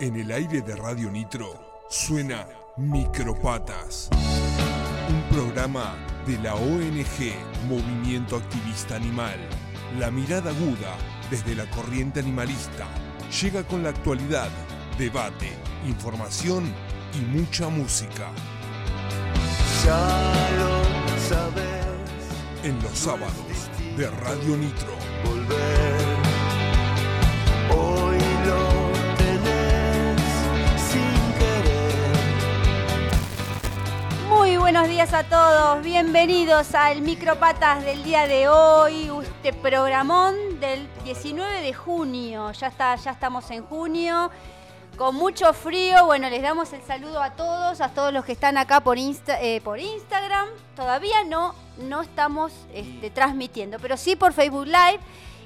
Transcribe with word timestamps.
En 0.00 0.14
el 0.14 0.30
aire 0.30 0.62
de 0.62 0.76
Radio 0.76 1.10
Nitro 1.10 1.82
suena 1.90 2.46
Micropatas, 2.76 4.08
un 5.08 5.36
programa 5.36 5.96
de 6.24 6.38
la 6.38 6.54
ONG 6.54 7.34
Movimiento 7.68 8.36
Activista 8.36 8.94
Animal. 8.94 9.36
La 9.98 10.12
mirada 10.12 10.50
aguda 10.50 10.94
desde 11.30 11.56
la 11.56 11.68
corriente 11.70 12.20
animalista 12.20 12.86
llega 13.42 13.64
con 13.64 13.82
la 13.82 13.88
actualidad, 13.88 14.50
debate, 14.98 15.50
información 15.88 16.72
y 17.20 17.24
mucha 17.36 17.68
música. 17.68 18.30
Ya 19.84 20.48
lo 20.58 21.18
sabes, 21.28 21.86
En 22.62 22.80
los 22.84 22.96
sábados 22.96 23.68
de 23.96 24.08
Radio 24.08 24.56
Nitro. 24.56 24.92
volver. 25.24 26.07
Buenos 34.80 34.94
días 34.94 35.12
a 35.12 35.24
todos, 35.24 35.82
bienvenidos 35.82 36.72
al 36.72 37.00
Micropatas 37.00 37.84
del 37.84 38.04
día 38.04 38.28
de 38.28 38.48
hoy, 38.48 39.10
este 39.24 39.52
programón 39.52 40.36
del 40.60 40.86
19 41.02 41.62
de 41.62 41.74
junio, 41.74 42.52
ya, 42.52 42.68
está, 42.68 42.94
ya 42.94 43.10
estamos 43.10 43.50
en 43.50 43.64
junio, 43.64 44.30
con 44.96 45.16
mucho 45.16 45.52
frío, 45.52 46.06
bueno, 46.06 46.30
les 46.30 46.42
damos 46.42 46.72
el 46.72 46.80
saludo 46.82 47.20
a 47.20 47.30
todos, 47.32 47.80
a 47.80 47.88
todos 47.88 48.12
los 48.12 48.24
que 48.24 48.30
están 48.30 48.56
acá 48.56 48.78
por, 48.80 48.98
Insta- 48.98 49.38
eh, 49.40 49.60
por 49.64 49.80
Instagram, 49.80 50.46
todavía 50.76 51.24
no, 51.24 51.56
no 51.78 52.02
estamos 52.02 52.52
este, 52.72 53.10
transmitiendo, 53.10 53.78
pero 53.80 53.96
sí 53.96 54.14
por 54.14 54.32
Facebook 54.32 54.66
Live 54.66 55.00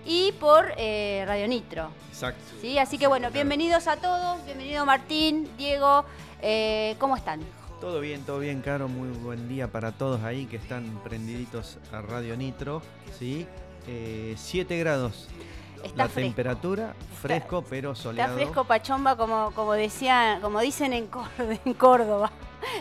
y 0.05 0.33
por 0.33 0.74
eh, 0.77 1.24
Radio 1.27 1.48
Nitro. 1.48 1.88
Exacto. 2.11 2.42
¿sí? 2.61 2.78
Así 2.78 2.98
que 2.98 3.06
bueno, 3.06 3.30
bienvenidos 3.30 3.86
a 3.89 3.96
todos, 3.96 4.44
bienvenido 4.44 4.84
Martín, 4.84 5.48
Diego, 5.56 6.05
eh, 6.42 6.96
¿cómo 6.98 7.17
están? 7.17 7.41
Todo 7.83 7.98
bien, 7.98 8.22
todo 8.22 8.38
bien, 8.38 8.61
Caro. 8.61 8.86
Muy 8.86 9.08
buen 9.08 9.48
día 9.48 9.66
para 9.66 9.91
todos 9.91 10.22
ahí 10.22 10.47
que 10.47 10.55
están 10.55 11.00
prendiditos 11.02 11.78
a 11.92 12.00
Radio 12.00 12.36
Nitro. 12.36 12.80
¿sí? 13.19 13.44
7 14.36 14.78
grados 14.78 15.27
Está 15.83 16.05
la 16.05 16.08
fresco. 16.08 16.28
temperatura, 16.28 16.94
fresco 17.20 17.64
pero 17.69 17.91
Está 17.91 18.02
soleado. 18.05 18.36
fresco 18.36 18.62
pachomba 18.62 19.16
como, 19.16 19.50
como 19.56 19.72
decía, 19.72 20.39
como 20.41 20.61
dicen 20.61 20.92
en, 20.92 21.08
Córdoba, 21.08 21.58
en 21.64 21.74
Córdoba, 21.74 22.30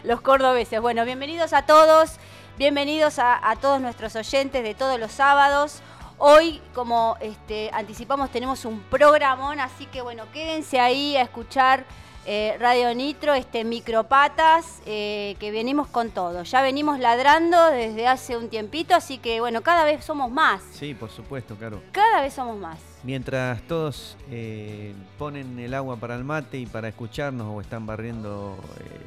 los 0.04 0.22
cordobeses. 0.22 0.80
Bueno, 0.80 1.04
bienvenidos 1.04 1.54
a 1.54 1.66
todos, 1.66 2.18
bienvenidos 2.60 3.18
a, 3.18 3.50
a 3.50 3.56
todos 3.56 3.82
nuestros 3.82 4.16
oyentes 4.16 4.62
de 4.62 4.76
todos 4.76 5.00
los 5.00 5.12
sábados. 5.12 5.82
Hoy, 6.20 6.62
como 6.76 7.18
este, 7.22 7.72
anticipamos, 7.74 8.30
tenemos 8.30 8.66
un 8.66 8.80
programón, 8.82 9.60
así 9.60 9.88
que 9.88 10.04
bueno, 10.04 10.26
quédense 10.32 10.80
ahí 10.80 11.18
a 11.18 11.24
escuchar 11.24 11.86
eh, 12.26 12.56
Radio 12.60 12.94
Nitro, 12.94 13.34
este 13.34 13.64
Micropatas, 13.64 14.82
eh, 14.86 15.36
que 15.40 15.52
venimos 15.52 15.88
con 15.88 16.12
todo. 16.12 16.44
Ya 16.44 16.62
venimos 16.62 17.00
ladrando 17.00 17.66
desde 17.72 18.08
hace 18.08 18.38
un 18.38 18.50
tiempito, 18.50 18.94
así 18.96 19.18
que 19.18 19.40
bueno, 19.40 19.62
cada 19.62 19.84
vez 19.86 20.04
somos 20.06 20.30
más. 20.32 20.62
Sí, 20.74 20.94
por 20.94 21.10
supuesto, 21.10 21.56
Caro. 21.60 21.82
Cada 21.92 22.22
vez 22.22 22.34
somos 22.34 22.58
más. 22.58 22.80
Mientras 23.04 23.62
todos 23.64 24.16
eh, 24.30 24.94
ponen 25.18 25.58
el 25.60 25.74
agua 25.74 25.96
para 25.98 26.16
el 26.16 26.24
mate 26.24 26.60
y 26.60 26.66
para 26.68 26.88
escucharnos 26.90 27.48
o 27.48 27.60
están 27.62 27.86
barriendo 27.86 28.56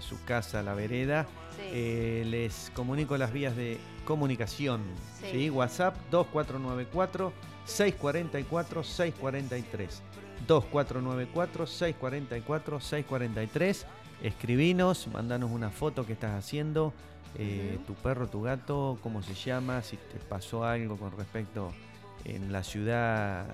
su 0.01 0.23
casa, 0.25 0.63
la 0.63 0.75
vereda, 0.75 1.27
Sí. 1.55 2.25
les 2.25 2.73
comunico 2.75 3.17
las 3.17 3.33
vías 3.33 3.55
de 3.55 3.79
comunicación. 4.05 4.83
Sí. 5.21 5.29
¿sí? 5.31 5.51
WhatsApp 5.51 5.95
2494 6.11 7.33
644 7.65 8.83
643. 8.83 10.03
2494 10.47 11.67
644 11.67 12.81
643. 12.81 13.87
Escribinos, 14.23 15.09
mandanos 15.09 15.51
una 15.51 15.71
foto 15.71 16.07
que 16.07 16.13
estás 16.15 16.33
haciendo, 16.33 16.93
eh, 17.37 17.79
tu 17.87 17.95
perro, 17.95 18.29
tu 18.29 18.43
gato, 18.43 18.99
cómo 19.03 19.23
se 19.23 19.35
llama, 19.35 19.83
si 19.83 19.97
te 19.97 20.19
pasó 20.19 20.65
algo 20.65 20.97
con 20.97 21.17
respecto 21.17 21.73
en 22.25 22.53
la 22.53 22.63
ciudad 22.63 23.47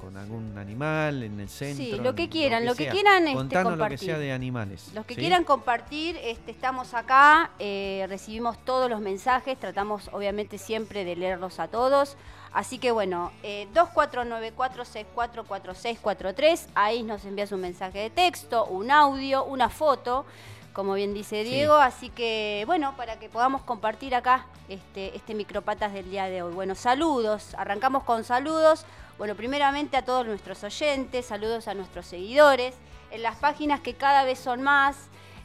con 0.00 0.16
algún 0.16 0.56
animal, 0.58 1.22
en 1.22 1.40
el 1.40 1.48
centro. 1.48 1.84
Sí, 1.84 2.02
lo 2.02 2.14
que 2.14 2.28
quieran, 2.28 2.64
lo 2.64 2.74
que 2.74 2.88
quieran, 2.88 3.24
este, 3.24 3.34
Contanos 3.34 3.72
lo 3.72 3.76
que 3.76 3.80
compartir. 3.80 3.98
sea 3.98 4.18
de 4.18 4.32
animales. 4.32 4.90
Los 4.94 5.06
que 5.06 5.14
¿sí? 5.14 5.20
quieran 5.20 5.44
compartir, 5.44 6.16
este, 6.22 6.50
estamos 6.50 6.94
acá, 6.94 7.50
eh, 7.58 8.06
recibimos 8.08 8.62
todos 8.64 8.88
los 8.90 9.00
mensajes, 9.00 9.58
tratamos 9.58 10.08
obviamente 10.12 10.58
siempre 10.58 11.04
de 11.04 11.16
leerlos 11.16 11.58
a 11.58 11.68
todos. 11.68 12.16
Así 12.56 12.78
que 12.78 12.90
bueno, 12.90 13.32
eh, 13.42 13.68
2494644643, 13.74 16.68
ahí 16.74 17.02
nos 17.02 17.26
envías 17.26 17.52
un 17.52 17.60
mensaje 17.60 17.98
de 17.98 18.08
texto, 18.08 18.64
un 18.64 18.90
audio, 18.90 19.44
una 19.44 19.68
foto, 19.68 20.24
como 20.72 20.94
bien 20.94 21.12
dice 21.12 21.44
Sí. 21.44 21.50
Diego. 21.50 21.74
Así 21.74 22.08
que 22.08 22.62
bueno, 22.64 22.96
para 22.96 23.18
que 23.18 23.28
podamos 23.28 23.60
compartir 23.60 24.14
acá 24.14 24.46
este, 24.70 25.14
este 25.14 25.34
micropatas 25.34 25.92
del 25.92 26.10
día 26.10 26.30
de 26.30 26.42
hoy. 26.42 26.54
Bueno, 26.54 26.74
saludos, 26.74 27.52
arrancamos 27.58 28.04
con 28.04 28.24
saludos. 28.24 28.86
Bueno, 29.18 29.34
primeramente 29.34 29.98
a 29.98 30.04
todos 30.06 30.26
nuestros 30.26 30.64
oyentes, 30.64 31.26
saludos 31.26 31.68
a 31.68 31.74
nuestros 31.74 32.06
seguidores, 32.06 32.74
en 33.10 33.22
las 33.22 33.36
páginas 33.36 33.80
que 33.80 33.96
cada 33.96 34.24
vez 34.24 34.38
son 34.38 34.62
más. 34.62 34.96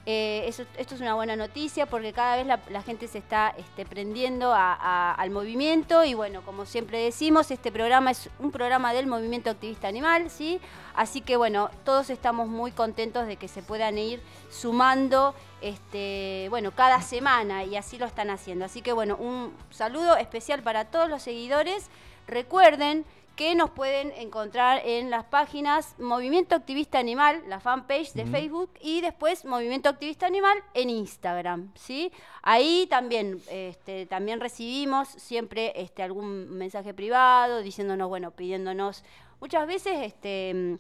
Eh, 0.08 0.48
esto 0.48 0.96
es 0.96 1.02
una 1.02 1.14
buena 1.14 1.36
noticia 1.36 1.86
porque 1.86 2.12
cada 2.12 2.38
vez 2.38 2.48
la, 2.48 2.82
gente 2.82 3.08
se 3.08 3.20
está 3.20 3.54
este, 3.56 3.86
prendiendo 3.86 4.52
al 4.56 5.30
movimiento 5.30 6.04
y 6.04 6.16
bueno, 6.16 6.42
como 6.42 6.66
siempre 6.66 6.98
decimos, 6.98 7.52
este 7.52 7.72
programa 7.72 8.10
es 8.10 8.30
un 8.40 8.52
programa 8.52 8.94
del 8.94 9.06
movimiento 9.06 9.52
activista 9.52 9.88
animal, 9.88 10.32
¿sí? 10.32 10.60
Así 10.96 11.22
que 11.22 11.38
bueno, 11.38 11.70
todos 11.86 12.10
estamos 12.10 12.48
muy 12.48 12.72
contentos 12.72 13.28
de 13.28 13.36
que 13.36 13.48
se 13.48 13.62
puedan 13.62 14.00
ir 14.00 14.22
sumando, 14.50 15.36
este, 15.62 16.48
bueno, 16.50 16.72
cada 16.72 17.02
semana 17.04 17.64
y 17.64 17.76
así 17.76 18.00
lo 18.00 18.08
están 18.08 18.32
haciendo. 18.32 18.66
Así 18.66 18.82
que 18.82 18.94
bueno, 18.94 19.16
un 19.18 19.54
saludo 19.70 20.18
especial 20.18 20.64
para 20.64 20.86
todos 20.86 21.10
los 21.10 21.22
seguidores. 21.22 21.90
Recuerden 22.28 23.06
que 23.36 23.56
nos 23.56 23.70
pueden 23.72 24.12
encontrar 24.18 24.82
en 24.86 25.10
las 25.10 25.26
páginas 25.26 25.96
Movimiento 26.00 26.56
Activista 26.56 27.00
Animal, 27.00 27.42
la 27.48 27.60
fanpage 27.60 28.14
de. 28.14 28.26
Facebook, 28.26 28.72
y 28.82 29.02
después 29.02 29.46
Movimiento 29.46 29.90
Activista 29.90 30.26
Animal 30.26 30.58
en 30.74 30.90
Instagram, 30.90 31.72
¿sí? 31.76 32.12
Ahí 32.44 32.88
también, 32.90 33.42
este, 33.50 34.06
también 34.06 34.40
recibimos 34.40 35.10
siempre 35.10 35.74
este, 35.76 36.04
algún 36.04 36.50
mensaje 36.58 36.94
privado 36.94 37.62
diciéndonos, 37.62 38.10
bueno, 38.10 38.32
pidiéndonos 38.32 39.04
muchas 39.40 39.68
veces 39.68 39.94
este, 40.04 40.78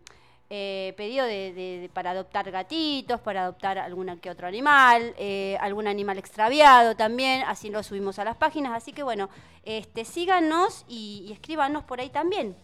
eh, 0.54 0.94
pedido 0.98 1.26
de, 1.26 1.54
de- 1.54 1.90
para 1.94 2.12
adoptar 2.12 2.52
gatitos, 2.52 3.22
para 3.22 3.44
adoptar 3.44 3.78
alguna 3.80 4.18
que 4.18 4.30
otro 4.30 4.48
animal, 4.48 5.14
eh, 5.18 5.58
algún 5.62 5.88
animal 5.88 6.18
extraviado 6.18 6.94
también, 6.96 7.44
así 7.48 7.70
lo 7.70 7.82
subimos 7.84 8.20
a 8.20 8.26
las 8.26 8.36
páginas, 8.36 8.74
así 8.76 8.92
que 8.92 9.02
bueno, 9.02 9.30
este, 9.64 10.04
síganos 10.04 10.84
y 10.90 11.30
escríbanos 11.32 11.84
por 11.86 12.02
ahí 12.02 12.10
también. 12.10 12.56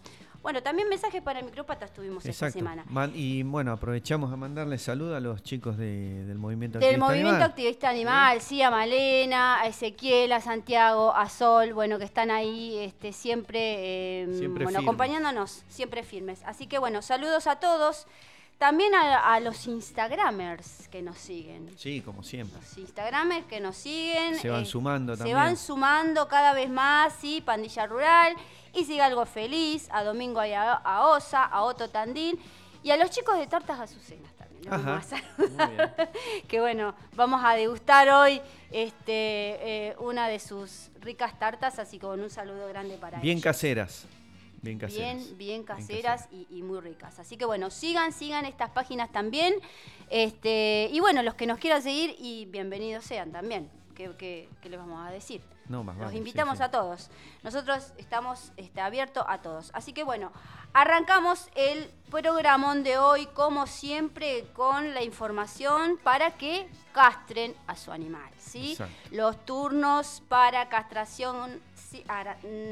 Bueno, 0.47 0.63
también 0.63 0.87
mensajes 0.87 1.21
para 1.21 1.41
micropatas 1.41 1.91
tuvimos 1.91 2.25
esta 2.25 2.49
semana. 2.49 2.85
Man- 2.87 3.11
y 3.13 3.43
bueno, 3.43 3.73
aprovechamos 3.73 4.31
a 4.31 4.37
mandarle 4.37 4.77
salud 4.77 5.11
a 5.13 5.19
los 5.19 5.43
chicos 5.43 5.75
de- 5.77 6.23
del 6.23 6.37
movimiento 6.37 6.79
Del 6.79 6.85
Activista 6.91 7.05
movimiento 7.05 7.29
Animal. 7.35 7.49
activista 7.49 7.89
animal, 7.89 8.39
sí, 8.39 8.61
a 8.61 8.71
Malena, 8.71 9.59
a 9.59 9.67
Ezequiel, 9.67 10.31
a 10.31 10.39
Santiago, 10.39 11.13
a 11.13 11.27
Sol, 11.27 11.73
bueno, 11.73 11.97
que 11.99 12.05
están 12.05 12.31
ahí 12.31 12.77
este, 12.77 13.11
siempre, 13.11 14.21
eh, 14.21 14.25
Siempre 14.37 14.63
bueno, 14.63 14.79
firmes. 14.79 14.83
acompañándonos, 14.87 15.65
siempre 15.67 16.01
firmes. 16.03 16.41
Así 16.45 16.65
que 16.65 16.77
bueno, 16.79 17.01
saludos 17.01 17.45
a 17.47 17.57
todos. 17.57 18.07
También 18.57 18.95
a, 18.95 19.33
a 19.35 19.39
los 19.39 19.67
Instagramers 19.67 20.87
que 20.87 21.01
nos 21.03 21.17
siguen. 21.17 21.71
Sí, 21.77 22.01
como 22.01 22.23
siempre. 22.23 22.59
Los 22.59 22.77
Instagramers 22.77 23.45
que 23.45 23.59
nos 23.59 23.75
siguen. 23.77 24.33
eh, 24.33 24.39
Se 24.39 24.49
van 24.49 24.65
sumando 24.65 25.13
Se 25.13 25.19
también. 25.19 25.37
van 25.37 25.57
sumando 25.57 26.27
cada 26.27 26.53
vez 26.53 26.69
más, 26.69 27.13
sí, 27.21 27.41
Pandilla 27.45 27.85
Rural, 27.85 28.35
y 28.73 28.83
sigue 28.85 29.01
algo 29.01 29.25
feliz, 29.25 29.87
a 29.91 30.03
Domingo 30.03 30.43
y 30.43 30.53
a, 30.53 30.73
a 30.73 31.07
Osa, 31.07 31.43
a 31.43 31.61
Otto 31.63 31.89
Tandil, 31.89 32.39
y 32.81 32.89
a 32.91 32.97
los 32.97 33.11
chicos 33.11 33.37
de 33.37 33.45
Tortas 33.45 33.79
Azucenas 33.79 34.33
también. 34.33 34.63
los 34.65 34.73
Ajá. 34.73 35.01
vamos 35.37 35.59
a 35.59 35.65
bien. 35.67 35.91
que 36.47 36.59
bueno, 36.59 36.95
vamos 37.15 37.41
a 37.43 37.53
degustar 37.53 38.09
hoy 38.09 38.41
este, 38.71 39.89
eh, 39.89 39.95
una 39.99 40.27
de 40.29 40.39
sus 40.39 40.89
ricas 41.01 41.37
tartas, 41.37 41.77
así 41.79 41.97
que 41.99 42.07
con 42.07 42.19
un 42.21 42.29
saludo 42.31 42.67
grande 42.67 42.97
para 42.97 43.19
Bien 43.19 43.33
ellos. 43.37 43.43
caseras. 43.43 44.05
Bien 44.67 44.79
caseras. 44.79 45.15
Bien, 45.25 45.37
bien 45.37 45.63
caseras 45.63 46.27
y, 46.31 46.47
y 46.49 46.61
muy 46.63 46.79
ricas. 46.81 47.19
Así 47.19 47.37
que 47.37 47.45
bueno, 47.45 47.69
sigan, 47.69 48.11
sigan 48.11 48.45
estas 48.45 48.69
páginas 48.71 49.11
también. 49.11 49.55
Este, 50.09 50.89
y 50.91 50.99
bueno, 50.99 51.23
los 51.23 51.35
que 51.35 51.47
nos 51.47 51.57
quieran 51.59 51.81
seguir 51.81 52.15
y 52.19 52.45
bienvenidos 52.45 53.05
sean 53.05 53.31
también. 53.31 53.69
¿Qué, 53.95 54.11
qué- 54.17 54.47
qué 54.61 54.69
les 54.69 54.79
vamos 54.79 55.05
a 55.07 55.11
decir? 55.11 55.41
No, 55.69 55.83
más 55.83 55.97
Los 55.97 56.05
vale, 56.05 56.17
invitamos 56.17 56.59
sí. 56.59 56.63
a 56.63 56.71
todos. 56.71 57.09
Nosotros 57.43 57.91
estamos 57.97 58.51
este, 58.55 58.79
abiertos 58.79 59.25
a 59.27 59.41
todos. 59.41 59.71
Así 59.73 59.91
que 59.91 60.03
bueno, 60.03 60.31
arrancamos 60.71 61.49
el 61.55 61.89
programón 62.09 62.83
de 62.83 62.97
hoy, 62.99 63.25
como 63.27 63.67
siempre, 63.67 64.45
con 64.53 64.93
la 64.93 65.03
información 65.03 65.97
para 66.03 66.31
que 66.37 66.67
castren 66.93 67.53
a 67.67 67.75
su 67.75 67.91
animal. 67.91 68.29
¿sí? 68.37 68.73
Exacto. 68.73 68.93
Los 69.11 69.45
turnos 69.45 70.21
para 70.29 70.69
castración 70.69 71.59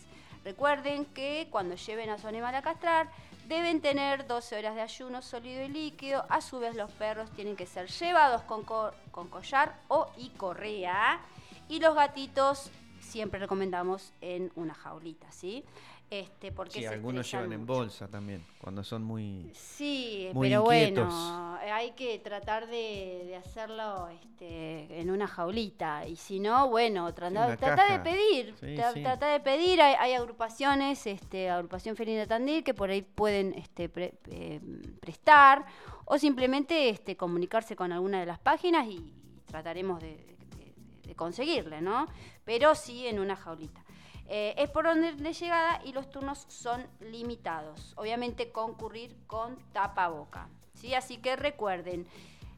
Recuerden 0.44 1.06
que 1.06 1.48
cuando 1.50 1.76
lleven 1.76 2.10
a 2.10 2.18
su 2.18 2.26
animal 2.26 2.54
a 2.54 2.60
castrar, 2.62 3.08
deben 3.46 3.80
tener 3.80 4.26
12 4.26 4.56
horas 4.58 4.74
de 4.74 4.82
ayuno 4.82 5.22
sólido 5.22 5.62
y 5.64 5.68
líquido. 5.68 6.24
A 6.28 6.40
su 6.40 6.58
vez, 6.58 6.74
los 6.76 6.90
perros 6.92 7.30
tienen 7.32 7.56
que 7.56 7.66
ser 7.66 7.88
llevados 7.88 8.42
con, 8.42 8.64
co- 8.64 8.92
con 9.10 9.28
collar 9.28 9.74
o 9.88 10.10
y 10.16 10.30
correa. 10.30 11.20
Y 11.68 11.80
los 11.80 11.94
gatitos 11.94 12.70
siempre 13.00 13.40
recomendamos 13.40 14.12
en 14.20 14.52
una 14.54 14.74
jaulita, 14.74 15.30
¿sí? 15.32 15.64
Este, 16.10 16.52
porque 16.52 16.80
Sí, 16.80 16.84
algunos 16.84 17.30
llevan 17.30 17.52
en 17.54 17.64
bolsa 17.64 18.06
también, 18.06 18.44
cuando 18.60 18.84
son 18.84 19.02
muy... 19.02 19.50
Sí, 19.54 20.28
muy 20.34 20.50
pero 20.50 20.62
inquietos. 20.62 21.04
bueno, 21.14 21.51
hay 21.70 21.92
que 21.92 22.18
tratar 22.18 22.66
de, 22.66 23.22
de 23.26 23.36
hacerlo 23.36 24.08
este, 24.08 25.00
en 25.00 25.10
una 25.10 25.26
jaulita. 25.26 26.06
Y 26.06 26.16
si 26.16 26.40
no, 26.40 26.68
bueno, 26.68 27.12
trata, 27.14 27.56
trata 27.56 27.92
de 27.92 27.98
pedir. 28.00 28.54
Sí, 28.58 28.66
tra- 28.76 28.92
sí. 28.92 29.02
Trata 29.02 29.26
de 29.28 29.40
pedir. 29.40 29.80
Hay, 29.80 29.94
hay 29.98 30.14
agrupaciones, 30.14 31.06
este, 31.06 31.50
agrupación 31.50 31.96
Felina 31.96 32.26
Tandil, 32.26 32.64
que 32.64 32.74
por 32.74 32.90
ahí 32.90 33.02
pueden 33.02 33.54
este, 33.54 33.88
pre- 33.88 34.14
eh, 34.28 34.60
prestar. 35.00 35.64
O 36.04 36.18
simplemente 36.18 36.88
este, 36.88 37.16
comunicarse 37.16 37.76
con 37.76 37.92
alguna 37.92 38.20
de 38.20 38.26
las 38.26 38.38
páginas 38.38 38.86
y 38.88 39.12
trataremos 39.46 40.00
de, 40.00 40.08
de- 40.16 40.74
de 41.06 41.14
conseguirle, 41.14 41.80
¿no? 41.80 42.06
Pero 42.44 42.74
sí 42.74 43.06
en 43.06 43.18
una 43.20 43.36
jaulita. 43.36 43.84
Eh, 44.26 44.54
es 44.56 44.70
por 44.70 44.86
orden 44.86 45.22
de 45.22 45.32
llegada 45.32 45.80
y 45.84 45.92
los 45.92 46.08
turnos 46.10 46.44
son 46.48 46.86
limitados. 47.00 47.92
Obviamente 47.96 48.50
concurrir 48.50 49.14
con 49.26 49.58
tapaboca. 49.72 50.48
¿Sí? 50.82 50.94
Así 50.94 51.16
que 51.18 51.36
recuerden, 51.36 52.06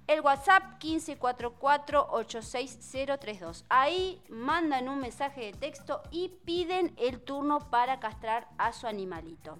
el 0.07 0.21
WhatsApp 0.23 0.83
1544-86032. 0.83 3.65
Ahí 3.69 4.23
mandan 4.29 4.89
un 4.89 5.01
mensaje 5.01 5.43
de 5.43 5.53
texto 5.53 6.03
y 6.11 6.31
piden 6.45 6.95
el 6.97 7.21
turno 7.21 7.71
para 7.71 8.01
castrar 8.01 8.49
a 8.59 8.73
su 8.73 8.87
animalito. 8.87 9.59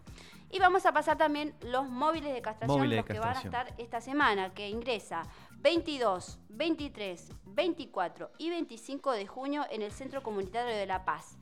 Y 0.51 0.59
vamos 0.59 0.87
a 0.87 0.93
pasar 0.93 1.19
también 1.19 1.55
los 1.61 1.87
móviles 1.89 2.33
de 2.33 2.41
castración, 2.41 2.79
Móviles 2.79 2.97
de 2.97 3.03
los 3.03 3.07
que 3.07 3.19
van 3.19 3.37
a 3.37 3.41
estar 3.41 3.75
esta 3.79 4.01
semana, 4.01 4.55
que 4.55 4.69
ingresa 4.69 5.25
22, 5.59 6.39
23, 6.49 7.33
24 7.47 8.31
y 8.39 8.51
25 8.51 9.13
de 9.13 9.27
junio 9.27 9.67
en 9.71 9.83
el 9.83 9.93
Centro 9.93 10.23
Comunitario 10.23 10.75
de 10.75 10.87
La 10.87 11.05
Paz. 11.05 11.37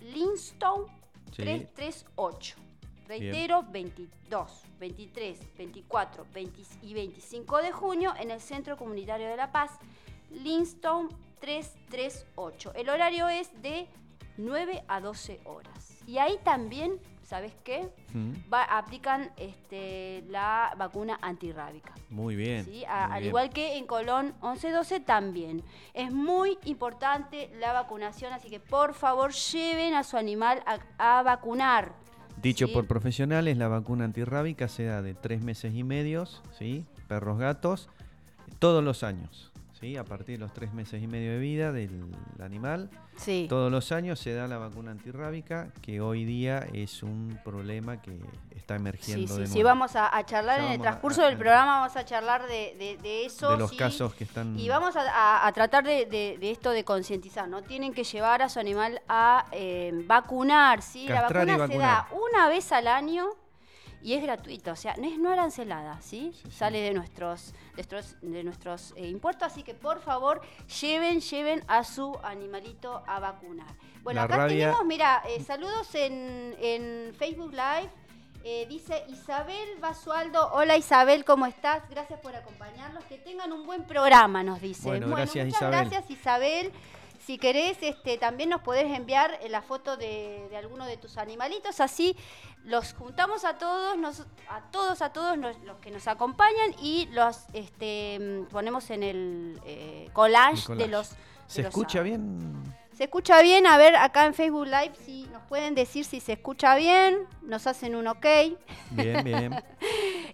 Linstone 0.00 0.86
Sí. 1.32 1.42
338. 1.42 2.56
Reitero, 3.10 3.64
22, 3.64 4.62
23, 4.78 5.56
24 5.58 6.26
20 6.32 6.62
y 6.82 6.94
25 6.94 7.56
de 7.60 7.72
junio 7.72 8.14
en 8.16 8.30
el 8.30 8.40
Centro 8.40 8.76
Comunitario 8.76 9.26
de 9.28 9.36
La 9.36 9.50
Paz, 9.50 9.72
Linstone 10.30 11.08
338. 11.40 12.72
El 12.76 12.88
horario 12.88 13.28
es 13.28 13.50
de 13.62 13.88
9 14.36 14.84
a 14.86 15.00
12 15.00 15.40
horas. 15.44 15.98
Y 16.06 16.18
ahí 16.18 16.38
también, 16.44 17.00
¿sabes 17.24 17.52
qué? 17.64 17.88
Mm, 18.14 18.32
Va- 18.52 18.62
aplican 18.62 19.32
este, 19.36 20.22
la 20.28 20.72
vacuna 20.78 21.18
antirrábica. 21.20 21.92
Muy 22.10 22.36
bien. 22.36 22.64
¿sí? 22.64 22.84
A- 22.86 23.06
muy 23.08 23.14
al 23.16 23.20
bien. 23.22 23.28
igual 23.30 23.50
que 23.50 23.76
en 23.76 23.86
Colón 23.88 24.26
1112 24.40 25.00
también. 25.00 25.64
Es 25.94 26.12
muy 26.12 26.58
importante 26.64 27.50
la 27.58 27.72
vacunación, 27.72 28.32
así 28.32 28.48
que 28.50 28.60
por 28.60 28.94
favor 28.94 29.32
lleven 29.32 29.94
a 29.94 30.04
su 30.04 30.16
animal 30.16 30.62
a, 30.64 31.18
a 31.18 31.22
vacunar. 31.24 31.92
Dicho 32.42 32.66
¿sí? 32.66 32.72
por 32.72 32.86
profesionales, 32.86 33.58
la 33.58 33.68
vacuna 33.68 34.04
antirrábica 34.04 34.68
se 34.68 34.84
da 34.84 35.02
de 35.02 35.14
tres 35.14 35.42
meses 35.42 35.74
y 35.74 35.84
medios, 35.84 36.42
¿sí? 36.58 36.84
perros, 37.08 37.38
gatos, 37.38 37.88
todos 38.58 38.82
los 38.82 39.02
años. 39.02 39.49
¿Sí? 39.80 39.96
A 39.96 40.04
partir 40.04 40.38
de 40.38 40.44
los 40.44 40.52
tres 40.52 40.72
meses 40.72 41.02
y 41.02 41.06
medio 41.06 41.32
de 41.32 41.38
vida 41.38 41.72
del 41.72 42.02
animal, 42.42 42.90
Sí. 43.16 43.46
todos 43.48 43.70
los 43.70 43.92
años 43.92 44.18
se 44.18 44.32
da 44.34 44.46
la 44.46 44.58
vacuna 44.58 44.90
antirrábica, 44.92 45.72
que 45.82 46.00
hoy 46.00 46.24
día 46.24 46.66
es 46.72 47.02
un 47.02 47.38
problema 47.44 48.00
que 48.00 48.18
está 48.54 48.74
Sí, 48.76 48.80
emergiendo 48.80 49.34
sí, 49.34 49.40
de 49.40 49.46
sí, 49.46 49.62
vamos 49.62 49.96
a, 49.96 50.16
a 50.16 50.24
charlar 50.24 50.60
Ya 50.60 50.66
en 50.66 50.72
el 50.72 50.80
a- 50.80 50.82
transcurso 50.82 51.22
a- 51.22 51.26
del 51.26 51.36
programa, 51.36 51.80
vamos 51.80 51.96
a 51.96 52.04
charlar 52.04 52.46
de, 52.46 52.74
de- 52.78 52.98
de 53.02 53.26
eso. 53.26 53.50
de 53.50 53.58
los 53.58 53.70
sí. 53.70 53.76
casos 53.76 54.14
que 54.14 54.24
están... 54.24 54.58
Y 54.58 54.68
vamos 54.68 54.94
a, 54.96 55.50
tratar 55.52 55.84
de, 55.84 56.38
esto 56.40 56.70
de 56.70 56.84
concientizar, 56.84 57.48
¿no? 57.48 57.62
Tienen 57.62 57.92
que 57.92 58.04
llevar 58.04 58.42
a 58.42 58.48
su 58.48 58.58
animal 58.60 59.00
a 59.08 59.46
eh, 59.52 59.92
vacunar, 60.06 60.82
¿sí? 60.82 61.06
La 61.08 61.22
Castrar 61.22 61.46
vacuna 61.46 61.66
se 61.68 61.78
da 61.78 62.08
una 62.12 62.48
vez 62.48 62.70
al 62.72 62.86
año 62.86 63.26
y 64.02 64.14
es 64.14 64.22
gratuita, 64.22 64.72
o 64.72 64.76
sea, 64.76 64.94
no 64.96 65.06
es 65.06 65.18
no 65.18 65.30
arancelada, 65.30 66.00
¿sí? 66.00 66.32
Sí, 66.34 66.40
sí. 66.44 66.50
Sale 66.56 66.80
de 66.80 66.92
nuestros, 66.94 67.52
de 67.52 67.76
nuestros, 67.76 68.16
de 68.22 68.44
nuestros 68.44 68.94
eh, 68.96 69.08
impuestos, 69.08 69.46
así 69.52 69.62
que 69.62 69.74
por 69.74 70.00
favor, 70.00 70.40
lleven, 70.80 71.20
lleven 71.20 71.62
a 71.68 71.84
su 71.84 72.18
animalito 72.22 73.02
a 73.06 73.20
vacunar. 73.20 73.74
Bueno, 74.02 74.20
La 74.20 74.24
acá 74.24 74.36
rabia- 74.38 74.66
tenemos, 74.68 74.84
mira, 74.86 75.22
eh, 75.28 75.42
saludos 75.42 75.94
en, 75.94 76.54
en 76.60 77.14
Facebook 77.14 77.50
Live. 77.52 77.90
Eh, 78.42 78.64
dice 78.70 79.04
Isabel 79.08 79.68
Basualdo, 79.80 80.50
hola 80.54 80.74
Isabel, 80.78 81.26
¿cómo 81.26 81.44
estás? 81.44 81.82
Gracias 81.90 82.18
por 82.20 82.34
acompañarnos. 82.34 83.04
Que 83.04 83.18
tengan 83.18 83.52
un 83.52 83.66
buen 83.66 83.84
programa, 83.84 84.42
nos 84.42 84.62
dice. 84.62 84.88
Bueno, 84.88 85.08
gracias, 85.14 85.44
muchas 85.44 85.60
Isabel. 85.60 85.90
gracias 85.90 86.10
Isabel. 86.10 86.72
Si 87.26 87.38
querés, 87.38 87.76
este, 87.82 88.16
también 88.18 88.48
nos 88.50 88.62
podés 88.62 88.86
enviar 88.96 89.38
eh, 89.42 89.48
la 89.48 89.62
foto 89.62 89.96
de, 89.96 90.46
de 90.50 90.56
alguno 90.56 90.86
de 90.86 90.96
tus 90.96 91.16
animalitos, 91.18 91.80
así 91.80 92.16
los 92.64 92.94
juntamos 92.94 93.44
a 93.44 93.58
todos, 93.58 93.96
nos- 93.98 94.26
a 94.48 94.62
todos, 94.72 95.02
a 95.02 95.12
todos 95.12 95.36
nos- 95.38 95.58
los 95.60 95.76
que 95.78 95.90
nos 95.90 96.08
acompañan 96.08 96.74
y 96.80 97.06
los 97.12 97.36
este, 97.52 98.18
mm, 98.18 98.44
ponemos 98.46 98.90
en 98.90 99.02
el 99.02 99.60
eh, 99.64 100.08
collage, 100.12 100.74
de 100.74 100.88
los... 100.88 101.10
de 101.10 101.16
¿Se 101.46 101.62
los 101.62 101.68
escucha 101.70 102.02
bien? 102.02 102.54
¿Se 102.92 103.04
escucha 103.04 103.40
bien? 103.42 103.66
A 103.66 103.76
ver, 103.78 103.96
acá 103.96 104.26
en 104.26 104.34
Facebook 104.34 104.66
Live, 104.66 104.92
si 105.04 105.24
nos 105.32 105.42
pueden 105.44 105.74
decir 105.74 106.04
si 106.04 106.20
se 106.20 106.32
escucha 106.34 106.74
bien, 106.76 107.26
nos 107.42 107.66
hacen 107.66 107.94
un 107.96 108.06
ok. 108.08 108.26
Bien, 108.90 109.24
bien. 109.24 109.62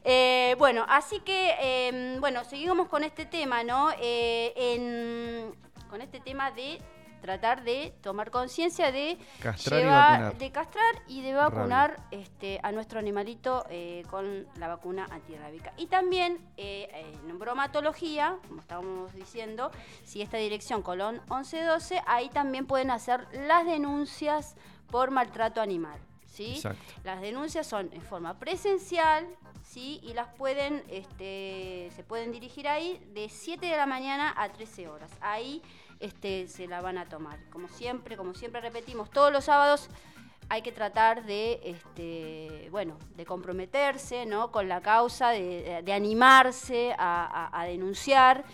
Eh, 0.08 0.54
bueno, 0.58 0.86
así 0.88 1.18
que, 1.18 1.56
eh, 1.60 2.16
bueno, 2.20 2.44
seguimos 2.44 2.86
con 2.86 3.02
este 3.02 3.26
tema, 3.26 3.64
¿no? 3.64 3.90
Eh, 4.00 4.52
en- 4.56 5.52
con 5.88 6.00
este 6.00 6.20
tema 6.20 6.50
de 6.50 6.80
tratar 7.22 7.64
de 7.64 7.92
tomar 8.02 8.30
conciencia 8.30 8.92
de 8.92 9.18
Castrar 9.42 9.80
y 9.80 9.82
llevar- 9.84 10.10
vacunar. 10.12 10.38
de 10.38 10.52
castrar 10.52 10.94
y 11.08 11.22
de 11.22 11.34
vacunar 11.34 11.96
este, 12.10 12.60
a 12.62 12.70
nuestro 12.72 12.98
animalito 13.00 13.64
eh, 13.70 14.04
con 14.10 14.46
la 14.58 14.68
vacuna 14.68 15.06
antirrábica. 15.10 15.72
Y 15.76 15.86
también 15.86 16.38
eh, 16.56 16.88
en 17.26 17.38
bromatología, 17.38 18.36
como 18.46 18.60
estábamos 18.60 19.12
diciendo, 19.14 19.70
si 20.04 20.22
esta 20.22 20.36
dirección 20.36 20.82
Colón 20.82 21.16
1112, 21.30 22.00
ahí 22.06 22.28
también 22.28 22.66
pueden 22.66 22.90
hacer 22.90 23.26
las 23.32 23.64
denuncias 23.64 24.54
por 24.90 25.10
maltrato 25.10 25.60
animal. 25.60 25.98
¿sí? 26.26 26.54
Exacto. 26.56 26.94
Las 27.02 27.20
denuncias 27.22 27.66
son 27.66 27.90
en 27.92 28.02
forma 28.02 28.38
presencial, 28.38 29.26
¿sí? 29.66 30.00
Y 30.02 30.14
las 30.14 30.28
pueden, 30.28 30.82
este, 30.88 31.90
se 31.94 32.02
pueden 32.04 32.32
dirigir 32.32 32.68
ahí 32.68 33.00
de 33.14 33.28
7 33.28 33.66
de 33.66 33.76
la 33.76 33.86
mañana 33.86 34.32
a 34.36 34.48
13 34.48 34.88
horas. 34.88 35.10
Ahí 35.20 35.60
este, 36.00 36.46
se 36.48 36.66
la 36.66 36.80
van 36.80 36.98
a 36.98 37.08
tomar. 37.08 37.38
Como 37.50 37.68
siempre, 37.68 38.16
como 38.16 38.34
siempre 38.34 38.60
repetimos, 38.60 39.10
todos 39.10 39.32
los 39.32 39.44
sábados 39.44 39.88
hay 40.48 40.62
que 40.62 40.70
tratar 40.70 41.24
de, 41.26 41.60
este, 41.64 42.68
bueno, 42.70 42.96
de 43.16 43.24
comprometerse, 43.26 44.26
¿no? 44.26 44.52
Con 44.52 44.68
la 44.68 44.80
causa, 44.80 45.30
de, 45.30 45.82
de 45.84 45.92
animarse 45.92 46.92
a, 46.96 47.48
a- 47.50 47.60
a 47.62 47.64
denunciar, 47.66 48.44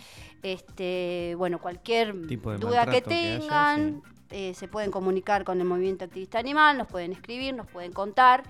este, 0.41 1.35
bueno, 1.37 1.59
cualquier 1.59 2.27
Tipo 2.27 2.51
de 2.51 2.57
duda 2.57 2.81
que 2.85 2.91
maltrato 2.91 3.09
que 3.09 3.15
haya, 3.15 3.39
tengan, 3.39 4.01
eh, 4.31 4.53
se 4.55 4.67
pueden 4.67 4.91
comunicar 4.91 5.43
con 5.43 5.59
el 5.61 5.65
movimiento 5.67 6.05
activista 6.05 6.39
animal, 6.39 6.77
nos 6.77 6.87
pueden 6.87 7.11
escribir, 7.13 7.53
nos 7.53 7.67
pueden 7.67 7.93
contar, 7.93 8.43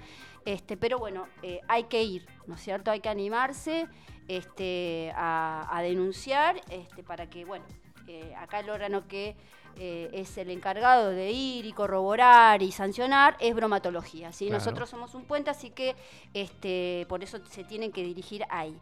este, 0.46 0.78
pero 0.78 1.00
bueno, 1.00 1.28
eh, 1.42 1.62
hay 1.68 1.84
que 1.86 2.04
ir, 2.04 2.26
¿no 2.48 2.56
es 2.56 2.62
cierto? 2.62 2.92
Hay 2.92 3.00
que 3.00 3.10
animarse 3.10 3.88
este, 4.28 5.12
a, 5.16 5.68
a 5.72 5.82
denunciar 5.82 6.62
este, 6.70 7.04
para 7.04 7.30
que, 7.30 7.46
bueno, 7.46 7.66
eh, 8.08 8.34
acá 8.38 8.60
el 8.60 8.70
órgano 8.70 9.08
que 9.08 9.36
eh, 9.78 10.10
es 10.14 10.38
el 10.38 10.50
encargado 10.52 11.10
de 11.10 11.32
ir 11.32 11.66
y 11.66 11.72
corroborar 11.74 12.62
y 12.62 12.72
sancionar 12.72 13.36
es 13.40 13.56
bromatología, 13.56 14.32
¿sí? 14.32 14.46
Claro. 14.48 14.60
Nosotros 14.60 14.90
somos 14.90 15.16
un 15.16 15.24
puente, 15.26 15.50
así 15.50 15.70
que 15.72 15.96
este, 16.34 17.06
por 17.10 17.24
eso 17.24 17.40
se 17.48 17.64
tienen 17.64 17.92
que 17.92 18.04
dirigir 18.04 18.44
ahí. 18.50 18.78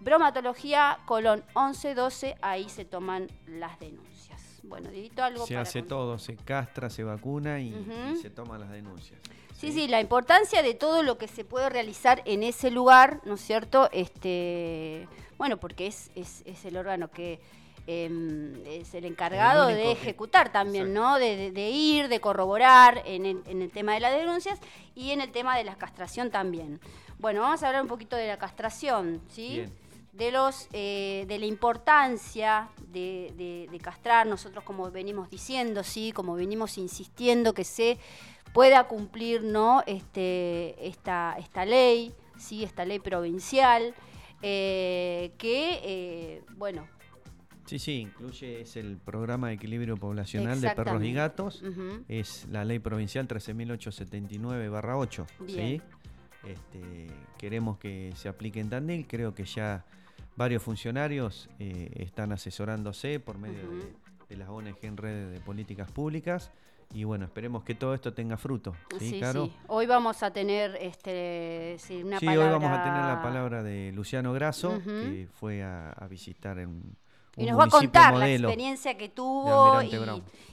Bromatología, 0.00 0.98
colón 1.06 1.44
1112, 1.54 2.36
ahí 2.42 2.68
se 2.68 2.84
toman 2.84 3.28
las 3.46 3.78
denuncias. 3.78 4.60
Bueno, 4.64 4.90
Dieguito, 4.90 5.22
algo 5.22 5.46
Se 5.46 5.54
para 5.54 5.62
hace 5.62 5.80
contar? 5.80 5.98
todo, 5.98 6.18
se 6.18 6.36
castra, 6.36 6.90
se 6.90 7.04
vacuna 7.04 7.60
y, 7.60 7.74
y 8.12 8.16
se 8.16 8.30
toman 8.30 8.60
las 8.60 8.70
denuncias. 8.70 9.20
Sí, 9.62 9.70
sí, 9.72 9.86
la 9.86 10.00
importancia 10.00 10.60
de 10.60 10.74
todo 10.74 11.04
lo 11.04 11.18
que 11.18 11.28
se 11.28 11.44
puede 11.44 11.68
realizar 11.70 12.20
en 12.24 12.42
ese 12.42 12.70
lugar, 12.72 13.20
¿no 13.24 13.34
es 13.34 13.40
cierto? 13.42 13.88
Este, 13.92 15.06
bueno, 15.38 15.58
porque 15.58 15.86
es, 15.86 16.10
es, 16.16 16.42
es 16.46 16.64
el 16.64 16.76
órgano 16.76 17.12
que 17.12 17.38
em, 17.86 18.54
es 18.66 18.92
el 18.94 19.04
encargado 19.04 19.68
El 19.68 19.76
de 19.76 19.82
que- 19.84 19.92
ejecutar 19.92 20.50
también, 20.50 20.88
Exacto. 20.88 21.00
¿no? 21.10 21.18
De, 21.20 21.36
de- 21.36 21.52
de 21.52 21.70
ir, 21.70 22.08
de 22.08 22.20
corroborar 22.20 23.02
en 23.06 23.24
el, 23.24 23.42
en 23.46 23.62
el 23.62 23.70
tema 23.70 23.94
de 23.94 24.00
las 24.00 24.12
denuncias 24.12 24.58
y 24.96 25.12
en 25.12 25.20
el 25.20 25.30
tema 25.30 25.56
de 25.56 25.62
la 25.62 25.76
castración 25.76 26.30
también. 26.32 26.80
Bueno, 27.18 27.42
vamos 27.42 27.62
a 27.62 27.68
hablar 27.68 27.82
un 27.82 27.88
poquito 27.88 28.16
de 28.16 28.26
la 28.26 28.38
castración, 28.38 29.20
¿sí? 29.28 29.48
Bien. 29.58 29.72
de 30.12 30.30
los 30.32 30.68
eh, 30.72 31.24
de 31.28 31.38
la 31.38 31.46
importancia 31.46 32.68
de, 32.88 33.32
de- 33.36 33.68
de 33.70 33.78
castrar 33.78 34.26
nosotros 34.26 34.62
como 34.64 34.90
venimos 34.90 35.30
diciendo 35.30 35.82
sí 35.82 36.12
como 36.12 36.34
venimos 36.34 36.76
insistiendo 36.76 37.54
que 37.54 37.64
se 37.64 37.96
pueda 38.52 38.84
cumplir 38.88 39.42
no 39.42 39.82
este 39.86 40.86
esta 40.86 41.36
esta 41.38 41.64
ley 41.64 42.12
sí 42.38 42.64
esta 42.64 42.84
ley 42.84 42.98
provincial 42.98 43.94
eh, 44.42 45.32
que 45.38 45.80
eh, 45.82 46.42
bueno 46.56 46.86
Sí, 47.64 47.78
sí, 47.78 47.92
incluye, 48.00 48.62
es 48.62 48.76
el 48.76 48.98
programa 48.98 49.48
de 49.48 49.54
equilibrio 49.54 49.96
poblacional 49.96 50.60
de 50.60 50.70
perros 50.70 51.02
y 51.04 51.12
gatos. 51.12 51.62
Es 52.08 52.46
la 52.50 52.64
ley 52.64 52.80
provincial 52.80 53.28
13.879-8. 53.28 55.26
Bien. 55.46 55.48
¿sí? 55.48 55.80
Este, 56.44 57.06
queremos 57.38 57.78
que 57.78 58.12
se 58.16 58.28
aplique 58.28 58.58
en 58.60 58.68
Tandil. 58.68 59.06
Creo 59.06 59.34
que 59.34 59.44
ya 59.44 59.86
varios 60.36 60.62
funcionarios 60.62 61.48
eh, 61.58 61.90
están 61.94 62.32
asesorándose 62.32 63.20
por 63.20 63.38
medio 63.38 63.70
de, 63.70 63.94
de 64.28 64.36
las 64.36 64.48
ONG 64.48 64.76
en 64.82 64.96
redes 64.96 65.32
de 65.32 65.40
políticas 65.40 65.90
públicas. 65.90 66.50
Y 66.94 67.04
bueno, 67.04 67.24
esperemos 67.24 67.64
que 67.64 67.74
todo 67.74 67.94
esto 67.94 68.12
tenga 68.12 68.36
fruto. 68.36 68.74
¿sí, 68.98 69.10
sí, 69.10 69.20
Caro? 69.20 69.46
sí. 69.46 69.52
hoy 69.68 69.86
vamos 69.86 70.22
a 70.22 70.30
tener 70.32 70.76
este 70.76 71.76
sí, 71.78 72.02
una 72.02 72.18
Sí, 72.18 72.26
palabra 72.26 72.46
hoy 72.46 72.52
vamos 72.62 72.78
a 72.78 72.84
tener 72.84 73.04
la 73.04 73.22
palabra 73.22 73.62
de 73.62 73.92
Luciano 73.92 74.32
Grasso, 74.32 74.80
que 74.84 75.28
fue 75.32 75.62
a, 75.62 75.90
a 75.90 76.06
visitar 76.08 76.58
en 76.58 76.96
Y 77.36 77.46
nos 77.46 77.58
va 77.58 77.64
a 77.64 77.68
contar 77.68 78.14
la 78.14 78.30
experiencia 78.30 78.96
que 78.98 79.08
tuvo 79.08 79.80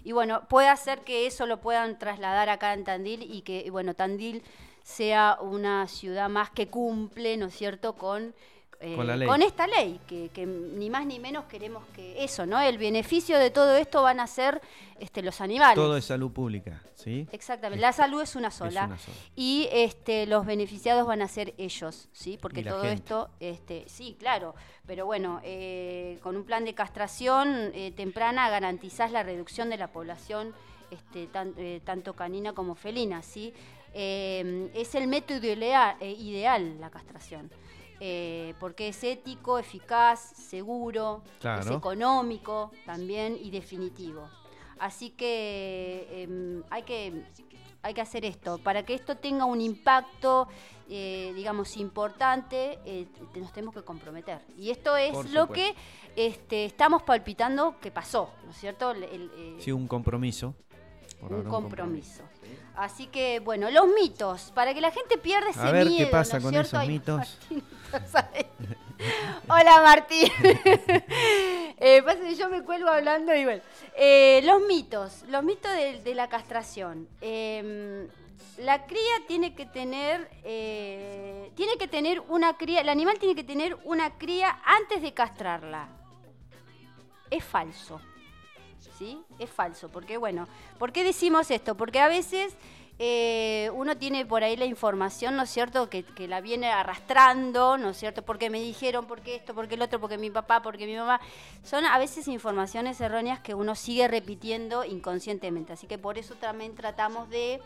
y, 0.04 0.12
bueno, 0.14 0.48
puede 0.48 0.70
hacer 0.70 1.00
que 1.00 1.28
eso 1.28 1.46
lo 1.46 1.60
puedan 1.60 2.00
trasladar 2.00 2.50
acá 2.50 2.74
en 2.74 2.84
Tandil 2.86 3.24
y 3.24 3.42
que, 3.42 3.62
y 3.66 3.70
bueno, 3.70 3.94
Tandil 3.94 4.44
sea 4.82 5.38
una 5.42 5.88
ciudad 5.88 6.30
más 6.30 6.50
que 6.50 6.68
cumple, 6.68 7.38
¿no 7.38 7.48
es 7.48 7.56
cierto?, 7.56 7.94
con, 7.94 8.34
eh, 8.82 8.96
Con 8.96 9.08
la 9.08 9.18
ley. 9.18 9.28
esta 9.46 9.68
ley, 9.68 10.00
que, 10.08 10.30
que 10.30 10.46
ni 10.46 10.90
más 10.90 11.06
ni 11.06 11.20
menos 11.20 11.46
queremos 11.46 11.84
que 11.96 12.24
eso, 12.24 12.46
¿no? 12.46 12.60
El 12.62 12.78
beneficio 12.78 13.38
de 13.38 13.50
todo 13.52 13.76
esto 13.76 14.02
van 14.02 14.20
a 14.22 14.28
ser 14.28 14.62
este, 15.00 15.22
los 15.22 15.42
animales. 15.42 15.76
Todo 15.76 15.98
es 15.98 16.06
salud 16.06 16.32
pública, 16.32 16.82
¿sí? 16.96 17.28
Exactamente, 17.32 17.82
la 17.82 17.92
salud 17.92 18.22
es 18.22 18.36
una 18.38 18.48
Es 18.48 18.54
sola. 18.56 18.86
una 18.86 18.98
sola. 18.98 19.18
Y 19.36 19.68
este, 19.72 20.26
los 20.28 20.46
beneficiados 20.46 21.06
van 21.06 21.22
a 21.22 21.28
ser 21.28 21.54
ellos, 21.58 22.08
¿sí? 22.14 22.38
Porque 22.42 22.64
todo 22.64 22.82
gente. 22.84 22.96
esto, 22.96 23.30
este, 23.42 23.84
sí, 23.88 24.16
claro, 24.18 24.56
pero 24.88 25.06
bueno, 25.06 25.42
eh, 25.44 26.18
con 26.24 26.38
un 26.38 26.46
plan 26.46 26.64
de 26.64 26.74
castración 26.74 27.72
eh, 27.74 27.92
temprana 27.96 28.50
garantizás 28.50 29.12
la 29.12 29.24
reducción 29.24 29.70
de 29.70 29.78
la 29.78 29.88
población, 29.88 30.54
este, 30.90 31.28
tan- 31.28 31.54
eh, 31.58 31.82
tanto 31.84 32.14
canina 32.14 32.54
como 32.54 32.76
felina, 32.76 33.22
¿sí? 33.24 33.54
Es 33.94 34.96
el 34.96 35.08
método 35.08 35.46
idea- 35.48 35.98
eh, 36.00 36.12
ideal 36.12 36.80
la 36.80 36.90
castración. 36.90 37.50
Eh, 38.00 38.54
porque 38.60 38.90
es 38.90 39.04
ético, 39.04 39.60
eficaz, 39.60 40.20
seguro, 40.36 41.22
es 41.62 41.78
económico 41.78 42.72
también 42.86 43.38
y 43.42 43.50
definitivo. 43.52 44.30
Así 44.80 45.10
que 45.10 46.08
em, 46.24 46.64
hay 46.70 46.84
que 46.84 47.24
hay 47.82 47.94
que 47.94 48.02
hacer 48.02 48.26
esto. 48.26 48.58
Para 48.58 48.84
que 48.84 48.94
esto 48.94 49.16
tenga 49.16 49.46
un 49.46 49.62
impacto, 49.62 50.50
eh, 50.90 51.32
digamos, 51.34 51.78
importante, 51.78 52.78
eh, 52.86 53.08
nos 53.36 53.54
tenemos 53.54 53.74
que 53.74 53.84
comprometer. 53.84 54.42
Y 54.58 54.70
esto 54.70 54.98
es 54.98 55.14
lo 55.32 55.48
que 55.48 55.74
este, 56.18 56.66
estamos 56.66 57.04
palpitando 57.04 57.80
que 57.80 57.90
pasó, 57.90 58.32
¿no 58.44 58.52
es 58.52 58.58
cierto? 58.58 58.92
El- 58.92 59.04
el, 59.04 59.32
eh, 59.38 59.56
Sí, 59.60 59.72
un 59.72 59.88
compromiso. 59.88 60.56
Un 61.22 61.44
compromiso. 61.44 62.24
Así 62.76 63.08
que, 63.08 63.40
bueno, 63.40 63.70
los 63.72 63.88
mitos, 63.88 64.52
para 64.56 64.74
que 64.74 64.82
la 64.82 64.92
gente 64.92 65.18
pierda 65.18 65.50
ese 65.50 65.60
A 65.60 65.72
ver 65.72 65.88
qué 65.88 65.94
miedo. 65.94 66.12
pasa 66.12 66.38
¿no 66.38 66.44
con 66.44 66.52
cierto? 66.52 66.68
esos 66.70 66.80
Ay, 66.80 66.88
mitos. 66.88 67.18
Martín. 67.18 67.64
Hola 69.50 69.82
Martín. 69.84 70.30
eh, 71.78 72.02
pasa 72.04 72.20
que 72.20 72.36
yo 72.36 72.50
me 72.50 72.64
cuelgo 72.64 72.90
hablando 72.90 73.34
y 73.36 73.44
bueno. 73.46 73.62
Eh, 73.96 74.42
los 74.44 74.62
mitos, 74.68 75.24
los 75.30 75.44
mitos 75.44 75.72
de, 75.74 76.02
de 76.02 76.16
la 76.16 76.28
castración. 76.30 77.08
Eh, 77.22 78.08
la 78.60 78.86
cría 78.86 79.26
tiene 79.28 79.56
que 79.56 79.66
tener, 79.66 80.30
eh, 80.44 81.52
tiene 81.56 81.78
que 81.78 81.88
tener 81.88 82.20
una 82.28 82.58
cría, 82.58 82.82
el 82.82 82.90
animal 82.90 83.18
tiene 83.18 83.34
que 83.36 83.44
tener 83.44 83.78
una 83.86 84.18
cría 84.18 84.60
antes 84.66 85.02
de 85.02 85.14
castrarla. 85.14 85.88
Es 87.30 87.44
falso. 87.44 88.02
¿Sí? 89.00 89.24
Es 89.40 89.50
falso, 89.50 89.90
porque 89.90 90.18
bueno, 90.18 90.48
¿por 90.78 90.92
qué 90.92 91.04
decimos 91.06 91.50
esto? 91.50 91.76
Porque 91.76 92.00
a 92.00 92.10
veces 92.10 92.54
eh, 93.00 93.72
uno 93.74 93.98
tiene 93.98 94.26
por 94.26 94.44
ahí 94.44 94.58
la 94.58 94.66
información, 94.66 95.38
¿no 95.38 95.44
es 95.44 95.50
cierto?, 95.50 95.90
que, 95.90 96.04
la 96.28 96.42
viene 96.42 96.68
arrastrando, 96.70 97.78
¿no 97.78 97.92
es 97.92 97.98
cierto?, 97.98 98.24
porque 98.24 98.50
me 98.50 98.60
dijeron, 98.60 99.08
porque 99.08 99.36
esto, 99.36 99.56
porque 99.56 99.76
el 99.76 99.82
otro, 99.82 100.02
porque 100.02 100.18
mi 100.18 100.30
papá, 100.30 100.62
porque 100.62 100.86
mi 100.86 100.98
mamá. 100.98 101.22
Son 101.64 101.86
a 101.86 101.98
veces 101.98 102.28
informaciones 102.28 103.00
erróneas 103.00 103.40
que 103.40 103.54
uno 103.54 103.74
sigue 103.74 104.10
repitiendo 104.10 104.84
inconscientemente, 104.84 105.72
así 105.72 105.88
que 105.88 105.98
por 105.98 106.18
eso 106.18 106.36
también 106.36 106.76
tratamos 106.76 107.30
de 107.30 107.62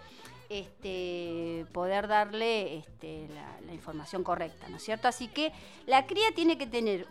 este, 0.50 1.66
poder 1.72 2.08
darle 2.08 2.78
este, 2.78 3.28
la 3.66 3.74
información 3.74 4.24
correcta, 4.24 4.70
¿no 4.70 4.78
es 4.78 4.84
cierto? 4.84 5.08
Así 5.08 5.28
que 5.28 5.52
la 5.88 6.06
cría 6.06 6.32
tiene 6.36 6.60
que 6.60 6.68
tener 6.68 7.08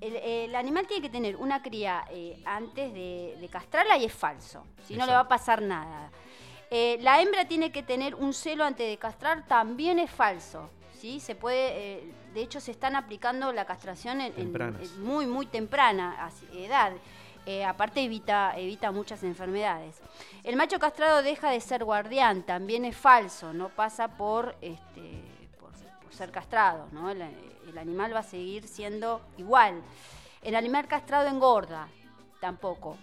el, 0.00 0.16
el 0.16 0.54
animal 0.54 0.86
tiene 0.86 1.02
que 1.02 1.08
tener 1.10 1.36
una 1.36 1.62
cría 1.62 2.04
eh, 2.10 2.40
antes 2.44 2.92
de, 2.92 3.36
de 3.40 3.48
castrarla 3.48 3.96
y 3.96 4.04
es 4.04 4.12
falso. 4.12 4.64
Si 4.86 4.94
no 4.96 5.06
le 5.06 5.12
va 5.12 5.20
a 5.20 5.28
pasar 5.28 5.62
nada. 5.62 6.10
Eh, 6.70 6.98
la 7.00 7.20
hembra 7.22 7.46
tiene 7.46 7.70
que 7.70 7.82
tener 7.82 8.14
un 8.14 8.32
celo 8.34 8.64
antes 8.64 8.88
de 8.88 8.96
castrar, 8.98 9.46
también 9.46 9.98
es 9.98 10.10
falso. 10.10 10.68
¿sí? 11.00 11.20
Se 11.20 11.34
puede, 11.34 11.68
eh, 11.98 12.12
de 12.34 12.40
hecho, 12.42 12.60
se 12.60 12.72
están 12.72 12.96
aplicando 12.96 13.52
la 13.52 13.64
castración 13.64 14.20
en, 14.20 14.26
en- 14.28 14.32
Tempranas. 14.34 14.82
en 14.82 15.02
muy, 15.04 15.26
muy 15.26 15.46
temprana 15.46 16.30
edad. 16.52 16.92
Eh, 17.48 17.64
aparte 17.64 18.00
evita, 18.02 18.54
evita 18.58 18.90
muchas 18.90 19.22
enfermedades. 19.22 20.00
El 20.42 20.56
macho 20.56 20.80
castrado 20.80 21.22
deja 21.22 21.50
de 21.50 21.60
ser 21.60 21.84
guardián, 21.84 22.42
también 22.42 22.84
es 22.84 22.96
falso, 22.96 23.52
no 23.52 23.68
pasa 23.68 24.08
por, 24.08 24.56
este, 24.60 25.22
ser 26.16 26.30
castrado, 26.30 26.88
¿no? 26.92 27.10
El, 27.10 27.22
el 27.22 27.78
animal 27.78 28.14
va 28.14 28.20
a 28.20 28.24
seguir 28.24 28.66
siendo 28.66 29.20
igual. 29.36 29.82
El 30.42 30.54
animal 30.54 30.86
castrado 30.86 31.28
engorda, 31.28 31.88
tampoco. 32.40 32.96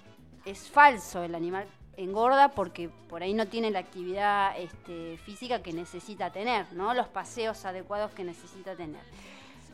Es 0.46 0.70
falso, 0.70 1.24
el 1.24 1.36
animal 1.36 1.67
engorda 1.98 2.50
porque 2.50 2.89
por 2.89 3.22
ahí 3.24 3.34
no 3.34 3.48
tiene 3.48 3.72
la 3.72 3.79
actividad 3.79 4.58
este, 4.58 5.17
física 5.17 5.62
que 5.62 5.74
necesita 5.74 6.32
tener, 6.32 6.72
¿no? 6.74 6.93
Los 6.93 7.08
paseos 7.08 7.63
adecuados 7.65 8.12
que 8.12 8.24
necesita 8.24 8.75
tener. 8.75 9.01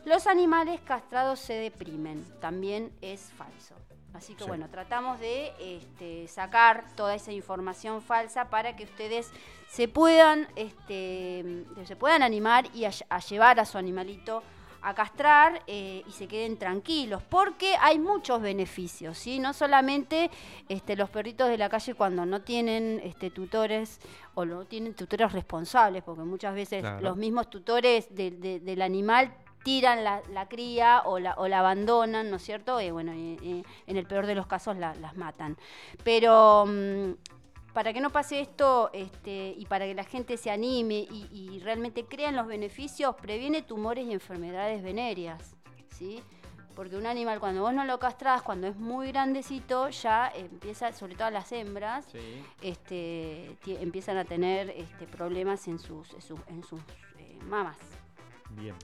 Los 0.04 0.26
animales 0.26 0.80
castrados 0.80 1.40
se 1.40 1.54
deprimen, 1.54 2.24
también 2.40 2.92
es 3.00 3.32
falso. 3.36 3.74
Así 4.14 4.34
que 4.34 4.44
Sí. 4.44 4.48
bueno, 4.48 4.68
tratamos 4.68 5.18
de 5.20 5.52
este, 5.60 6.26
sacar 6.28 6.84
toda 6.96 7.14
esa 7.14 7.32
información 7.32 8.02
falsa 8.02 8.50
para 8.50 8.76
que 8.76 8.84
ustedes 8.84 9.30
se 9.68 9.88
puedan, 9.88 10.46
este, 10.56 11.64
se 11.84 11.96
puedan 11.96 12.22
animar 12.22 12.66
y 12.74 12.84
a, 12.84 12.90
a 13.08 13.20
llevar 13.20 13.60
a 13.60 13.64
su 13.64 13.78
animalito 13.78 14.42
a 14.82 14.94
castrar 14.94 15.62
eh, 15.66 16.02
y 16.08 16.10
se 16.12 16.26
queden 16.26 16.56
tranquilos, 16.58 17.22
porque 17.28 17.74
hay 17.80 17.98
muchos 17.98 18.40
beneficios, 18.40 19.18
¿sí? 19.18 19.38
No 19.38 19.52
solamente 19.52 20.30
este, 20.70 20.96
los 20.96 21.10
perritos 21.10 21.50
de 21.50 21.58
la 21.58 21.68
calle 21.68 21.92
cuando 21.94 22.24
no 22.24 22.40
tienen 22.40 22.98
este, 23.04 23.30
tutores 23.30 24.00
o 24.34 24.46
no 24.46 24.64
tienen 24.64 24.94
tutores 24.94 25.32
responsables, 25.32 26.02
porque 26.02 26.22
muchas 26.22 26.54
veces 26.54 26.80
Claro. 26.80 27.00
los 27.02 27.16
mismos 27.18 27.50
tutores 27.50 28.14
de- 28.14 28.30
de- 28.30 28.60
del 28.60 28.80
animal 28.80 29.34
tiran 29.62 30.04
la, 30.04 30.22
la 30.32 30.48
cría 30.48 31.02
o 31.04 31.18
la, 31.18 31.34
o 31.34 31.46
la 31.48 31.58
abandonan, 31.60 32.30
¿no 32.30 32.36
es 32.36 32.42
cierto? 32.42 32.80
Y 32.80 32.90
bueno, 32.90 33.12
y- 33.14 33.38
y 33.42 33.64
en 33.86 33.96
el 33.96 34.06
peor 34.06 34.26
de 34.26 34.34
los 34.34 34.46
casos 34.46 34.76
la- 34.76 34.94
las 34.94 35.16
matan. 35.16 35.56
Pero 36.04 36.64
mm, 36.66 37.12
para 37.74 37.92
que 37.92 38.00
no 38.00 38.10
pase 38.10 38.40
esto 38.40 38.90
este, 38.92 39.54
y 39.56 39.66
para 39.66 39.84
que 39.86 39.94
la 39.94 40.04
gente 40.04 40.36
se 40.36 40.50
anime 40.50 41.06
y, 41.10 41.28
y 41.30 41.60
realmente 41.60 42.04
crea 42.04 42.30
en 42.30 42.36
los 42.36 42.46
beneficios, 42.46 43.14
previene 43.16 43.62
tumores 43.62 44.06
y 44.06 44.12
enfermedades 44.12 44.82
venéreas, 44.82 45.54
¿sí? 45.90 46.20
Porque 46.74 46.96
un 46.96 47.06
animal 47.06 47.38
cuando 47.40 47.60
vos 47.62 47.74
no 47.74 47.84
lo 47.84 47.98
castrás, 47.98 48.42
cuando 48.42 48.66
es 48.66 48.76
muy 48.76 49.08
grandecito, 49.08 49.90
ya 49.90 50.32
empieza, 50.34 50.92
sobre 50.92 51.14
todo 51.14 51.28
las 51.30 51.52
hembras, 51.52 52.06
Sí. 52.10 52.42
este, 52.62 53.56
empiezan 53.82 54.16
a 54.16 54.24
tener 54.24 54.70
este, 54.70 55.06
problemas 55.06 55.68
en 55.68 55.78
sus, 55.78 56.12
en 56.14 56.22
sus, 56.22 56.40
en 56.46 56.62
sus, 56.64 56.80
eh, 57.18 57.38
mamas. 57.48 57.76
Bien. 58.50 58.74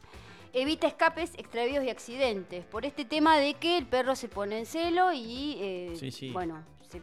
Evita 0.58 0.86
escapes, 0.86 1.34
extravíos 1.36 1.84
y 1.84 1.90
accidentes. 1.90 2.64
Por 2.64 2.86
este 2.86 3.04
tema 3.04 3.36
de 3.36 3.52
que 3.54 3.76
el 3.76 3.84
perro 3.86 4.16
se 4.16 4.26
pone 4.28 4.58
en 4.58 4.64
celo 4.64 5.12
y, 5.12 5.58
eh, 5.60 5.92
Sí, 6.00 6.10
sí. 6.10 6.30
bueno, 6.30 6.64
se, 6.88 7.02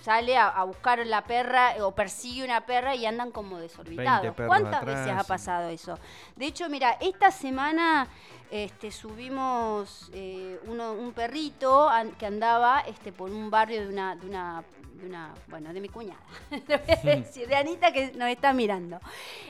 sale 0.00 0.38
a, 0.38 0.48
a 0.48 0.64
buscar 0.64 1.06
la 1.06 1.22
perra 1.24 1.76
eh, 1.76 1.82
o 1.82 1.94
persigue 1.94 2.42
una 2.42 2.64
perra 2.64 2.94
y 2.94 3.04
andan 3.04 3.32
como 3.32 3.58
desorbitados. 3.58 4.34
¿Cuántas 4.46 4.76
atrás, 4.76 5.04
veces 5.04 5.20
ha 5.20 5.24
pasado 5.24 5.68
eso? 5.68 5.98
De 6.36 6.46
hecho, 6.46 6.70
mira, 6.70 6.96
esta 7.02 7.30
semana 7.30 8.08
este, 8.50 8.90
subimos 8.90 10.10
eh, 10.14 10.58
uno- 10.66 10.92
un 10.94 11.12
perrito 11.12 11.86
an- 11.86 12.12
que 12.12 12.24
andaba 12.24 12.80
este, 12.80 13.12
por 13.12 13.30
un 13.30 13.50
barrio 13.50 13.82
de 13.82 13.88
una, 13.88 14.16
de 14.16 14.26
una, 14.26 14.64
de 15.00 15.06
una, 15.06 15.32
bueno, 15.48 15.72
de 15.72 15.80
mi 15.80 15.88
cuñada, 15.88 16.20
de 16.50 17.56
Anita 17.56 17.92
que 17.92 18.12
nos 18.12 18.28
está 18.28 18.52
mirando. 18.52 19.00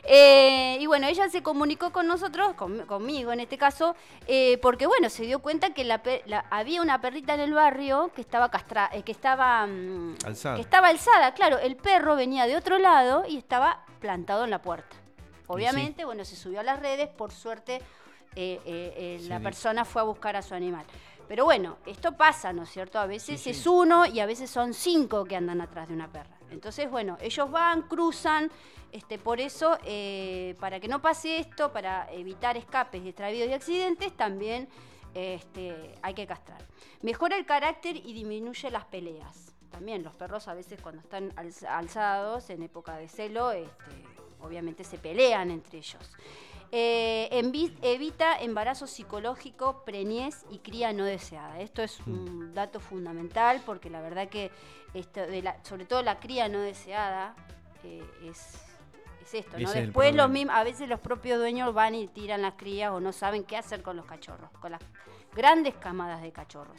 Eh, 0.04 0.78
y 0.80 0.86
bueno, 0.86 1.06
ella 1.06 1.28
se 1.28 1.42
comunicó 1.42 1.90
con 1.92 2.06
nosotros, 2.06 2.54
con- 2.54 2.86
conmigo 2.86 3.32
en 3.32 3.40
este 3.40 3.58
caso, 3.58 3.94
eh, 4.26 4.58
porque 4.62 4.86
bueno, 4.86 5.10
se 5.10 5.24
dio 5.24 5.40
cuenta 5.40 5.70
que 5.74 5.84
la 5.84 6.02
pe- 6.02 6.22
la- 6.26 6.44
había 6.50 6.80
una 6.82 7.00
perrita 7.00 7.34
en 7.34 7.40
el 7.40 7.52
barrio 7.52 8.10
que 8.14 8.20
estaba 8.20 8.50
castra, 8.50 8.88
eh, 8.92 9.02
que 9.02 9.12
estaba 9.12 9.66
mm, 9.66 10.16
Alzada. 10.24 10.54
que 10.56 10.62
estaba 10.62 10.88
alzada, 10.88 11.34
claro, 11.34 11.58
el 11.58 11.76
perro 11.76 12.16
venía 12.16 12.46
de 12.46 12.56
otro 12.56 12.78
lado 12.78 13.24
y 13.28 13.36
estaba 13.36 13.84
plantado 14.00 14.44
en 14.44 14.50
la 14.50 14.62
puerta. 14.62 14.96
Obviamente, 15.46 16.04
bueno, 16.04 16.24
se 16.24 16.36
subió 16.36 16.60
a 16.60 16.62
las 16.62 16.78
redes, 16.78 17.08
por 17.08 17.32
suerte 17.32 17.76
eh, 18.36 18.60
eh, 18.64 18.94
eh, 18.96 19.16
Sí, 19.20 19.28
la 19.28 19.40
persona 19.40 19.84
fue 19.84 20.00
a 20.00 20.04
buscar 20.04 20.36
a 20.36 20.42
su 20.42 20.54
animal. 20.54 20.84
Pero 21.30 21.44
bueno, 21.44 21.76
esto 21.86 22.16
pasa, 22.16 22.52
¿no 22.52 22.64
es 22.64 22.70
cierto? 22.70 22.98
A 22.98 23.06
veces 23.06 23.40
Sí, 23.40 23.50
es 23.50 23.64
uno 23.64 24.04
y 24.04 24.18
a 24.18 24.26
veces 24.26 24.50
son 24.50 24.74
cinco 24.74 25.24
que 25.26 25.36
andan 25.36 25.60
atrás 25.60 25.86
de 25.86 25.94
una 25.94 26.08
perra. 26.10 26.36
Entonces, 26.50 26.90
bueno, 26.90 27.16
ellos 27.20 27.48
van, 27.52 27.82
cruzan, 27.82 28.50
este, 28.90 29.16
por 29.16 29.38
eso, 29.40 29.78
eh, 29.84 30.56
para 30.58 30.80
que 30.80 30.88
no 30.88 31.00
pase 31.00 31.38
esto, 31.38 31.72
para 31.72 32.10
evitar 32.10 32.56
escapes, 32.56 33.06
extravíos 33.06 33.48
y 33.48 33.52
accidentes, 33.52 34.12
también 34.16 34.68
este, 35.14 35.94
hay 36.02 36.14
que 36.14 36.26
castrar. 36.26 36.66
Mejora 37.02 37.36
el 37.36 37.46
carácter 37.46 37.94
y 37.94 38.12
disminuye 38.12 38.68
las 38.68 38.86
peleas. 38.86 39.54
También 39.70 40.02
los 40.02 40.14
perros 40.16 40.48
a 40.48 40.54
veces 40.54 40.80
cuando 40.82 41.00
están 41.00 41.30
alz- 41.36 41.64
alzados 41.64 42.50
en 42.50 42.64
época 42.64 42.96
de 42.96 43.06
celo, 43.06 43.52
este, 43.52 44.04
obviamente 44.40 44.82
se 44.82 44.98
pelean 44.98 45.52
entre 45.52 45.78
ellos. 45.78 46.10
Eh, 46.72 47.28
evita 47.82 48.38
embarazo 48.40 48.86
psicológico, 48.86 49.82
preñez 49.84 50.44
y 50.50 50.58
cría 50.58 50.92
no 50.92 51.04
deseada. 51.04 51.60
Esto 51.60 51.82
es 51.82 51.98
un 52.06 52.54
dato 52.54 52.78
fundamental 52.78 53.60
porque 53.66 53.90
la 53.90 54.00
verdad 54.00 54.28
que 54.28 54.52
esto 54.94 55.20
de 55.20 55.42
la- 55.42 55.62
sobre 55.64 55.84
todo 55.84 56.02
la 56.02 56.20
cría 56.20 56.48
no 56.48 56.60
deseada 56.60 57.34
eh, 57.82 58.04
es, 58.24 58.54
es 59.22 59.34
esto. 59.34 59.56
Después 59.86 60.14
los 60.14 60.30
mim- 60.30 60.50
a 60.50 60.62
veces 60.62 60.88
los 60.88 61.00
propios 61.00 61.38
dueños 61.38 61.74
van 61.74 61.94
y 61.96 62.06
tiran 62.06 62.42
las 62.42 62.54
crías 62.54 62.92
o 62.92 63.00
no 63.00 63.10
saben 63.12 63.42
qué 63.42 63.56
hacer 63.56 63.82
con 63.82 63.96
los 63.96 64.06
cachorros, 64.06 64.50
con 64.60 64.70
las 64.70 64.80
grandes 65.34 65.74
camadas 65.74 66.22
de 66.22 66.30
cachorros. 66.30 66.78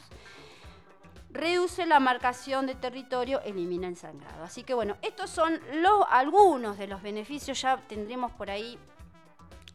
Reduce 1.30 1.86
la 1.86 1.98
marcación 1.98 2.66
de 2.66 2.74
territorio, 2.74 3.40
elimina 3.40 3.88
el 3.88 3.96
sangrado. 3.96 4.44
Así 4.44 4.64
que 4.64 4.74
bueno, 4.74 4.96
estos 5.00 5.30
son 5.30 5.58
los, 5.82 6.04
algunos 6.10 6.76
de 6.76 6.86
los 6.86 7.00
beneficios. 7.02 7.60
Ya 7.62 7.78
tendremos 7.78 8.32
por 8.32 8.50
ahí 8.50 8.78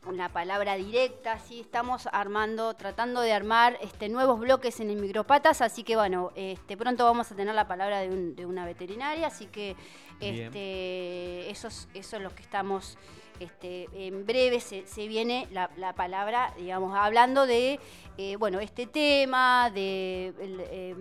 una 0.07 0.29
palabra 0.31 0.75
directa, 0.75 1.37
sí, 1.39 1.59
estamos 1.61 2.07
armando, 2.11 2.73
tratando 2.75 3.21
de 3.21 3.33
armar 3.33 3.77
este, 3.81 4.09
nuevos 4.09 4.39
bloques 4.39 4.79
en 4.79 4.89
el 4.89 4.97
micropatas, 4.97 5.61
así 5.61 5.83
que 5.83 5.95
bueno, 5.95 6.31
este, 6.35 6.75
pronto 6.77 7.03
vamos 7.05 7.31
a 7.31 7.35
tener 7.35 7.53
la 7.53 7.67
palabra 7.67 7.99
de, 7.99 8.09
un- 8.09 8.35
de 8.35 8.45
una 8.45 8.65
veterinaria, 8.65 9.27
así 9.27 9.45
que 9.47 9.75
este, 10.19 11.49
eso, 11.49 11.67
es, 11.67 11.87
eso 11.93 12.17
es 12.17 12.21
lo 12.23 12.33
que 12.33 12.41
estamos, 12.41 12.97
este, 13.39 13.87
en 13.93 14.25
breve 14.25 14.59
se, 14.59 14.85
se 14.87 15.07
viene 15.07 15.47
la, 15.51 15.69
la 15.77 15.93
palabra, 15.93 16.53
digamos, 16.57 16.95
hablando 16.97 17.45
de, 17.45 17.79
eh, 18.17 18.35
bueno, 18.37 18.59
este 18.59 18.87
tema, 18.87 19.69
de... 19.73 20.33
el, 20.39 20.59
eh, 20.61 20.95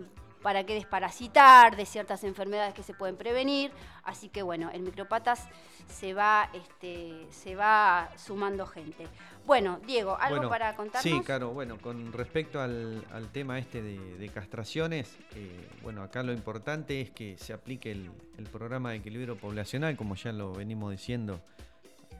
para 0.46 0.62
qué 0.62 0.74
desparasitar, 0.74 1.74
de 1.74 1.84
ciertas 1.84 2.22
enfermedades 2.22 2.72
que 2.72 2.84
se 2.84 2.94
pueden 2.94 3.16
prevenir. 3.16 3.72
Así 4.04 4.28
que 4.28 4.42
bueno, 4.42 4.70
el 4.72 4.82
micropatas 4.82 5.48
se 5.88 6.14
va, 6.14 6.48
este, 6.54 7.26
se 7.30 7.56
va 7.56 8.10
sumando 8.16 8.64
gente. 8.64 9.08
Bueno, 9.44 9.80
Diego, 9.84 10.16
¿algo 10.16 10.36
Bueno, 10.36 10.48
para 10.48 10.76
contarnos? 10.76 11.02
Sí, 11.02 11.20
claro, 11.24 11.50
bueno, 11.50 11.78
con 11.78 12.12
respecto 12.12 12.60
al, 12.60 13.04
al 13.12 13.28
tema 13.32 13.58
este 13.58 13.82
de, 13.82 13.98
de 14.18 14.28
castraciones, 14.28 15.18
eh, 15.34 15.68
bueno, 15.82 16.04
acá 16.04 16.22
lo 16.22 16.32
importante 16.32 17.00
es 17.00 17.10
que 17.10 17.36
se 17.38 17.52
aplique 17.52 17.90
el, 17.90 18.12
el 18.38 18.44
programa 18.44 18.92
de 18.92 18.98
equilibrio 18.98 19.34
poblacional, 19.36 19.96
como 19.96 20.14
ya 20.14 20.30
lo 20.30 20.52
venimos 20.52 20.92
diciendo 20.92 21.40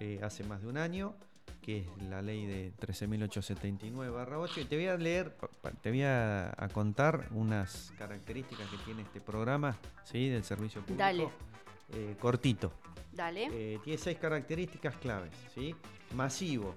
eh, 0.01 0.19
hace 0.25 0.43
más 0.43 0.63
de 0.63 0.67
un 0.67 0.79
año, 0.79 1.15
que 1.67 1.79
es 1.81 2.03
la 2.05 2.23
ley 2.23 2.47
de 2.47 2.73
13.879-8, 2.81 4.63
y 4.63 4.65
te 4.67 4.77
voy 4.77 4.87
a 4.87 4.97
leer, 4.97 5.37
te 5.83 5.91
voy 5.91 6.03
a, 6.03 6.55
a 6.57 6.69
contar 6.69 7.27
unas 7.33 7.93
características 7.99 8.69
que 8.71 8.77
tiene 8.79 9.03
este 9.03 9.21
programa, 9.21 9.77
¿sí? 10.05 10.29
Del 10.29 10.45
servicio 10.45 10.81
público. 10.83 10.99
Dale. 11.03 11.29
eh, 11.93 12.17
cortito. 12.21 12.73
Dale. 13.13 13.49
Eh, 13.51 13.81
tiene 13.83 13.99
seis 13.99 14.19
características 14.19 14.97
claves. 14.97 15.33
¿sí? 15.55 15.75
Masivo. 16.15 16.75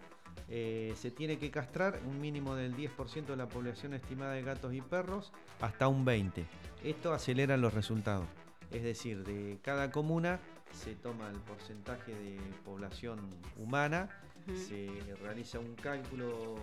Eh, 0.48 0.94
se 0.96 1.12
tiene 1.12 1.38
que 1.38 1.52
castrar 1.52 2.00
un 2.08 2.20
mínimo 2.20 2.56
del 2.56 2.76
10% 2.76 3.26
de 3.26 3.36
la 3.36 3.48
población 3.48 3.94
estimada 3.94 4.34
de 4.34 4.42
gatos 4.42 4.74
y 4.74 4.82
perros 4.82 5.32
hasta 5.62 5.88
un 5.88 6.06
20%. 6.06 6.46
Esto 6.84 7.14
acelera 7.14 7.58
los 7.58 7.74
resultados. 7.74 8.26
Es 8.72 8.82
decir, 8.84 9.24
de 9.24 9.60
cada 9.62 9.92
comuna 9.92 10.40
se 10.72 10.96
toma 10.96 11.28
el 11.30 11.40
porcentaje 11.40 12.14
de 12.14 12.40
población 12.64 13.30
humana, 13.58 14.10
Se 14.56 14.90
realiza 15.22 15.60
un 15.60 15.76
cálculo 15.76 16.56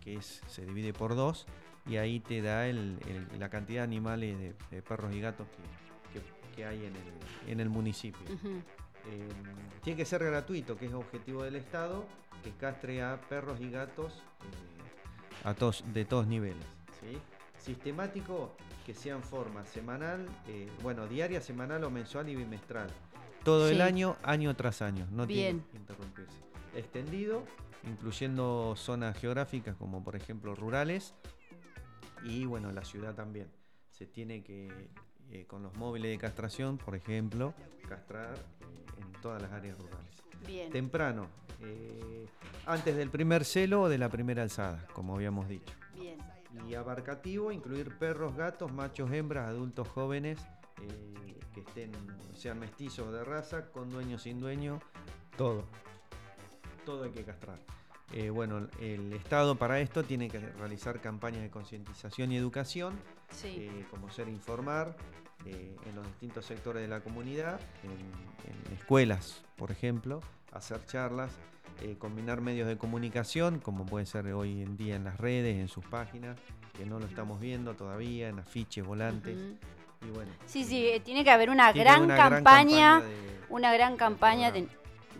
que 0.00 0.14
es, 0.14 0.42
se 0.46 0.64
divide 0.64 0.92
por 0.92 1.14
dos 1.14 1.46
y 1.86 1.96
ahí 1.96 2.20
te 2.20 2.42
da 2.42 2.66
el- 2.66 2.98
el- 3.08 3.38
la 3.38 3.48
cantidad 3.50 3.80
de 3.80 3.84
animales 3.84 4.38
de, 4.38 4.54
de 4.70 4.82
perros 4.82 5.14
y 5.14 5.20
gatos 5.20 5.46
que, 6.12 6.18
que- 6.20 6.54
que 6.56 6.64
hay 6.66 6.84
en 6.86 6.94
el, 6.96 7.50
en 7.52 7.60
el 7.60 7.68
municipio. 7.68 8.20
Eh, 9.08 9.28
tiene 9.82 9.96
que 9.96 10.04
ser 10.04 10.22
gratuito, 10.24 10.76
que 10.76 10.86
es 10.86 10.92
objetivo 10.92 11.42
del 11.42 11.56
Estado, 11.56 12.04
que 12.44 12.50
castre 12.52 13.02
a 13.02 13.20
perros 13.28 13.60
y 13.60 13.70
gatos 13.70 14.12
eh, 14.14 15.44
a 15.44 15.54
todos, 15.54 15.84
de 15.92 16.04
todos 16.04 16.26
niveles. 16.26 16.64
¿sí? 17.00 17.18
Sistemático, 17.58 18.54
que 18.84 18.94
sea 18.94 19.14
en 19.14 19.22
forma 19.22 19.64
semanal, 19.66 20.26
eh, 20.48 20.68
bueno, 20.82 21.06
diaria, 21.06 21.40
semanal 21.40 21.84
o 21.84 21.90
mensual 21.90 22.28
y 22.28 22.36
bimestral. 22.36 22.90
Todo 23.44 23.68
el 23.70 23.80
año, 23.80 24.16
año 24.22 24.54
tras 24.54 24.82
año, 24.82 25.06
no 25.10 25.26
Bien. 25.26 25.60
tiene 25.60 25.70
que 25.70 25.76
interrumpirse. 25.78 26.36
Extendido, 26.74 27.44
incluyendo 27.84 28.74
zonas 28.76 29.18
geográficas 29.18 29.76
como 29.76 30.04
por 30.04 30.16
ejemplo 30.16 30.54
rurales 30.54 31.14
y 32.24 32.44
bueno, 32.44 32.70
la 32.72 32.84
ciudad 32.84 33.14
también. 33.14 33.48
Se 33.90 34.06
tiene 34.06 34.42
que, 34.42 34.90
eh, 35.30 35.44
con 35.46 35.62
los 35.62 35.74
móviles 35.76 36.10
de 36.10 36.18
castración, 36.18 36.78
por 36.78 36.94
ejemplo, 36.94 37.54
castrar 37.88 38.34
eh, 38.34 39.02
en 39.02 39.12
todas 39.20 39.42
las 39.42 39.52
áreas 39.52 39.78
rurales. 39.78 40.10
Bien. 40.46 40.70
Temprano, 40.70 41.26
eh, 41.60 42.26
antes 42.66 42.96
del 42.96 43.10
primer 43.10 43.44
celo 43.44 43.82
o 43.82 43.88
de 43.88 43.98
la 43.98 44.08
primera 44.08 44.42
alzada, 44.42 44.86
como 44.94 45.14
habíamos 45.14 45.48
dicho. 45.48 45.74
Bien. 45.94 46.18
Y 46.68 46.74
abarcativo, 46.74 47.52
incluir 47.52 47.96
perros, 47.98 48.34
gatos, 48.36 48.72
machos, 48.72 49.12
hembras, 49.12 49.48
adultos 49.48 49.88
jóvenes, 49.88 50.38
que 51.54 51.60
estén, 51.60 51.92
sean 52.32 52.58
mestizos 52.58 53.12
de 53.12 53.22
raza, 53.24 53.70
con 53.70 53.90
dueño, 53.90 54.18
sin 54.18 54.40
dueño, 54.40 54.80
todo. 55.36 55.64
Todo 56.90 57.04
hay 57.04 57.10
que 57.10 57.22
castrar. 57.22 57.56
Eh, 58.12 58.30
bueno, 58.30 58.66
el 58.80 59.12
Estado 59.12 59.54
para 59.54 59.78
esto 59.78 60.02
tiene 60.02 60.28
que 60.28 60.40
realizar 60.40 61.00
campañas 61.00 61.40
de 61.42 61.48
concientización 61.50 62.32
y 62.32 62.36
educación, 62.36 62.98
Sí. 63.30 63.54
eh, 63.60 63.86
como 63.92 64.10
ser 64.10 64.28
informar 64.28 64.96
eh, 65.46 65.76
en 65.86 65.94
los 65.94 66.04
distintos 66.04 66.44
sectores 66.46 66.82
de 66.82 66.88
la 66.88 66.98
comunidad, 67.00 67.60
en, 67.84 67.90
en 68.72 68.76
escuelas, 68.76 69.44
por 69.56 69.70
ejemplo, 69.70 70.20
hacer 70.52 70.84
charlas, 70.86 71.30
combinar 71.98 72.40
medios 72.42 72.66
de 72.68 72.76
comunicación, 72.76 73.58
como 73.60 73.86
puede 73.86 74.04
ser 74.04 74.26
hoy 74.32 74.60
en 74.62 74.76
día 74.76 74.96
en 74.96 75.04
las 75.04 75.16
redes, 75.16 75.56
en 75.56 75.68
sus 75.68 75.84
páginas, 75.86 76.36
que 76.76 76.84
no 76.84 76.98
lo 76.98 77.06
estamos 77.06 77.40
viendo 77.40 77.74
todavía, 77.74 78.28
en 78.28 78.38
afiches, 78.40 78.84
volantes, 78.84 79.38
y 80.06 80.10
bueno. 80.10 80.30
Sí, 80.44 80.64
sí, 80.64 81.00
tiene 81.04 81.22
que 81.24 81.30
haber 81.30 81.48
una, 81.50 81.72
gran, 81.72 82.02
una 82.02 82.16
campaña, 82.16 83.00
de- 83.00 83.40
una 83.48 83.72
gran 83.72 83.96
campaña 83.96 84.50
de. 84.50 84.66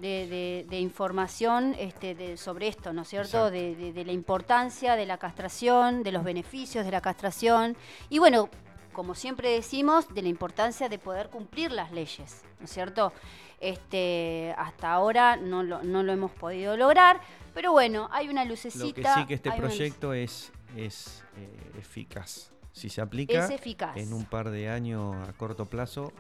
De- 0.00 0.26
de- 0.26 0.66
de 0.68 0.80
información 0.80 1.74
este, 1.78 2.14
de- 2.14 2.36
sobre 2.36 2.68
esto, 2.68 2.92
¿no 2.92 3.02
es 3.02 3.08
cierto? 3.08 3.50
De, 3.50 3.92
la 4.06 4.12
importancia 4.12 4.96
de 4.96 5.06
la 5.06 5.18
castración, 5.18 6.02
de 6.02 6.12
los 6.12 6.24
beneficios 6.24 6.84
de 6.84 6.90
la 6.90 7.00
castración 7.00 7.76
y 8.08 8.18
bueno, 8.18 8.48
como 8.92 9.14
siempre 9.14 9.50
decimos, 9.50 10.12
de 10.12 10.22
la 10.22 10.28
importancia 10.28 10.88
de 10.88 10.98
poder 10.98 11.28
cumplir 11.28 11.70
las 11.70 11.92
leyes, 11.92 12.42
¿no 12.58 12.64
es 12.64 12.70
cierto? 12.72 13.12
Este, 13.60 14.54
hasta 14.58 14.90
ahora 14.90 15.36
no 15.36 15.62
lo, 15.62 15.82
no 15.82 16.02
lo 16.02 16.12
hemos 16.12 16.30
podido 16.32 16.76
lograr, 16.76 17.20
pero 17.54 17.72
bueno, 17.72 18.08
hay 18.10 18.28
una 18.28 18.44
Lo 18.44 18.50
lucecita. 18.50 19.14
que 19.14 19.20
sí 19.20 19.26
que 19.26 19.34
este 19.34 19.48
una 19.50 19.58
proyecto 19.58 20.12
es, 20.14 20.50
es 20.76 21.22
eh, 21.36 21.78
eficaz. 21.78 22.50
Si 22.72 22.88
se 22.88 23.00
aplica 23.00 23.44
es 23.44 23.50
eficaz. 23.50 23.96
en 23.96 24.12
un 24.12 24.24
par 24.24 24.50
de 24.50 24.70
años 24.70 25.14
a 25.28 25.32
corto 25.34 25.66
plazo, 25.66 26.12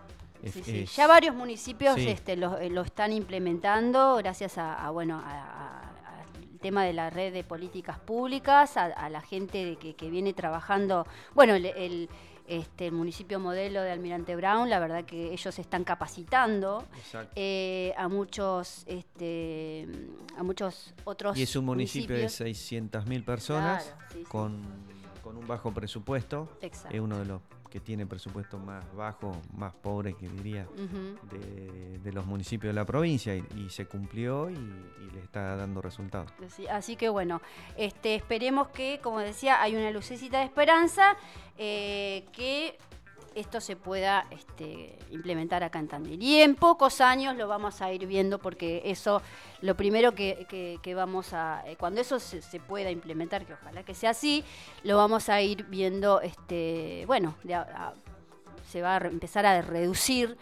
Sí, 0.44 0.62
sí. 0.64 0.84
Ya 0.86 1.06
varios 1.06 1.34
municipios 1.34 1.94
Sí. 1.96 2.08
este, 2.08 2.36
lo, 2.36 2.58
eh, 2.58 2.70
lo 2.70 2.82
están 2.82 3.12
implementando 3.12 4.16
gracias 4.16 4.56
a, 4.58 4.86
a, 4.86 4.90
bueno 4.90 5.22
al 5.24 6.58
tema 6.60 6.84
de 6.84 6.92
la 6.92 7.08
red 7.10 7.32
de 7.32 7.42
políticas 7.44 7.98
públicas, 7.98 8.76
a, 8.76 8.84
a 8.84 9.08
la 9.08 9.20
gente 9.22 9.64
de 9.64 9.76
que, 9.76 9.94
que 9.94 10.10
viene 10.10 10.32
trabajando, 10.34 11.06
bueno, 11.34 11.54
el, 11.54 11.66
el- 11.66 12.08
este, 12.46 12.86
el 12.88 12.92
municipio 12.92 13.38
modelo 13.38 13.80
de 13.80 13.92
Almirante 13.92 14.34
Brown, 14.34 14.68
la 14.68 14.80
verdad 14.80 15.04
que 15.04 15.32
ellos 15.32 15.56
están 15.60 15.84
capacitando 15.84 16.84
eh, 17.36 17.94
a 17.96 18.08
muchos 18.08 18.82
este, 18.88 19.86
a 20.36 20.42
muchos 20.42 20.92
otros 21.04 21.38
Y 21.38 21.42
es 21.44 21.54
un 21.54 21.64
municipio 21.66 22.16
de 22.16 22.22
municipios. 22.22 22.72
600.000 23.06 23.24
personas 23.24 23.84
Claro, 23.84 24.00
sí, 24.12 24.18
sí. 24.18 24.24
Con, 24.24 24.62
con 25.22 25.36
un 25.36 25.46
bajo 25.46 25.72
presupuesto. 25.72 26.48
Exacto. 26.60 26.96
Es 26.96 27.00
uno 27.00 27.18
de 27.20 27.26
los 27.26 27.40
que 27.70 27.80
tiene 27.80 28.04
presupuesto 28.04 28.58
más 28.58 28.84
bajo, 28.94 29.40
más 29.56 29.72
pobre 29.74 30.14
que 30.14 30.28
diría, 30.28 30.66
de, 31.30 31.98
de 31.98 32.12
los 32.12 32.26
municipios 32.26 32.70
de 32.70 32.74
la 32.74 32.84
provincia 32.84 33.34
y, 33.36 33.44
y 33.56 33.70
se 33.70 33.86
cumplió 33.86 34.50
y, 34.50 34.54
y 34.54 35.10
le 35.12 35.20
está 35.20 35.56
dando 35.56 35.80
resultados. 35.80 36.30
Así, 36.44 36.66
así 36.66 36.96
que 36.96 37.08
bueno, 37.08 37.40
este, 37.76 38.16
esperemos 38.16 38.68
que, 38.68 39.00
como 39.02 39.20
decía, 39.20 39.62
hay 39.62 39.76
una 39.76 39.90
lucecita 39.90 40.40
de 40.40 40.44
esperanza, 40.46 41.16
eh, 41.56 42.26
que 42.32 42.76
esto 43.34 43.60
se 43.60 43.76
pueda 43.76 44.26
este, 44.30 44.98
implementar 45.10 45.62
acá 45.62 45.78
en 45.78 45.88
Tandil. 45.88 46.22
Y 46.22 46.40
en 46.40 46.54
pocos 46.56 47.00
años 47.00 47.36
lo 47.36 47.46
vamos 47.48 47.80
a 47.82 47.92
ir 47.92 48.06
viendo 48.06 48.38
porque 48.38 48.82
eso, 48.84 49.22
lo 49.60 49.76
primero 49.76 50.14
que, 50.14 50.46
que- 50.48 50.78
que 50.82 50.94
vamos 50.94 51.32
a, 51.32 51.62
eh, 51.66 51.76
cuando 51.76 52.00
eso 52.00 52.18
se, 52.18 52.42
se 52.42 52.58
pueda 52.60 52.90
implementar, 52.90 53.46
que 53.46 53.52
ojalá 53.54 53.82
que 53.84 53.94
sea 53.94 54.10
así, 54.10 54.44
lo 54.82 54.96
vamos 54.96 55.28
a 55.28 55.40
ir 55.42 55.64
viendo, 55.64 56.20
este, 56.20 57.04
bueno, 57.06 57.34
de 57.44 57.54
a- 57.54 57.60
a- 57.62 57.94
se 58.68 58.82
va 58.82 58.96
a 58.96 59.06
empezar 59.06 59.46
a 59.46 59.62
reducir 59.62 60.36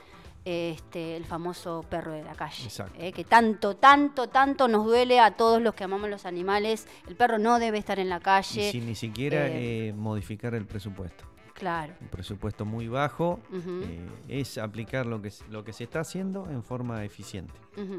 este, 0.44 1.16
el 1.16 1.26
famoso 1.26 1.84
perro 1.90 2.12
de 2.12 2.22
la 2.24 2.32
calle. 2.34 2.64
Exacto. 2.64 2.94
eh, 2.98 3.12
que 3.12 3.24
tanto, 3.24 3.76
tanto, 3.76 4.28
tanto 4.28 4.66
nos 4.66 4.86
duele 4.86 5.20
a 5.20 5.32
todos 5.32 5.60
los 5.60 5.74
que 5.74 5.84
amamos 5.84 6.08
los 6.08 6.24
animales. 6.24 6.86
El 7.06 7.16
perro 7.16 7.38
no 7.38 7.58
debe 7.58 7.76
estar 7.76 7.98
en 7.98 8.08
la 8.08 8.16
Y 8.16 8.20
calle. 8.20 8.70
sin 8.72 8.86
ni 8.86 8.94
siquiera 8.94 9.46
eh, 9.46 9.88
eh, 9.88 9.92
modificar 9.92 10.54
el 10.54 10.64
presupuesto. 10.64 11.24
Claro. 11.58 11.92
Un 12.00 12.08
presupuesto 12.08 12.64
muy 12.64 12.86
bajo 12.88 13.40
eh, 13.52 14.06
es 14.28 14.58
aplicar 14.58 15.06
lo 15.06 15.20
que, 15.20 15.32
lo 15.50 15.64
que 15.64 15.72
se 15.72 15.84
está 15.84 16.00
haciendo 16.00 16.48
en 16.50 16.62
forma 16.62 17.04
eficiente. 17.04 17.52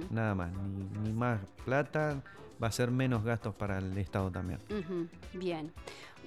Nada 0.09 0.33
más, 0.33 0.51
ni, 0.51 0.85
ni 1.01 1.11
más 1.13 1.39
plata, 1.65 2.21
va 2.61 2.67
a 2.67 2.71
ser 2.71 2.89
menos 2.91 3.23
gastos 3.23 3.53
para 3.55 3.77
el 3.79 3.97
Estado 3.97 4.31
también. 4.31 4.59
Bien. 5.33 5.71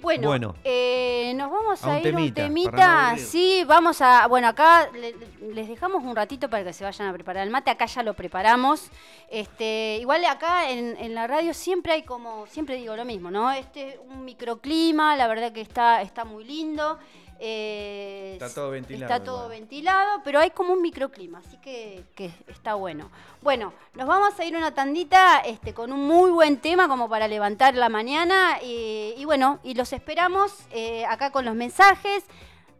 Bueno, 0.01 0.27
Bueno. 0.27 0.55
eh, 0.65 1.31
nos 1.37 1.49
vamos 1.49 1.81
A 1.85 1.87
a, 1.87 1.91
un 1.91 1.97
ir 1.97 2.03
temita, 2.03 2.41
un 2.45 2.49
no 2.49 2.53
temita. 2.71 3.15
sí, 3.17 3.63
vamos 3.65 4.01
a. 4.01 4.27
Bueno, 4.27 4.49
acá 4.49 4.89
le- 4.91 5.15
les 5.53 5.67
dejamos 5.69 6.03
un 6.03 6.13
ratito 6.13 6.49
para 6.49 6.63
que 6.65 6.73
se 6.73 6.83
vayan 6.83 7.07
a 7.07 7.13
preparar 7.13 7.43
el 7.47 7.51
mate. 7.51 7.71
Acá 7.71 7.85
ya 7.85 8.03
lo 8.03 8.13
preparamos. 8.13 8.89
Este, 9.29 9.97
igual 10.01 10.25
acá 10.25 10.69
en, 10.69 10.97
en 10.97 11.15
la 11.15 11.25
radio 11.27 11.53
siempre 11.53 11.93
hay 11.93 12.03
como, 12.03 12.45
siempre 12.47 12.75
digo 12.75 12.97
lo 12.97 13.05
mismo, 13.05 13.31
¿no? 13.31 13.49
Este 13.51 13.97
un 14.09 14.25
microclima, 14.25 15.15
la 15.15 15.27
verdad 15.27 15.53
que 15.53 15.61
está, 15.61 16.01
está 16.01 16.25
muy 16.25 16.43
lindo. 16.43 16.99
Eh, 17.45 18.31
Está 18.33 18.49
todo 18.53 18.71
ventilado 18.71 19.13
Está 19.13 19.23
todo 19.23 19.35
igual. 19.45 19.59
ventilado, 19.59 20.21
pero 20.23 20.39
hay 20.39 20.51
como 20.51 20.71
un 20.73 20.81
microclima, 20.81 21.39
así 21.39 21.57
que, 21.57 22.03
que 22.15 22.31
está 22.47 22.75
bueno. 22.75 23.11
Bueno, 23.41 23.73
nos 23.95 24.07
vamos 24.07 24.39
a 24.39 24.45
ir 24.45 24.55
una 24.55 24.73
tandita 24.73 25.39
este, 25.41 25.73
con 25.73 25.91
un 25.91 26.07
muy 26.07 26.31
buen 26.31 26.57
tema 26.57 26.87
como 26.87 27.09
para 27.09 27.27
levantar 27.27 27.75
la 27.75 27.89
mañana. 27.89 28.59
Y, 28.63 29.13
y 29.17 29.25
bueno, 29.25 29.59
y 29.63 29.73
los 29.73 29.91
esperamos 29.91 30.53
eh, 30.71 31.05
acá 31.05 31.31
con 31.31 31.43
los 31.45 31.53
mensajes. 31.55 32.23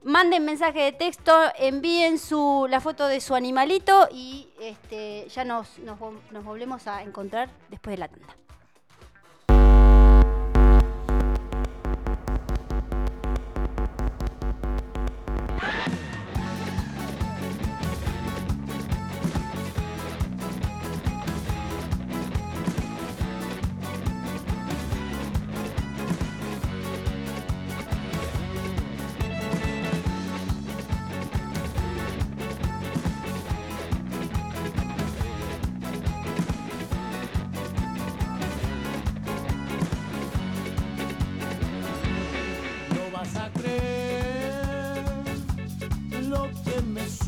Manden 0.06 0.43
mensaje 0.43 0.82
de 0.82 0.91
texto, 0.91 1.34
envíen 1.58 2.19
su, 2.19 2.67
la 2.69 2.82
foto 2.82 3.08
de 3.08 3.21
su 3.21 3.36
animalito 3.36 4.10
y 4.12 4.49
este, 4.60 5.28
ya 5.30 5.45
nos, 5.45 5.80
nos, 5.80 5.97
vol- 5.97 6.19
nos 6.32 6.43
volvemos 6.43 6.88
a 6.88 7.04
encontrar 7.04 7.49
después 7.69 7.93
de 7.93 7.97
la 7.99 8.08
tanda. 8.10 8.36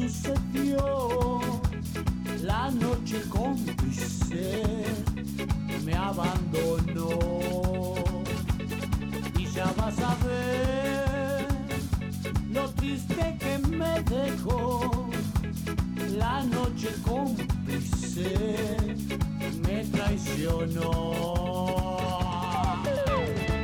Sucedió. 0.10 1.40
La 2.44 2.70
noche 2.70 3.22
cómplice 3.30 4.64
me 5.84 5.94
abandonó. 5.94 7.20
Y 9.38 9.46
ya 9.48 9.74
vas 9.78 9.98
a 10.00 10.16
ver 10.26 11.48
lo 12.52 12.70
triste 12.72 13.38
que 13.40 13.58
me 13.68 14.02
dejó. 14.04 15.10
La 16.18 16.44
noche 16.44 16.90
cómplice 17.04 18.68
me 19.68 19.84
traicionó. 19.86 21.14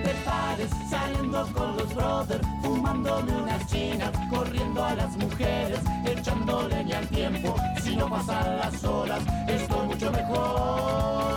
Te 0.04 0.14
pares 0.26 0.72
saliendo 0.90 1.48
con 1.54 1.78
los 1.78 1.94
brothers, 1.94 2.48
fumándome 2.64 3.32
unas 3.34 3.68
chinas, 3.68 4.12
corriendo 4.30 4.84
a 4.84 4.96
las 4.96 5.16
mujeres, 5.18 5.80
tiempo. 7.08 7.56
Si 7.84 7.96
no 7.96 8.10
pasan 8.10 8.58
las 8.58 8.84
horas, 8.84 9.22
estoy 9.48 9.88
mucho 9.88 10.12
mejor. 10.12 11.32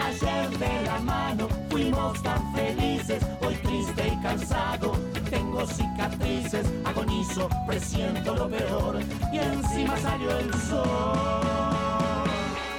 Ayer 0.00 0.58
de 0.58 0.82
la 0.86 0.98
mano 1.00 1.48
fuimos 1.70 2.22
tan 2.22 2.54
felices, 2.54 3.22
hoy 3.40 3.54
triste 3.56 4.08
y 4.08 4.22
cansado. 4.22 4.92
Tengo 5.30 5.66
cicatrices, 5.66 6.66
agonizo, 6.84 7.48
presiento 7.66 8.34
lo 8.34 8.48
peor 8.48 9.00
y 9.32 9.38
encima 9.38 9.96
salió 9.98 10.38
el 10.38 10.52
sol. 10.54 12.24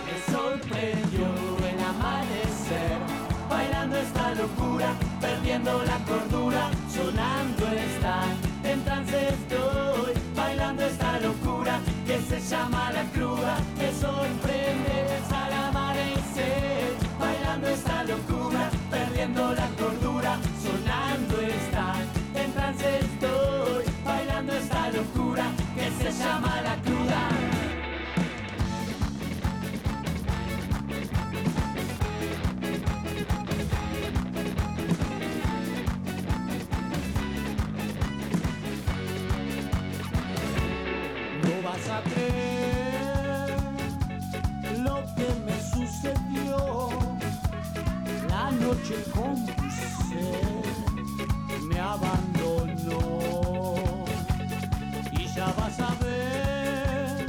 Me 0.06 0.34
sorprendió 0.34 1.28
el 1.70 1.80
amanecer, 1.84 2.98
bailando 3.50 3.98
esta 3.98 4.36
locura, 4.36 4.94
perdiendo 5.20 5.84
la 5.84 5.98
cordura, 6.06 6.70
sonando 6.90 7.68
esta, 7.68 8.24
en 8.64 8.84
trance 8.84 9.36
llama 12.50 12.92
la 12.92 13.04
cruda. 13.12 13.58
Me 13.78 13.92
sorprende 13.94 15.20
al 15.32 15.54
amanecer, 15.54 16.94
bailando 17.20 17.68
esta 17.68 18.04
locura, 18.04 18.70
perdiendo 18.92 19.54
la 19.54 19.68
cordura, 19.80 20.38
sonando 20.62 21.42
esta, 21.42 21.96
en 22.36 22.52
trance 22.54 23.00
estoy, 23.00 23.86
bailando 24.04 24.54
esta 24.54 24.90
locura 24.92 25.46
que 25.76 25.90
se 26.04 26.12
llama 26.20 26.62
la 26.62 26.75
La 48.30 48.52
noche 48.52 48.96
cómplice 49.14 50.42
me 51.68 51.80
abandonó. 51.80 53.20
Y 55.12 55.28
ya 55.36 55.48
vas 55.58 55.80
a 55.80 55.96
ver 56.04 57.26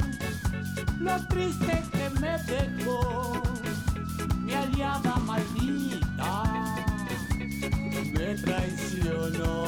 lo 0.99 1.27
triste 1.27 1.83
que 1.91 2.09
me 2.19 2.37
dejó. 2.43 3.41
Mi 4.39 4.53
aliada 4.53 5.15
maldita 5.25 6.43
me 8.13 8.35
traicionó. 8.35 9.67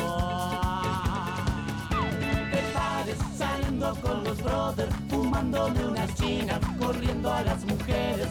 Saliendo 3.38 3.95
con 4.02 4.24
los 4.24 4.38
brothers, 4.43 4.93
fumándome 5.10 5.86
unas 5.86 6.13
chinas, 6.15 6.60
corriendo 6.78 7.34
a 7.34 7.41
las 7.41 7.63
mujeres, 7.65 8.28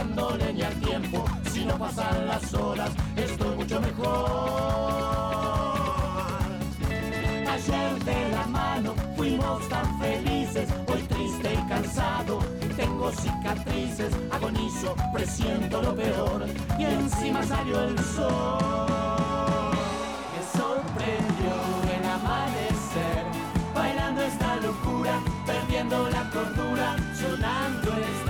echando 0.00 0.28
al 0.28 0.74
tiempo. 0.80 1.24
Si 1.52 1.64
no 1.64 1.78
pasan 1.78 2.26
las 2.26 2.54
horas, 2.54 2.90
estoy 3.16 3.56
mucho 3.56 3.80
mejor. 3.80 5.30
Ayer 7.48 8.04
de 8.04 8.30
la 8.30 8.46
mano 8.46 8.94
fuimos 9.16 9.68
tan 9.68 9.98
felices, 10.00 10.68
hoy 10.88 11.02
triste 11.02 11.54
y 11.54 11.68
cansado. 11.68 12.38
Tengo 12.76 13.12
cicatrices, 13.12 14.14
agonizo, 14.30 14.94
presiento 15.12 15.82
lo 15.82 15.94
peor. 15.94 16.46
Y 16.78 16.84
encima 16.84 17.42
salió 17.42 17.82
el 17.82 17.98
sol. 17.98 19.76
Me 20.32 20.58
sorprendió 20.58 21.52
el 21.94 22.04
amanecer, 22.08 23.24
bailando 23.74 24.22
esta 24.22 24.56
locura, 24.56 25.20
perdiendo 25.44 26.08
la 26.08 26.30
cordura, 26.30 26.96
sonando 27.14 27.92
esta 27.98 28.29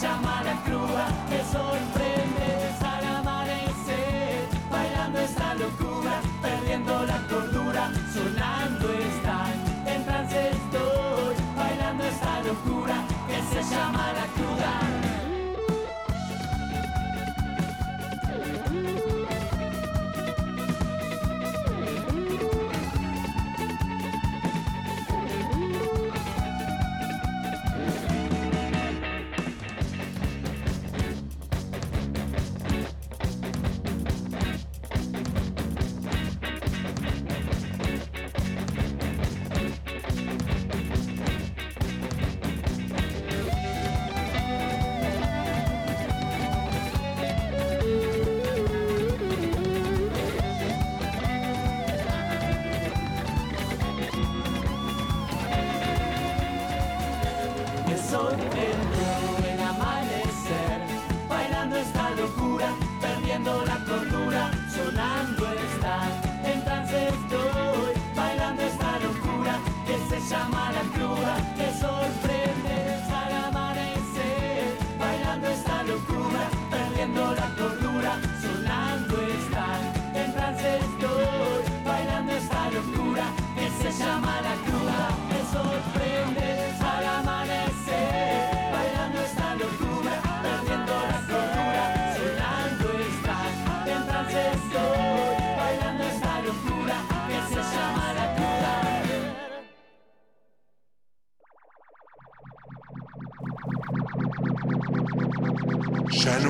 chamada 0.00 0.54
crua 0.64 1.06
que 1.28 1.42
sorprendes 1.52 2.82
al 2.82 3.04
amanecer, 3.16 4.46
bailando 4.70 5.18
esta 5.20 5.54
locura, 5.54 6.20
perdiendo 6.42 7.06
la 7.06 7.18
cordura, 7.28 7.90
sonando 8.12 8.92
están, 8.92 9.52
en 9.86 10.04
trance 10.04 10.50
estoy, 10.50 11.34
bailando 11.56 12.04
esta 12.04 12.40
locura 12.42 12.96
que 13.26 13.40
se 13.54 13.74
llama 13.74 14.12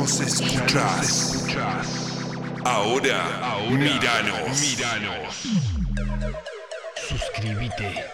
nos 0.07 0.21
escuchás. 0.21 1.45
Ahora, 2.65 3.41
Ahora 3.43 3.77
miranos. 3.77 4.61
miranos. 4.61 5.35
Suscríbete, 7.09 8.05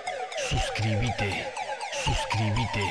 suscríbete, 0.49 1.45
suscríbete. 2.03 2.87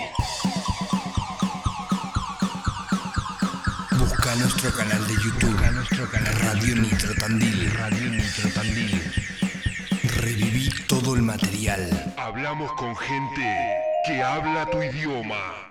Busca 3.97 4.35
nuestro 4.35 4.71
canal 4.71 5.07
de 5.07 5.13
YouTube, 5.15 5.51
Busca 5.51 5.71
nuestro 5.71 6.11
canal 6.11 6.35
Radio 6.35 6.75
Nitro 6.75 7.15
Tandil. 7.15 7.73
Radio 7.73 8.09
Nitro 8.11 8.49
Tandil. 8.53 9.13
Reviví 10.21 10.69
todo 10.85 11.15
el 11.15 11.23
material. 11.23 12.13
Hablamos 12.17 12.71
con 12.73 12.95
gente 12.95 13.81
que 14.05 14.21
habla 14.21 14.67
tu 14.69 14.79
idioma. 14.83 15.70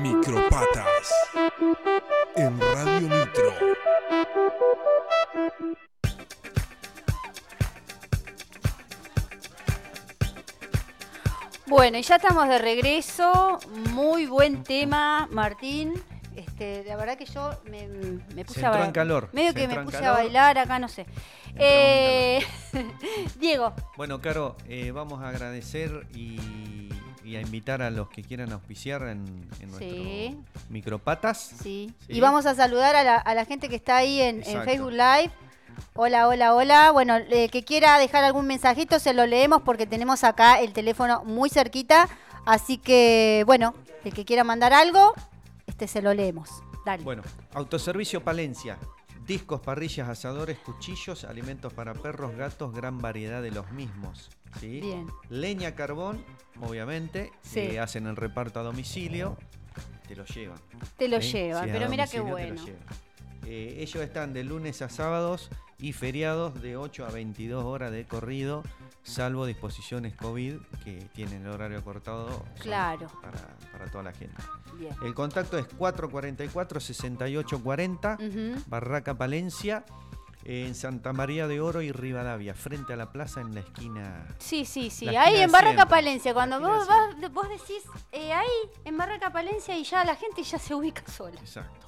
Micropatas 0.00 1.12
en 2.36 2.60
Radio 2.60 3.08
Nitro. 3.08 3.52
Bueno, 11.66 11.98
y 11.98 12.02
ya 12.02 12.16
estamos 12.16 12.48
de 12.48 12.58
regreso. 12.58 13.58
Muy 13.90 14.26
buen 14.26 14.62
tema, 14.62 15.28
Martín. 15.30 15.94
Este, 16.36 16.84
la 16.84 16.96
verdad 16.96 17.16
que 17.16 17.24
yo 17.26 17.50
me, 17.70 17.86
me 18.34 18.44
puse 18.44 18.60
Se 18.60 18.66
a 18.66 18.70
bailar. 18.70 18.86
en 18.88 18.92
calor. 18.92 19.28
Medio 19.32 19.52
Se 19.52 19.58
que 19.60 19.68
me 19.68 19.82
puse 19.82 20.04
a 20.04 20.12
bailar 20.12 20.58
acá, 20.58 20.78
no 20.78 20.88
sé. 20.88 21.06
Eh, 21.56 22.40
Diego, 23.38 23.74
Bueno, 23.96 24.20
Caro, 24.20 24.56
eh, 24.68 24.90
vamos 24.90 25.22
a 25.22 25.28
agradecer 25.28 26.06
y, 26.14 26.88
y 27.24 27.36
a 27.36 27.40
invitar 27.40 27.82
a 27.82 27.90
los 27.90 28.08
que 28.08 28.22
quieran 28.22 28.52
auspiciar 28.52 29.02
en, 29.02 29.48
en 29.60 29.70
nuestro 29.70 29.88
Sí. 29.88 30.36
Micropatas. 30.70 31.38
sí. 31.62 31.92
Sí. 32.06 32.12
Y 32.14 32.20
vamos 32.20 32.46
a 32.46 32.54
saludar 32.54 32.96
a 32.96 33.04
la, 33.04 33.16
a 33.16 33.34
la 33.34 33.44
gente 33.44 33.68
que 33.68 33.76
está 33.76 33.96
ahí 33.98 34.20
en. 34.20 34.42
Facebook 34.42 34.92
Live. 34.92 35.30
Hola, 35.94 36.28
hola, 36.28 36.54
hola. 36.54 36.90
Bueno, 36.90 37.16
el 37.16 37.50
que 37.50 37.62
quiera 37.64 37.98
dejar 37.98 38.24
algún 38.24 38.46
mensajito 38.46 38.98
se 38.98 39.14
lo 39.14 39.26
leemos 39.26 39.62
porque 39.62 39.86
tenemos 39.86 40.24
acá 40.24 40.60
el 40.60 40.72
teléfono 40.72 41.22
muy 41.24 41.48
cerquita. 41.48 42.08
Así 42.44 42.76
que, 42.76 43.44
bueno, 43.46 43.74
el 44.04 44.12
que 44.12 44.24
quiera 44.24 44.44
mandar 44.44 44.72
algo, 44.72 45.14
este 45.66 45.86
se 45.88 46.02
lo 46.02 46.12
leemos. 46.12 46.50
Dale. 46.84 47.02
Bueno, 47.04 47.22
Autoservicio 47.54 48.22
Palencia. 48.24 48.76
Discos, 49.32 49.62
parrillas, 49.62 50.10
asadores, 50.10 50.58
cuchillos, 50.58 51.24
alimentos 51.24 51.72
para 51.72 51.94
perros, 51.94 52.36
gatos, 52.36 52.74
gran 52.74 52.98
variedad 52.98 53.40
de 53.40 53.50
los 53.50 53.72
mismos. 53.72 54.28
¿sí? 54.60 54.80
Bien. 54.82 55.06
Leña, 55.30 55.74
carbón, 55.74 56.22
obviamente. 56.60 57.32
Sí. 57.40 57.60
eh, 57.60 57.80
hacen 57.80 58.06
el 58.06 58.16
reparto 58.16 58.60
a 58.60 58.62
domicilio. 58.62 59.38
Te 60.06 60.16
lo 60.16 60.26
llevan. 60.26 60.58
Te 60.98 61.08
lo 61.08 61.22
¿sí? 61.22 61.32
llevan, 61.32 61.70
pero 61.72 61.88
mira 61.88 62.06
qué 62.06 62.20
bueno. 62.20 62.62
Eh, 63.46 63.76
ellos 63.78 64.02
están 64.02 64.34
de 64.34 64.44
lunes 64.44 64.82
a 64.82 64.90
sábados 64.90 65.48
y 65.78 65.94
feriados 65.94 66.60
de 66.60 66.76
8 66.76 67.06
a 67.06 67.10
22 67.10 67.64
horas 67.64 67.90
de 67.90 68.04
corrido, 68.04 68.62
salvo 69.02 69.46
disposiciones 69.46 70.14
COVID 70.14 70.56
que 70.84 71.08
tienen 71.14 71.44
el 71.46 71.52
horario 71.52 71.82
cortado 71.82 72.28
son 72.28 72.42
Claro. 72.60 73.08
para, 73.20 73.40
para 73.72 73.86
toda 73.90 74.04
la 74.04 74.12
gente. 74.12 74.40
Bien. 74.78 74.94
El 75.04 75.14
contacto 75.14 75.58
es 75.58 75.66
444-6840, 75.76 78.54
Ujú. 78.54 78.62
Barraca 78.66 79.14
Palencia, 79.14 79.84
en 80.44 80.74
Santa 80.74 81.12
María 81.12 81.46
de 81.46 81.60
Oro 81.60 81.82
y 81.82 81.92
Rivadavia, 81.92 82.52
frente 82.54 82.92
a 82.92 82.96
la 82.96 83.12
plaza 83.12 83.40
en 83.40 83.54
la 83.54 83.60
esquina. 83.60 84.26
Sí, 84.38 84.64
sí, 84.64 84.90
sí. 84.90 85.06
Ahí 85.08 85.36
en 85.40 85.52
Barraca 85.52 85.74
siempre. 85.76 85.96
Palencia, 85.96 86.34
cuando 86.34 86.60
vas- 86.60 86.88
vos 87.32 87.48
decís 87.48 87.82
eh, 88.10 88.32
ahí 88.32 88.48
en 88.84 88.96
Barraca 88.96 89.30
Palencia 89.32 89.78
y 89.78 89.84
ya 89.84 90.04
la 90.04 90.16
gente 90.16 90.42
ya 90.42 90.58
se 90.58 90.74
ubica 90.74 91.02
sola. 91.10 91.38
Exacto. 91.40 91.86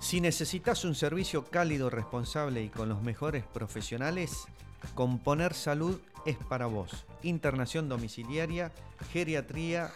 Si 0.00 0.20
necesitas 0.22 0.84
un 0.86 0.94
servicio 0.94 1.44
cálido, 1.44 1.90
responsable 1.90 2.62
y 2.62 2.70
con 2.70 2.88
los 2.88 3.02
mejores 3.02 3.44
profesionales, 3.44 4.46
Componer 4.94 5.52
Salud 5.54 6.00
es 6.26 6.36
para 6.36 6.66
vos. 6.66 7.06
Internación 7.22 7.88
domiciliaria, 7.88 8.70
geriatría 9.12 9.90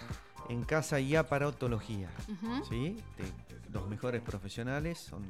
en 0.49 0.63
casa 0.65 1.01
y 1.01 1.17
aparatología. 1.17 2.09
Ujú. 2.29 2.65
¿sí? 2.67 3.03
Los 3.73 3.89
mejores 3.89 4.23
profesionales 4.23 4.99
son 4.99 5.25
eh, 5.25 5.29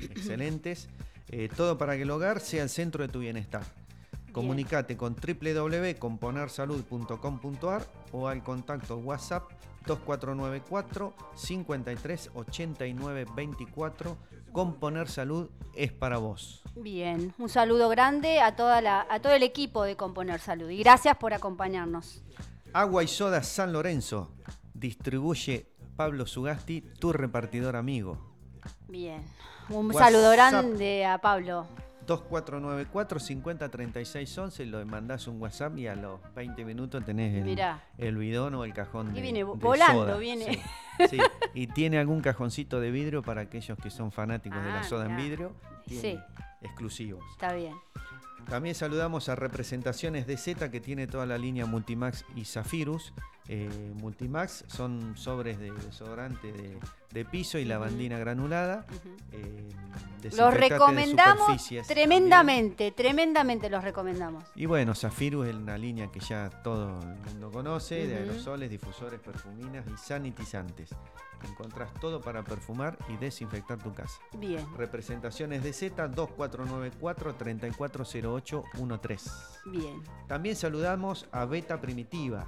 excelentes. 0.00 0.88
Eh, 1.30 1.50
todo 1.54 1.76
para 1.76 1.94
que 1.96 2.02
el 2.02 2.10
hogar 2.10 2.40
sea 2.40 2.62
el 2.62 2.70
centro 2.70 3.06
de 3.06 3.12
tu 3.12 3.18
bienestar. 3.20 3.62
Comunicate 4.32 4.96
con 4.96 5.14
www.componersalud.com.ar 5.16 7.86
o 8.12 8.28
al 8.28 8.42
contacto 8.42 8.96
WhatsApp 8.98 9.50
2494 9.86 11.14
53 11.34 12.30
89 12.34 13.26
24. 13.34 14.16
Componer 14.52 15.08
Salud 15.08 15.48
es 15.74 15.92
para 15.92 16.18
vos. 16.18 16.62
Bien, 16.80 17.34
un 17.38 17.48
saludo 17.48 17.88
grande 17.88 18.40
a, 18.40 18.54
toda 18.54 18.80
la, 18.80 19.06
a 19.10 19.20
todo 19.20 19.32
el 19.32 19.42
equipo 19.42 19.82
de 19.84 19.96
Componer 19.96 20.40
Salud 20.40 20.70
y 20.70 20.78
gracias 20.78 21.16
por 21.16 21.34
acompañarnos. 21.34 22.22
Agua 22.72 23.02
y 23.02 23.08
Soda 23.08 23.42
San 23.42 23.72
Lorenzo. 23.72 24.30
Distribuye 24.74 25.66
Pablo 25.96 26.26
Sugasti, 26.26 26.80
tu 26.80 27.12
repartidor 27.12 27.74
amigo. 27.74 28.18
Bien, 28.86 29.22
un 29.70 29.86
WhatsApp. 29.86 30.02
saludo 30.04 30.30
grande 30.30 31.04
a 31.04 31.18
Pablo. 31.18 31.66
2494 32.06 33.18
50 33.20 33.68
36 33.68 34.38
11, 34.38 34.66
lo 34.66 34.86
mandás 34.86 35.26
un 35.26 35.40
WhatsApp 35.42 35.76
y 35.78 35.88
a 35.88 35.94
los 35.94 36.20
20 36.34 36.64
minutos 36.64 37.04
tenés 37.04 37.34
el, 37.36 37.44
Mirá. 37.44 37.82
el 37.98 38.16
bidón 38.16 38.54
o 38.54 38.64
el 38.64 38.72
cajón 38.72 39.14
Y 39.14 39.20
viene 39.20 39.40
de 39.40 39.44
volando, 39.44 40.04
soda. 40.06 40.16
viene. 40.16 40.54
Sí, 40.54 40.60
sí. 41.10 41.18
Y 41.54 41.66
tiene 41.68 41.98
algún 41.98 42.20
cajoncito 42.20 42.80
de 42.80 42.90
vidrio 42.90 43.22
para 43.22 43.42
aquellos 43.42 43.78
que 43.78 43.90
son 43.90 44.10
fanáticos 44.12 44.62
de 44.62 44.70
la 44.70 44.80
Ah, 44.80 44.84
soda 44.84 45.06
en 45.06 45.16
vidrio. 45.16 45.52
Tiene 45.86 46.02
Sí. 46.02 46.18
Exclusivos. 46.62 47.24
Está 47.32 47.52
bien. 47.52 47.74
También 48.48 48.74
saludamos 48.74 49.28
a 49.28 49.34
Representaciones 49.36 50.26
de 50.26 50.36
Z 50.36 50.70
que 50.70 50.80
tiene 50.80 51.06
toda 51.06 51.26
la 51.26 51.36
línea 51.38 51.66
Multimax 51.66 52.24
y 52.34 52.44
Zafirus. 52.44 53.12
Eh, 53.50 53.68
Multimax 53.94 54.64
son 54.68 55.16
sobres 55.16 55.58
de 55.58 55.70
desodorante 55.72 56.52
de, 56.52 56.78
de 57.12 57.24
piso 57.24 57.58
y 57.58 57.64
lavandina 57.64 58.18
granulada. 58.18 58.86
Eh, 59.32 59.68
Los 60.36 60.52
de 60.52 60.68
recomendamos 60.68 61.46
también. 61.46 61.84
tremendamente, 61.86 62.90
tremendamente 62.92 63.70
los 63.70 63.82
recomendamos. 63.84 64.44
Y 64.54 64.66
bueno, 64.66 64.94
Zafirus 64.94 65.46
es 65.48 65.54
una 65.54 65.78
línea 65.78 66.10
que 66.10 66.20
ya 66.20 66.50
todo 66.62 67.00
el 67.00 67.16
mundo 67.32 67.50
conoce, 67.50 68.06
de 68.06 68.16
aerosoles, 68.16 68.70
difusores, 68.70 69.20
perfuminas 69.20 69.84
y 69.92 69.96
sanitizantes. 69.96 70.90
Encontrás 71.48 71.94
todo 72.00 72.20
para 72.20 72.42
perfumar 72.42 72.98
y 73.08 73.16
desinfectar 73.16 73.78
tu 73.78 73.94
casa. 73.94 74.18
Bien, 74.36 74.66
Representaciones 74.76 75.62
de 75.62 75.72
Z 75.72 76.08
2494 76.08 77.38
340813. 78.36 79.30
bien. 79.66 80.02
También 80.26 80.56
saludamos 80.56 81.26
a 81.32 81.44
Beta 81.44 81.80
Primitiva, 81.80 82.46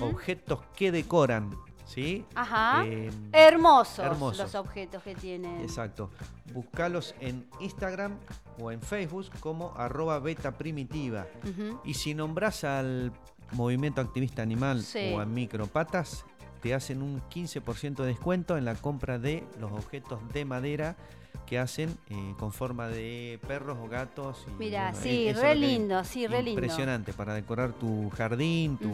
objetos 0.00 0.60
que 0.76 0.92
decoran, 0.92 1.50
¿sí? 1.86 2.24
Ajá. 2.34 2.84
Eh, 2.86 3.10
Hermosos, 3.32 3.98
hermosos. 4.04 4.38
los 4.38 4.54
objetos 4.54 5.02
que 5.02 5.14
tienen. 5.14 5.60
Exacto. 5.60 6.10
Buscalos 6.52 7.14
en 7.20 7.46
Instagram 7.60 8.16
o 8.60 8.70
en 8.70 8.80
Facebook 8.82 9.26
como 9.40 9.72
arroba 9.76 10.18
Beta 10.18 10.52
Primitiva. 10.52 11.26
Y 11.84 11.94
si 11.94 12.14
nombras 12.14 12.64
al 12.64 13.12
movimiento 13.52 14.00
activista 14.00 14.42
animal 14.42 14.82
Sí. 14.82 15.12
o 15.14 15.20
a 15.20 15.24
Micropatas, 15.26 16.24
te 16.62 16.74
hacen 16.74 17.02
un 17.02 17.20
15% 17.28 18.02
de 18.02 18.08
descuento 18.08 18.56
en 18.56 18.64
la 18.64 18.74
compra 18.76 19.18
de 19.18 19.44
los 19.58 19.72
objetos 19.72 20.20
de 20.32 20.44
madera 20.44 20.96
que 21.46 21.58
hacen 21.58 21.96
eh, 22.08 22.34
con 22.38 22.52
forma 22.52 22.88
de 22.88 23.38
perros 23.46 23.76
o 23.82 23.88
gatos. 23.88 24.46
y, 24.48 24.52
Mira, 24.58 24.90
bueno, 24.90 25.02
sí, 25.02 25.28
e- 25.28 25.32
re 25.34 25.38
es 25.38 25.40
que- 25.40 25.54
lindo, 25.54 26.04
sí, 26.04 26.26
re 26.26 26.36
lindo. 26.42 26.50
Impresionante 26.60 27.12
para 27.12 27.34
decorar 27.34 27.72
tu 27.72 28.08
jardín, 28.10 28.78
tu, 28.78 28.90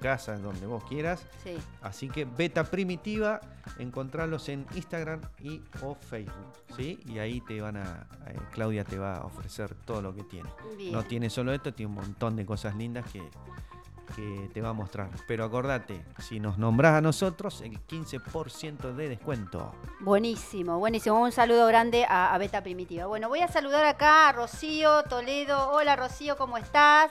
casa, 0.00 0.36
donde 0.36 0.66
vos 0.66 0.84
quieras. 0.84 1.26
Sí. 1.42 1.56
Así 1.80 2.08
que 2.10 2.26
Beta 2.26 2.64
Primitiva, 2.64 3.40
encontrarlos 3.78 4.48
en 4.50 4.66
Instagram 4.74 5.20
y 5.42 5.62
o 5.82 5.94
Facebook, 5.94 6.52
¿sí? 6.76 6.98
Y 7.06 7.18
ahí 7.18 7.40
te 7.40 7.60
van 7.62 7.78
a, 7.78 8.06
eh, 8.26 8.36
Claudia 8.52 8.84
te 8.84 8.98
va 8.98 9.16
a 9.16 9.24
ofrecer 9.24 9.74
todo 9.86 10.02
lo 10.02 10.14
que 10.14 10.24
tiene. 10.24 10.50
Bien. 10.76 10.92
No 10.92 11.04
tiene 11.04 11.30
solo 11.30 11.54
esto, 11.54 11.72
tiene 11.72 11.88
un 11.88 11.94
montón 12.02 12.36
de 12.36 12.44
cosas 12.44 12.76
lindas 12.76 13.10
que, 13.10 13.22
que 14.16 14.50
te 14.52 14.60
va 14.60 14.70
a 14.70 14.72
mostrar. 14.72 15.10
Pero 15.26 15.44
acordate, 15.44 16.04
si 16.18 16.40
nos 16.40 16.58
nombrás 16.58 16.94
a 16.94 17.00
nosotros, 17.00 17.60
el 17.60 17.80
15% 17.86 18.94
de 18.94 19.08
descuento. 19.08 19.74
Buenísimo, 20.00 20.78
buenísimo. 20.78 21.20
Un 21.20 21.32
saludo 21.32 21.66
grande 21.66 22.04
a, 22.08 22.34
a 22.34 22.38
Beta 22.38 22.62
Primitiva. 22.62 23.06
Bueno, 23.06 23.28
voy 23.28 23.40
a 23.40 23.48
saludar 23.48 23.84
acá 23.84 24.28
a 24.28 24.32
Rocío 24.32 25.02
Toledo. 25.04 25.70
Hola 25.70 25.96
Rocío, 25.96 26.36
¿cómo 26.36 26.56
estás? 26.58 27.10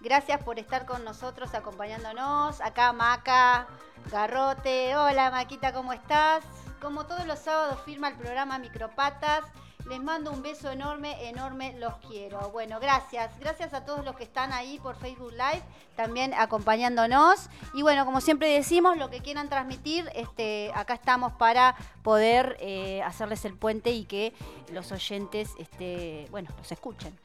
Gracias 0.00 0.42
por 0.42 0.58
estar 0.58 0.86
con 0.86 1.04
nosotros 1.04 1.54
acompañándonos. 1.54 2.60
Acá 2.60 2.92
Maca 2.92 3.66
Garrote. 4.10 4.96
Hola 4.96 5.30
Maquita, 5.30 5.72
¿cómo 5.72 5.92
estás? 5.92 6.44
Como 6.80 7.06
todos 7.06 7.26
los 7.26 7.38
sábados 7.38 7.80
firma 7.84 8.08
el 8.08 8.14
programa 8.14 8.58
Micropatas 8.58 9.44
Les 9.88 10.02
mando 10.02 10.32
un 10.32 10.42
beso 10.42 10.68
enorme, 10.70 11.28
enorme, 11.28 11.78
los 11.78 11.94
quiero. 12.08 12.50
Bueno, 12.50 12.80
gracias. 12.80 13.38
Gracias 13.38 13.72
a 13.72 13.84
todos 13.84 14.04
los 14.04 14.16
que 14.16 14.24
están 14.24 14.52
ahí 14.52 14.80
por 14.80 14.96
Facebook 14.96 15.30
Live, 15.30 15.62
también 15.94 16.34
acompañándonos. 16.34 17.48
Y 17.72 17.82
bueno, 17.82 18.04
como 18.04 18.20
siempre 18.20 18.48
decimos, 18.48 18.96
lo 18.96 19.10
que 19.10 19.20
quieran 19.20 19.48
transmitir, 19.48 20.10
este, 20.16 20.72
acá 20.74 20.94
estamos 20.94 21.32
para 21.34 21.76
poder 22.02 22.56
eh, 22.58 23.00
hacerles 23.02 23.44
el 23.44 23.54
puente 23.54 23.92
y 23.92 24.06
que 24.06 24.34
los 24.72 24.90
oyentes, 24.90 25.50
este, 25.56 26.26
bueno, 26.32 26.50
los 26.58 26.72
escuchen. 26.72 27.16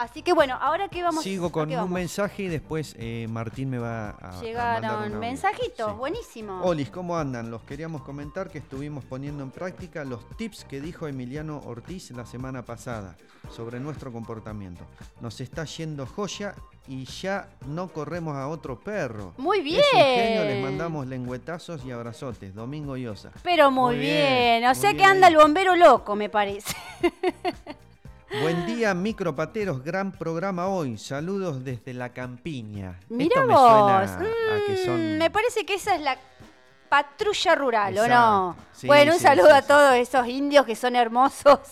Así 0.00 0.22
que 0.22 0.32
bueno, 0.32 0.56
ahora 0.58 0.88
que 0.88 1.02
vamos 1.02 1.22
Sigo 1.22 1.52
con 1.52 1.64
¿a 1.64 1.66
qué 1.68 1.74
un 1.74 1.80
vamos? 1.82 1.90
mensaje 1.92 2.44
y 2.44 2.48
después 2.48 2.94
eh, 2.98 3.26
Martín 3.28 3.68
me 3.68 3.78
va 3.78 4.08
a. 4.08 4.12
a 4.12 4.14
mandar 4.14 4.38
un 4.38 4.40
Llegaron 4.46 5.18
mensajitos, 5.18 5.90
Sí. 5.92 5.96
buenísimo. 5.98 6.62
Olis, 6.62 6.88
¿cómo 6.88 7.18
andan? 7.18 7.50
Los 7.50 7.62
queríamos 7.64 8.00
comentar 8.00 8.48
que 8.48 8.56
estuvimos 8.58 9.04
poniendo 9.04 9.42
en 9.42 9.50
práctica 9.50 10.02
los 10.04 10.26
tips 10.38 10.64
que 10.64 10.80
dijo 10.80 11.06
Emiliano 11.06 11.60
Ortiz 11.66 12.12
la 12.12 12.24
semana 12.24 12.62
pasada 12.64 13.14
sobre 13.50 13.78
nuestro 13.78 14.10
comportamiento. 14.10 14.86
Nos 15.20 15.38
está 15.42 15.64
yendo 15.66 16.06
joya 16.06 16.54
y 16.88 17.04
ya 17.04 17.50
no 17.66 17.88
corremos 17.88 18.34
a 18.38 18.48
otro 18.48 18.80
perro. 18.80 19.34
Muy 19.36 19.60
bien. 19.60 19.80
Es 19.80 19.92
un 19.94 20.00
genio, 20.00 20.44
les 20.44 20.62
mandamos 20.62 21.06
lengüetazos 21.08 21.84
y 21.84 21.90
abrazotes. 21.90 22.54
Domingo 22.54 22.96
y 22.96 23.06
Osa. 23.06 23.32
Pero 23.42 23.70
muy, 23.70 23.96
Muy 23.96 24.06
bien. 24.06 24.16
bien, 24.60 24.64
O 24.64 24.68
muy 24.68 24.74
sea 24.76 24.94
que 24.94 25.04
anda 25.04 25.28
el 25.28 25.36
bombero 25.36 25.76
loco, 25.76 26.16
me 26.16 26.30
parece. 26.30 26.74
Buen 28.42 28.64
día, 28.66 28.94
micropateros. 28.94 29.82
Gran 29.82 30.12
programa 30.12 30.68
hoy. 30.68 30.96
Saludos 30.98 31.64
desde 31.64 31.92
la 31.94 32.10
campiña. 32.10 32.98
Mira 33.08 33.44
me 33.44 33.52
vos. 33.54 33.60
suena 33.70 33.98
a 34.00 34.66
que 34.66 34.84
son. 34.84 35.14
Mm, 35.14 35.18
Me 35.18 35.30
parece 35.30 35.66
que 35.66 35.74
esa 35.74 35.94
es 35.96 36.00
la 36.00 36.16
patrulla 36.88 37.54
rural, 37.54 37.98
¿o 37.98 38.08
no? 38.08 38.56
Sí, 38.72 38.86
bueno, 38.86 39.12
un 39.12 39.18
sí, 39.18 39.24
saludo 39.24 39.46
sí, 39.48 39.52
a 39.52 39.62
todos 39.62 39.94
esos 39.94 40.26
indios 40.28 40.64
que 40.66 40.76
son 40.76 40.96
hermosos. 40.96 41.58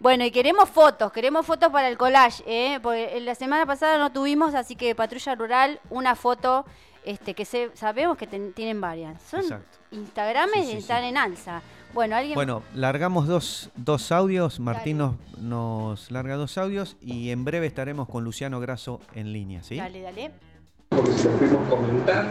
Bueno, 0.00 0.24
y 0.24 0.30
queremos 0.30 0.70
fotos, 0.70 1.12
queremos 1.12 1.44
fotos 1.44 1.70
para 1.70 1.86
el 1.86 1.98
collage, 1.98 2.42
¿eh? 2.46 2.80
Porque 2.82 3.20
la 3.20 3.34
semana 3.34 3.66
pasada 3.66 3.98
no 3.98 4.10
tuvimos, 4.10 4.54
así 4.54 4.74
que 4.74 4.94
patrulla 4.94 5.34
rural, 5.34 5.78
una 5.90 6.14
foto 6.16 6.64
este 7.04 7.34
que 7.34 7.44
se, 7.44 7.70
sabemos 7.76 8.16
que 8.16 8.26
ten- 8.26 8.54
tienen 8.54 8.80
varias. 8.80 9.20
Son 9.22 9.42
sí. 9.42 10.72
están 10.78 11.04
en 11.04 11.18
alza. 11.18 11.60
Bueno, 11.92 12.16
alguien 12.16 12.34
Bueno, 12.34 12.62
largamos 12.74 13.26
dos, 13.26 13.70
dos 13.76 14.12
audios. 14.12 14.60
Martín 14.60 14.98
nos, 14.98 15.14
nos 15.38 16.10
larga 16.10 16.36
dos 16.36 16.56
audios 16.58 16.96
y 17.00 17.30
en 17.30 17.44
breve 17.44 17.66
estaremos 17.66 18.08
con 18.08 18.24
Luciano 18.24 18.60
Grasso 18.60 19.00
en 19.14 19.32
línea, 19.32 19.62
¿sí? 19.62 19.76
Dale, 19.76 20.02
dale. 20.02 20.30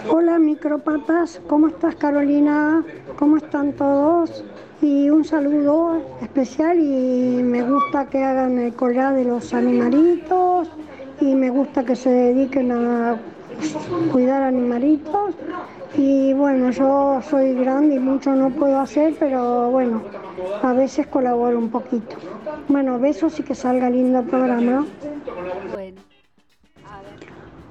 Hola 0.09 0.37
micropatas, 0.37 1.41
¿cómo 1.47 1.67
estás 1.67 1.95
Carolina? 1.95 2.83
¿Cómo 3.17 3.37
están 3.37 3.71
todos? 3.73 4.43
Y 4.81 5.09
un 5.09 5.23
saludo 5.23 6.01
especial 6.21 6.77
y 6.77 7.41
me 7.41 7.63
gusta 7.63 8.07
que 8.09 8.21
hagan 8.21 8.59
el 8.59 8.73
collar 8.73 9.15
de 9.15 9.23
los 9.23 9.53
animalitos 9.53 10.69
y 11.21 11.35
me 11.35 11.49
gusta 11.49 11.85
que 11.85 11.95
se 11.95 12.09
dediquen 12.09 12.71
a 12.71 13.17
cuidar 14.11 14.43
animalitos. 14.43 15.35
Y 15.95 16.33
bueno, 16.33 16.69
yo 16.71 17.21
soy 17.29 17.55
grande 17.55 17.95
y 17.95 17.99
mucho 17.99 18.33
no 18.33 18.49
puedo 18.51 18.79
hacer, 18.79 19.15
pero 19.19 19.69
bueno, 19.71 20.01
a 20.61 20.73
veces 20.73 21.07
colaboro 21.07 21.57
un 21.57 21.69
poquito. 21.69 22.15
Bueno, 22.67 22.99
besos 22.99 23.39
y 23.39 23.43
que 23.43 23.55
salga 23.55 23.89
lindo 23.89 24.19
el 24.19 24.25
programa. 24.25 24.85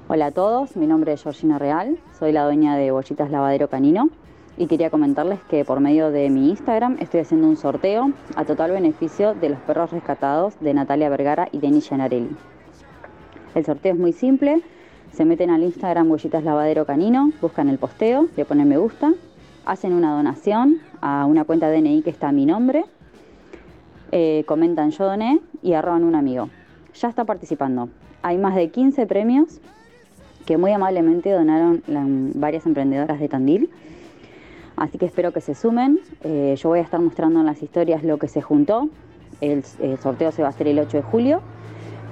Hola 0.07 0.25
a 0.27 0.31
todos, 0.31 0.75
mi 0.75 0.87
nombre 0.87 1.13
es 1.13 1.23
Georgina 1.23 1.59
Real, 1.59 1.99
soy 2.17 2.31
la 2.31 2.43
dueña 2.43 2.75
de 2.75 2.91
Bollitas 2.91 3.29
Lavadero 3.29 3.67
Canino 3.69 4.09
y 4.57 4.65
quería 4.67 4.89
comentarles 4.89 5.39
que 5.43 5.63
por 5.63 5.79
medio 5.79 6.11
de 6.11 6.29
mi 6.29 6.49
Instagram 6.49 6.97
estoy 6.99 7.21
haciendo 7.21 7.47
un 7.47 7.55
sorteo 7.55 8.11
a 8.35 8.43
total 8.43 8.71
beneficio 8.71 9.35
de 9.35 9.49
los 9.49 9.59
perros 9.59 9.91
rescatados 9.91 10.59
de 10.59 10.73
Natalia 10.73 11.09
Vergara 11.09 11.47
y 11.51 11.59
Denis 11.59 11.87
Gianarelli. 11.87 12.35
El 13.55 13.65
sorteo 13.65 13.93
es 13.93 13.99
muy 13.99 14.11
simple, 14.11 14.61
se 15.19 15.25
meten 15.25 15.49
al 15.49 15.63
Instagram 15.63 16.07
Bollitas 16.07 16.45
Lavadero 16.45 16.85
Canino, 16.85 17.33
buscan 17.41 17.67
el 17.67 17.77
posteo, 17.77 18.29
le 18.37 18.45
ponen 18.45 18.69
me 18.69 18.77
gusta, 18.77 19.11
hacen 19.65 19.91
una 19.91 20.15
donación 20.15 20.77
a 21.01 21.25
una 21.25 21.43
cuenta 21.43 21.69
DNI 21.69 22.03
que 22.03 22.09
está 22.09 22.29
a 22.29 22.31
mi 22.31 22.45
nombre, 22.45 22.85
eh, 24.13 24.45
comentan 24.45 24.91
yo 24.91 25.03
doné 25.03 25.41
y 25.61 25.73
arroban 25.73 26.05
un 26.05 26.15
amigo. 26.15 26.49
Ya 26.93 27.09
está 27.09 27.25
participando. 27.25 27.89
Hay 28.21 28.37
más 28.37 28.55
de 28.55 28.69
15 28.69 29.07
premios 29.07 29.59
que 30.45 30.55
muy 30.55 30.71
amablemente 30.71 31.33
donaron 31.33 31.83
varias 32.35 32.65
emprendedoras 32.65 33.19
de 33.19 33.27
Tandil. 33.27 33.69
Así 34.77 34.97
que 34.97 35.05
espero 35.05 35.33
que 35.33 35.41
se 35.41 35.53
sumen. 35.53 35.99
Eh, 36.23 36.55
yo 36.57 36.69
voy 36.69 36.79
a 36.79 36.83
estar 36.83 37.01
mostrando 37.01 37.41
en 37.41 37.45
las 37.45 37.61
historias 37.61 38.05
lo 38.05 38.19
que 38.19 38.29
se 38.29 38.41
juntó. 38.41 38.87
El, 39.41 39.65
el 39.81 39.97
sorteo 39.97 40.31
se 40.31 40.43
va 40.43 40.47
a 40.47 40.51
hacer 40.51 40.69
el 40.69 40.79
8 40.79 40.95
de 40.95 41.03
julio. 41.03 41.41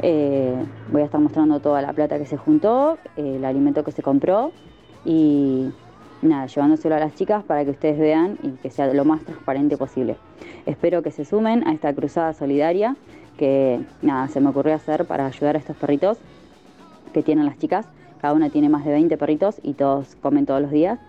Eh, 0.02 0.54
voy 0.92 1.02
a 1.02 1.06
estar 1.06 1.20
mostrando 1.20 1.60
toda 1.60 1.82
la 1.82 1.94
plata 1.94 2.18
que 2.18 2.26
se 2.26 2.38
juntó, 2.38 2.98
el 3.16 3.44
alimento 3.44 3.84
que 3.84 3.92
se 3.92 4.04
compró 4.04 4.52
y 5.06 5.72
nada, 6.22 6.46
llevándoselo 6.48 6.96
a 6.96 7.00
las 7.00 7.16
chicas 7.16 7.44
para 7.44 7.64
que 7.64 7.72
ustedes 7.72 7.98
vean 7.98 8.38
y 8.44 8.50
que 8.52 8.70
sea 8.70 8.94
lo 8.94 9.06
más 9.06 9.24
transparente 9.24 9.78
posible. 9.78 10.18
Espero 10.66 11.02
que 11.02 11.12
se 11.12 11.26
sumen 11.26 11.68
a 11.68 11.74
esta 11.74 11.94
cruzada 11.94 12.34
solidaria 12.34 12.96
que 13.38 13.80
nada, 14.02 14.28
se 14.28 14.42
me 14.42 14.50
ocurrió 14.50 14.74
hacer 14.74 15.06
para 15.06 15.28
ayudar 15.28 15.56
a 15.56 15.60
estos 15.60 15.78
perritos 15.78 16.18
que 17.14 17.24
tienen 17.24 17.46
las 17.46 17.58
chicas. 17.58 17.88
Cada 18.20 18.34
una 18.34 18.50
tiene 18.50 18.68
más 18.68 18.84
de 18.84 18.92
20 18.92 19.16
perritos 19.18 19.62
y 19.64 19.74
todos 19.74 20.16
comen 20.22 20.46
todos 20.46 20.62
los 20.62 20.72
días. 20.72 21.00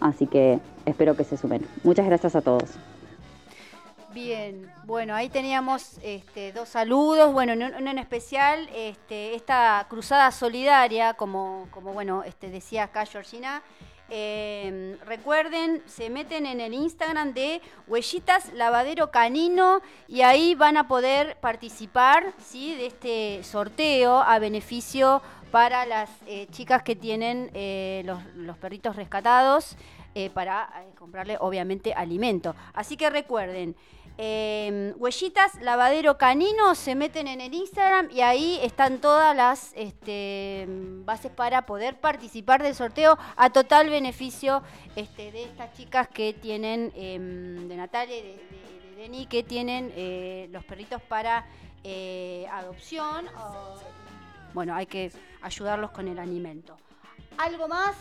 Así 0.00 0.26
que 0.26 0.60
espero 0.84 1.16
que 1.16 1.24
se 1.24 1.36
sumen. 1.36 1.62
Muchas 1.82 2.06
gracias 2.06 2.36
a 2.36 2.42
todos. 2.42 2.78
Bien, 4.12 4.70
bueno, 4.84 5.14
ahí 5.14 5.30
teníamos 5.30 5.98
este, 6.02 6.52
dos 6.52 6.68
saludos, 6.68 7.32
bueno, 7.32 7.54
uno 7.54 7.90
en 7.90 7.98
especial, 7.98 8.68
este, 8.74 9.34
esta 9.34 9.86
cruzada 9.88 10.30
solidaria, 10.30 11.14
como, 11.14 11.66
como 11.70 11.94
bueno, 11.94 12.22
este, 12.22 12.50
decía 12.50 12.84
acá 12.84 13.06
Georgina, 13.06 13.62
eh, 14.10 14.98
recuerden, 15.06 15.82
se 15.86 16.10
meten 16.10 16.44
en 16.44 16.60
el 16.60 16.74
Instagram 16.74 17.32
de 17.32 17.62
Huellitas 17.86 18.52
Lavadero 18.52 19.10
Canino 19.10 19.80
y 20.08 20.20
ahí 20.20 20.54
van 20.54 20.76
a 20.76 20.88
poder 20.88 21.38
participar 21.40 22.34
¿sí? 22.38 22.74
de 22.74 22.86
este 22.86 23.42
sorteo 23.44 24.20
a 24.20 24.38
beneficio 24.38 25.22
para 25.50 25.86
las 25.86 26.10
eh, 26.26 26.48
chicas 26.50 26.82
que 26.82 26.96
tienen 26.96 27.50
eh, 27.54 28.02
los, 28.04 28.22
los 28.34 28.58
perritos 28.58 28.94
rescatados 28.94 29.76
eh, 30.14 30.28
para 30.28 30.68
comprarle 30.98 31.38
obviamente 31.40 31.94
alimento. 31.94 32.54
Así 32.74 32.98
que 32.98 33.08
recuerden, 33.08 33.74
eh, 34.18 34.94
Huellitas 34.96 35.54
Lavadero 35.62 36.18
Canino 36.18 36.74
se 36.74 36.94
meten 36.94 37.26
en 37.28 37.40
el 37.40 37.54
Instagram 37.54 38.08
y 38.10 38.20
ahí 38.20 38.58
están 38.62 39.00
todas 39.00 39.34
las 39.36 39.72
este, 39.74 40.66
bases 41.04 41.30
para 41.32 41.66
poder 41.66 41.98
participar 41.98 42.62
del 42.62 42.74
sorteo 42.74 43.18
a 43.36 43.50
total 43.50 43.88
beneficio 43.90 44.62
este, 44.96 45.32
de 45.32 45.44
estas 45.44 45.72
chicas 45.74 46.08
que 46.08 46.32
tienen, 46.34 46.92
em, 46.94 47.68
de 47.68 47.76
Natalia 47.76 48.16
y 48.18 48.22
de, 48.22 48.28
de- 48.28 48.72
de 48.96 49.02
Deni, 49.02 49.26
que 49.26 49.42
tienen 49.42 49.92
eh, 49.96 50.48
los 50.52 50.64
perritos 50.64 51.02
para 51.02 51.46
eh, 51.82 52.46
adopción. 52.52 53.26
bueno, 54.54 54.74
hay 54.74 54.86
que 54.86 55.10
ayudarlos 55.40 55.90
con 55.90 56.06
el 56.06 56.18
alimento. 56.18 56.76
¿Algo 57.38 57.66
más? 57.66 57.96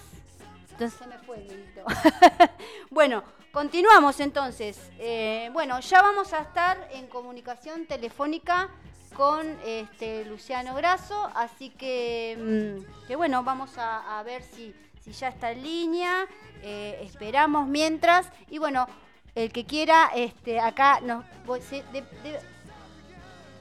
Entonces 0.72 0.98
se 1.00 1.08
me 1.08 1.18
fue 1.20 1.38
el 1.38 1.70
bueno, 2.90 3.24
continuamos 3.52 4.20
entonces. 4.20 4.80
Eh, 5.00 5.50
bueno, 5.54 5.80
ya 5.80 6.02
vamos 6.02 6.34
a 6.34 6.40
estar 6.40 6.88
en 6.92 7.08
comunicación 7.08 7.86
telefónica 7.86 8.70
con 9.16 9.48
este 9.66 10.26
Luciano 10.26 10.74
Grasso, 10.76 11.30
así 11.36 11.70
que, 11.70 12.38
mm, 12.80 13.08
que 13.08 13.16
bueno, 13.16 13.44
vamos 13.44 13.78
a, 13.78 14.20
a 14.20 14.24
ver 14.24 14.42
si, 14.44 14.74
si 15.02 15.12
ya 15.12 15.28
está 15.28 15.52
en 15.52 15.64
línea. 15.64 16.26
Eh, 16.64 17.00
esperamos 17.04 17.68
mientras. 17.68 18.30
Y 18.50 18.58
bueno, 18.60 18.88
el 19.36 19.52
que 19.52 19.66
quiera, 19.66 20.12
este, 20.16 20.60
acá 20.60 21.00
nos 21.02 21.26
voy, 21.46 21.62
se- 21.62 21.84
de- 21.92 22.02
de- 22.24 22.40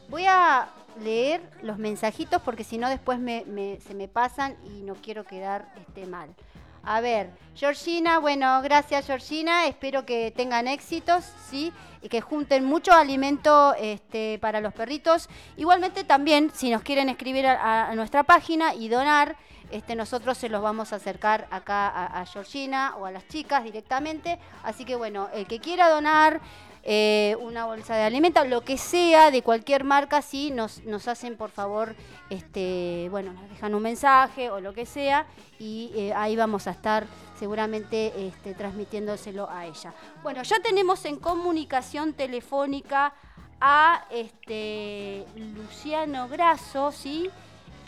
voy 0.08 0.24
a 0.26 0.68
leer 1.02 1.40
los 1.62 1.78
mensajitos 1.78 2.42
porque 2.42 2.64
si 2.64 2.76
no 2.78 2.88
después 2.88 3.18
me- 3.18 3.44
me- 3.46 3.80
se 3.80 3.94
me 3.94 4.08
pasan 4.08 4.56
y 4.64 4.82
no 4.82 4.94
quiero 4.96 5.24
quedar 5.24 5.72
este, 5.80 6.06
mal. 6.06 6.34
A 6.82 7.00
ver, 7.00 7.30
Georgina, 7.54 8.18
bueno, 8.18 8.62
gracias 8.62 9.06
Georgina, 9.06 9.66
espero 9.66 10.06
que 10.06 10.32
tengan 10.34 10.66
éxitos, 10.66 11.24
¿sí? 11.50 11.72
Y 12.00 12.08
que 12.08 12.22
junten 12.22 12.64
mucho 12.64 12.92
alimento 12.92 13.74
este, 13.74 14.38
para 14.38 14.62
los 14.62 14.72
perritos. 14.72 15.28
Igualmente 15.58 16.04
también, 16.04 16.50
si 16.54 16.70
nos 16.70 16.82
quieren 16.82 17.10
escribir 17.10 17.46
a, 17.46 17.94
nuestra 17.94 18.22
página 18.22 18.74
y 18.74 18.88
donar, 18.88 19.36
este, 19.70 19.94
nosotros 19.94 20.38
se 20.38 20.48
los 20.48 20.62
vamos 20.62 20.92
a 20.92 20.96
acercar 20.96 21.46
acá 21.50 21.88
a, 21.88 22.22
a 22.22 22.26
Georgina 22.26 22.94
o 22.96 23.04
a 23.04 23.10
las 23.10 23.28
chicas 23.28 23.62
directamente. 23.62 24.38
Así 24.62 24.86
que 24.86 24.96
bueno, 24.96 25.28
el 25.34 25.46
que 25.46 25.60
quiera 25.60 25.90
donar 25.90 26.40
eh, 26.82 27.36
una 27.40 27.66
bolsa 27.66 27.94
de 27.94 28.02
alimento, 28.02 28.44
lo 28.44 28.62
que 28.62 28.78
sea, 28.78 29.30
de 29.30 29.42
cualquier 29.42 29.84
marca, 29.84 30.22
sí, 30.22 30.50
nos, 30.50 30.84
nos 30.84 31.08
hacen 31.08 31.36
por 31.36 31.50
favor, 31.50 31.94
este, 32.30 33.08
bueno, 33.10 33.32
nos 33.32 33.48
dejan 33.50 33.74
un 33.74 33.82
mensaje 33.82 34.50
o 34.50 34.60
lo 34.60 34.72
que 34.72 34.86
sea, 34.86 35.26
y 35.58 35.92
eh, 35.94 36.12
ahí 36.14 36.36
vamos 36.36 36.66
a 36.66 36.70
estar 36.70 37.06
seguramente 37.38 38.28
este, 38.28 38.54
transmitiéndoselo 38.54 39.48
a 39.50 39.66
ella. 39.66 39.94
Bueno, 40.22 40.42
ya 40.42 40.60
tenemos 40.60 41.04
en 41.04 41.16
comunicación 41.16 42.14
telefónica 42.14 43.14
a 43.60 44.06
este 44.10 45.26
Luciano 45.36 46.28
Grasso, 46.28 46.92
¿sí? 46.92 47.30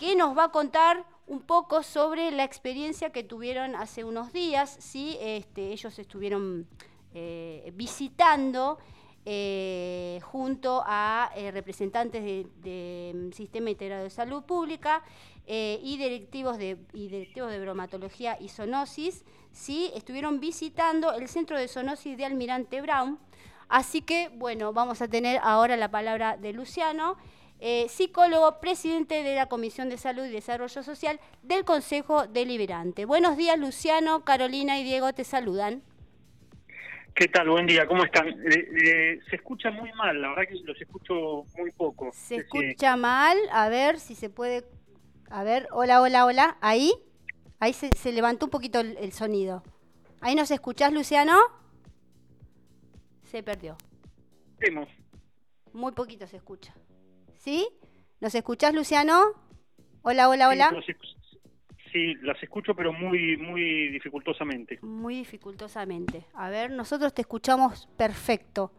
que 0.03 0.17
nos 0.17 0.37
va 0.37 0.45
a 0.45 0.49
contar 0.49 1.05
un 1.29 1.41
poco 1.41 1.85
sobre 1.85 2.31
la 2.33 2.45
experiencia 2.45 3.11
que 3.11 3.23
tuvieron 3.23 3.77
hace 3.77 4.03
unos 4.03 4.33
días, 4.33 4.77
¿sí? 4.81 5.17
Este, 5.21 5.73
ellos 5.73 5.97
estuvieron 5.99 6.67
eh, 7.15 7.73
visitando 7.75 8.79
eh, 9.27 10.19
junto 10.23 10.83
a 10.87 11.31
eh, 11.37 11.51
representantes 11.51 12.23
del 12.63 13.29
mm, 13.29 13.33
Sistema 13.33 13.69
Integrado 13.69 14.05
de 14.05 14.11
Salud 14.11 14.43
Pública 14.45 15.03
y, 15.47 15.97
directivos 15.99 16.57
de, 16.57 16.79
directivos 16.93 17.51
de 17.51 17.61
bromatología 17.61 18.39
y 18.41 18.49
zoonosis, 18.49 19.25
¿sí? 19.51 19.91
estuvieron 19.95 20.41
visitando 20.41 21.13
el 21.13 21.29
centro 21.29 21.59
de 21.59 21.69
zoonosis 21.69 22.17
de 22.17 22.25
Almirante 22.25 22.81
Brown. 22.81 23.19
Así 23.69 24.03
que, 24.03 24.31
bueno, 24.37 24.73
vamos 24.73 25.03
a 25.03 25.09
tener 25.09 25.41
ahora 25.43 25.77
la 25.77 25.91
palabra 25.91 26.37
de 26.37 26.53
Luciano. 26.53 27.17
Psicólogo, 27.89 28.61
presidente 28.61 29.23
de 29.23 29.35
la 29.35 29.47
Comisión 29.47 29.89
de 29.89 29.99
Salud 29.99 30.25
y 30.25 30.31
Desarrollo 30.31 30.83
Social 30.83 31.21
del 31.43 31.65
Consejo 31.65 32.27
Deliberante. 32.27 33.05
Buenos 33.05 33.37
días, 33.37 33.59
Luciano, 33.59 34.25
Carolina 34.25 34.79
y 34.79 34.85
Diego 34.85 35.13
te 35.13 35.25
saludan. 35.25 35.83
¿Qué 37.15 37.29
tal? 37.29 37.51
Buen 37.51 37.67
día, 37.67 37.87
¿cómo 37.87 38.05
están? 38.05 38.29
Eh, 38.29 38.69
eh, 38.85 39.21
se 39.29 39.37
escucha 39.37 39.71
muy 39.71 39.93
mal, 39.93 40.21
la 40.21 40.31
verdad 40.31 40.45
que 40.49 40.59
los 40.65 40.81
escucho 40.81 41.45
muy 41.59 41.71
poco. 41.73 42.11
Se 42.15 42.37
escucha 42.37 42.97
mal, 42.97 43.37
a 43.53 43.69
ver 43.69 44.01
si 44.01 44.15
se 44.15 44.31
puede... 44.31 44.65
A 45.31 45.45
ver, 45.45 45.69
hola, 45.73 46.01
hola, 46.01 46.25
hola, 46.25 46.57
ahí, 46.61 46.93
ahí 47.59 47.75
se, 47.75 48.13
levantó 48.13 48.47
un 48.47 48.51
poquito 48.51 48.81
el, 48.81 49.13
sonido. 49.13 49.63
¿Ahí 50.21 50.35
nos 50.35 50.51
escuchás, 50.51 50.93
Luciano? 50.93 51.39
Se 53.25 53.43
perdió. 53.43 53.77
Vemos. 54.59 54.89
Muy 55.73 55.93
poquito 55.93 56.27
se 56.27 56.39
escucha. 56.39 56.75
¿Sí? 57.37 57.69
¿Nos 58.21 58.35
escuchás, 58.35 58.75
Luciano? 58.75 59.33
Hola, 60.03 60.29
hola, 60.31 60.49
hola. 60.49 60.71
Sí, 60.87 60.95
las 62.23 62.43
escucho, 62.43 62.75
pero 62.75 62.93
muy, 62.93 63.37
muy 63.37 63.89
dificultosamente. 63.89 64.79
Muy 64.83 65.17
dificultosamente. 65.17 66.25
A 66.35 66.51
ver, 66.51 66.71
nosotros 66.71 67.15
te 67.15 67.23
escuchamos 67.23 67.89
perfecto. 67.97 68.73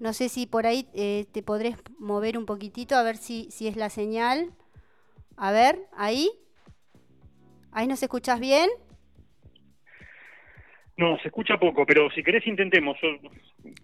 No 0.00 0.12
sé 0.12 0.28
si 0.28 0.46
por 0.46 0.66
ahí 0.66 0.86
eh, 0.94 1.26
te 1.32 1.42
podrés 1.42 1.76
mover 1.98 2.38
un 2.38 2.46
poquitito, 2.46 2.94
a 2.96 3.02
ver 3.02 3.16
si, 3.16 3.50
si 3.50 3.66
es 3.68 3.76
la 3.76 3.90
señal. 3.90 4.52
A 5.36 5.52
ver, 5.52 5.86
ahí. 5.96 6.30
¿Ahí 7.72 7.86
nos 7.86 8.02
escuchás 8.02 8.40
bien? 8.40 8.70
No, 10.96 11.16
se 11.18 11.28
escucha 11.28 11.56
poco, 11.58 11.86
pero 11.86 12.10
si 12.10 12.24
querés 12.24 12.44
intentemos. 12.46 12.96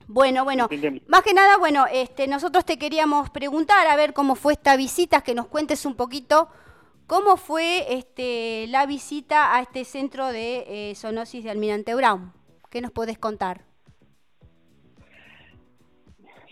Bueno, 0.08 0.42
bueno, 0.42 0.68
más 1.06 1.22
que 1.22 1.32
nada, 1.32 1.56
bueno, 1.58 1.86
este, 1.92 2.26
nosotros 2.26 2.64
te 2.64 2.76
queríamos 2.76 3.30
preguntar 3.30 3.86
a 3.86 3.94
ver 3.94 4.12
cómo 4.12 4.34
fue 4.34 4.54
esta 4.54 4.76
visita, 4.76 5.20
que 5.20 5.34
nos 5.34 5.46
cuentes 5.46 5.86
un 5.86 5.94
poquito 5.94 6.48
cómo 7.06 7.36
fue 7.36 7.94
este, 7.94 8.66
la 8.68 8.86
visita 8.86 9.56
a 9.56 9.60
este 9.60 9.84
centro 9.84 10.32
de 10.32 10.64
eh, 10.68 10.94
zoonosis 10.94 11.44
de 11.44 11.50
Almirante 11.50 11.94
Brown. 11.94 12.32
¿Qué 12.70 12.80
nos 12.80 12.90
podés 12.90 13.18
contar? 13.18 13.62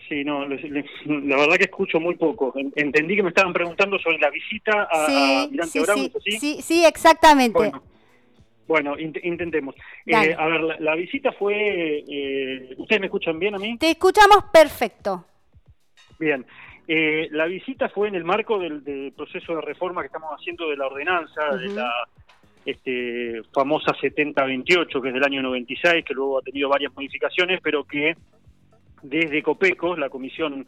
Sí, 0.07 0.23
no, 0.23 0.45
la 0.45 1.37
verdad 1.37 1.55
que 1.57 1.63
escucho 1.63 1.99
muy 1.99 2.15
poco. 2.15 2.53
Entendí 2.75 3.15
que 3.15 3.23
me 3.23 3.29
estaban 3.29 3.53
preguntando 3.53 3.97
sobre 3.99 4.19
la 4.19 4.29
visita 4.29 4.87
a, 4.91 5.43
Almirante 5.43 5.81
Brown, 5.81 6.11
sí, 6.23 6.31
sí, 6.39 6.61
sí, 6.61 6.85
exactamente. 6.85 7.71
Bueno, 8.67 8.95
intentemos. 8.97 9.75
Eh, 10.05 10.35
a 10.37 10.47
ver, 10.47 10.61
la, 10.79 10.95
visita 10.95 11.31
fue... 11.33 12.03
Eh, 12.07 12.75
¿Ustedes 12.77 13.01
me 13.01 13.07
escuchan 13.07 13.37
bien 13.37 13.55
a 13.55 13.59
mí? 13.59 13.77
Te 13.77 13.91
escuchamos 13.91 14.45
perfecto. 14.53 15.25
Bien. 16.19 16.45
Eh, 16.87 17.29
la 17.31 17.45
visita 17.45 17.89
fue 17.89 18.09
en 18.09 18.15
el 18.15 18.23
marco 18.23 18.59
del, 18.59 19.13
proceso 19.15 19.55
de 19.55 19.61
reforma 19.61 20.01
que 20.01 20.07
estamos 20.07 20.31
haciendo 20.31 20.69
de 20.69 20.77
la 20.77 20.87
ordenanza, 20.87 21.55
de 21.55 21.69
la 21.69 21.91
este, 22.65 23.41
famosa 23.53 23.93
7028, 23.99 25.01
que 25.01 25.07
es 25.07 25.13
del 25.13 25.23
año 25.23 25.41
96, 25.41 26.03
que 26.05 26.13
luego 26.13 26.39
ha 26.39 26.41
tenido 26.41 26.69
varias 26.69 26.93
modificaciones, 26.93 27.59
pero 27.61 27.83
que 27.85 28.15
desde 29.01 29.43
COPECO, 29.43 29.97
la 29.97 30.09
Comisión 30.09 30.65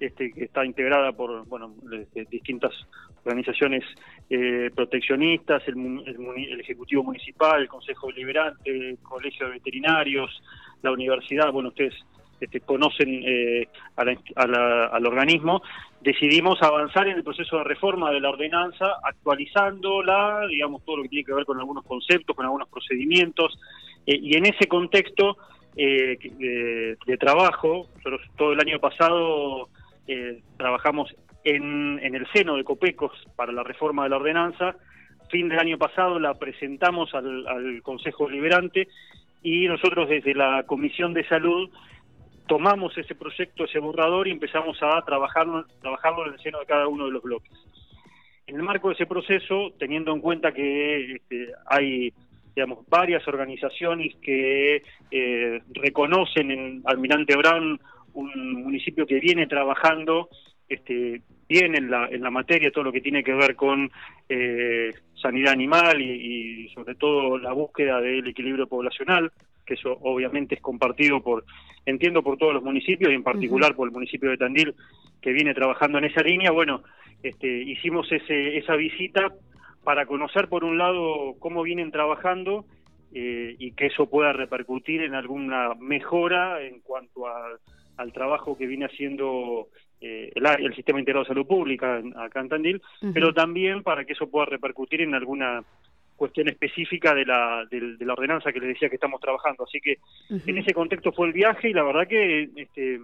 este, 0.00 0.30
que 0.30 0.44
está 0.44 0.64
integrada 0.64 1.12
por 1.12 1.44
bueno, 1.46 1.74
distintas 2.30 2.72
organizaciones 3.24 3.84
eh, 4.30 4.70
proteccionistas, 4.74 5.62
el, 5.66 6.60
Ejecutivo 6.60 7.02
Municipal, 7.02 7.62
el 7.62 7.68
Consejo 7.68 8.06
Deliberante, 8.08 8.70
el 8.70 8.98
Colegio 8.98 9.46
de 9.46 9.54
Veterinarios, 9.54 10.42
la 10.82 10.92
universidad, 10.92 11.50
bueno, 11.50 11.70
ustedes 11.70 11.94
este, 12.40 12.60
conocen 12.60 13.22
eh, 13.24 13.68
al 13.96 15.06
organismo, 15.06 15.62
decidimos 16.00 16.62
avanzar 16.62 17.08
en 17.08 17.16
el 17.16 17.24
proceso 17.24 17.58
de 17.58 17.64
reforma 17.64 18.10
de 18.10 18.20
la 18.20 18.30
ordenanza, 18.30 18.86
actualizándola, 19.02 20.46
digamos, 20.48 20.84
todo 20.84 20.98
lo 20.98 21.02
que 21.04 21.08
tiene 21.08 21.24
que 21.24 21.34
ver 21.34 21.44
con 21.44 21.58
algunos 21.58 21.84
conceptos, 21.84 22.36
con 22.36 22.44
algunos 22.44 22.68
procedimientos, 22.68 23.58
eh, 24.06 24.18
y 24.20 24.36
en 24.36 24.46
ese 24.46 24.66
contexto 24.66 25.36
de, 25.74 26.96
de, 27.06 27.16
trabajo, 27.18 27.86
nosotros 27.98 28.20
todo 28.36 28.52
el 28.52 28.60
año 28.60 28.80
pasado 28.80 29.68
eh, 30.08 30.40
trabajamos 30.56 31.14
en, 31.44 32.00
el 32.02 32.26
seno 32.32 32.56
de 32.56 32.64
Copecos 32.64 33.12
para 33.36 33.52
la 33.52 33.62
reforma 33.62 34.04
de 34.04 34.08
la 34.08 34.16
ordenanza. 34.16 34.74
Fin 35.30 35.48
del 35.48 35.58
año 35.58 35.78
pasado 35.78 36.18
la 36.18 36.34
presentamos 36.34 37.14
al, 37.14 37.82
Consejo 37.82 38.28
Liberante 38.28 38.88
y 39.42 39.66
nosotros 39.68 40.08
desde 40.08 40.34
la 40.34 40.64
Comisión 40.64 41.12
de 41.12 41.28
Salud 41.28 41.70
tomamos 42.48 42.96
ese 42.98 43.14
proyecto, 43.14 43.64
ese 43.64 43.78
borrador 43.78 44.26
y 44.26 44.32
empezamos 44.32 44.76
a 44.82 45.00
trabajarlo, 45.02 45.64
trabajarlo 45.80 46.26
en 46.26 46.32
el 46.34 46.40
seno 46.40 46.58
de 46.58 46.66
cada 46.66 46.88
uno 46.88 47.06
de 47.06 47.12
los 47.12 47.22
bloques. 47.22 47.52
En 48.48 48.56
el 48.56 48.62
marco 48.62 48.88
de 48.88 48.94
ese 48.94 49.06
proceso, 49.06 49.72
teniendo 49.78 50.12
en 50.12 50.20
cuenta 50.20 50.52
que 50.52 51.12
este, 51.12 51.52
hay 51.66 52.12
digamos, 52.56 52.84
varias 52.88 53.28
organizaciones 53.28 54.16
que 54.16 54.82
eh, 55.12 55.62
reconocen 55.74 56.50
en 56.50 56.82
Almirante 56.86 57.36
Brown 57.36 57.78
un 58.14 58.62
municipio 58.64 59.06
que 59.06 59.20
viene 59.20 59.46
trabajando 59.46 60.28
este, 60.68 61.22
bien 61.48 61.76
en 61.76 61.90
la, 61.90 62.08
en 62.08 62.22
la 62.22 62.30
materia, 62.30 62.72
todo 62.72 62.84
lo 62.84 62.92
que 62.92 63.00
tiene 63.00 63.22
que 63.22 63.32
ver 63.32 63.54
con 63.54 63.90
eh, 64.28 64.92
sanidad 65.20 65.52
animal 65.52 66.00
y, 66.00 66.68
sobre 66.74 66.94
todo 66.94 67.38
la 67.38 67.52
búsqueda 67.52 68.00
del 68.00 68.26
equilibrio 68.26 68.66
poblacional, 68.66 69.30
que 69.68 69.74
eso 69.74 69.98
obviamente 70.00 70.54
es 70.54 70.62
compartido 70.62 71.22
por, 71.22 71.44
entiendo, 71.84 72.22
por 72.22 72.38
todos 72.38 72.54
los 72.54 72.62
municipios 72.62 73.12
y 73.12 73.14
en 73.14 73.22
particular 73.22 73.76
por 73.76 73.86
el 73.86 73.92
municipio 73.92 74.30
de 74.30 74.38
Tandil, 74.38 74.74
que 75.20 75.32
viene 75.32 75.52
trabajando 75.52 75.98
en 75.98 76.06
esa 76.06 76.22
línea. 76.22 76.50
Bueno, 76.50 76.82
este, 77.22 77.46
hicimos 77.46 78.10
ese, 78.10 78.56
esa 78.56 78.76
visita 78.76 79.34
para 79.84 80.06
conocer 80.06 80.48
por 80.48 80.64
un 80.64 80.78
lado 80.78 81.36
cómo 81.38 81.62
vienen 81.62 81.90
trabajando 81.90 82.64
eh, 83.12 83.54
y 83.58 83.72
que 83.72 83.86
eso 83.86 84.08
pueda 84.08 84.32
repercutir 84.32 85.02
en 85.02 85.14
alguna 85.14 85.74
mejora 85.78 86.62
en 86.62 86.80
cuanto 86.80 87.26
a 87.26 87.58
al 87.98 88.12
trabajo 88.12 88.56
que 88.56 88.66
viene 88.66 88.86
haciendo 88.86 89.68
eh, 90.00 90.32
el, 90.34 90.74
Sistema 90.74 91.00
Integrado 91.00 91.24
de 91.24 91.28
Salud 91.28 91.46
Pública 91.46 92.00
acá 92.16 92.40
en 92.40 92.48
Tandil, 92.48 92.82
pero 93.12 93.34
también 93.34 93.82
para 93.82 94.04
que 94.04 94.12
eso 94.12 94.30
pueda 94.30 94.46
repercutir 94.46 95.02
en 95.02 95.14
alguna 95.14 95.64
cuestión 96.18 96.48
específica 96.48 97.14
de 97.14 97.24
la, 97.24 97.64
de, 97.70 98.04
la 98.04 98.12
ordenanza 98.12 98.52
que 98.52 98.58
les 98.58 98.70
decía 98.70 98.88
que 98.90 98.96
estamos 98.96 99.20
trabajando. 99.20 99.64
Así 99.64 99.80
que 99.80 99.98
en 100.28 100.58
ese 100.58 100.74
contexto 100.74 101.12
fue 101.12 101.28
el 101.28 101.32
viaje 101.32 101.70
y 101.70 101.72
la 101.72 101.84
verdad 101.84 102.08
que 102.08 102.50
este, 102.56 103.00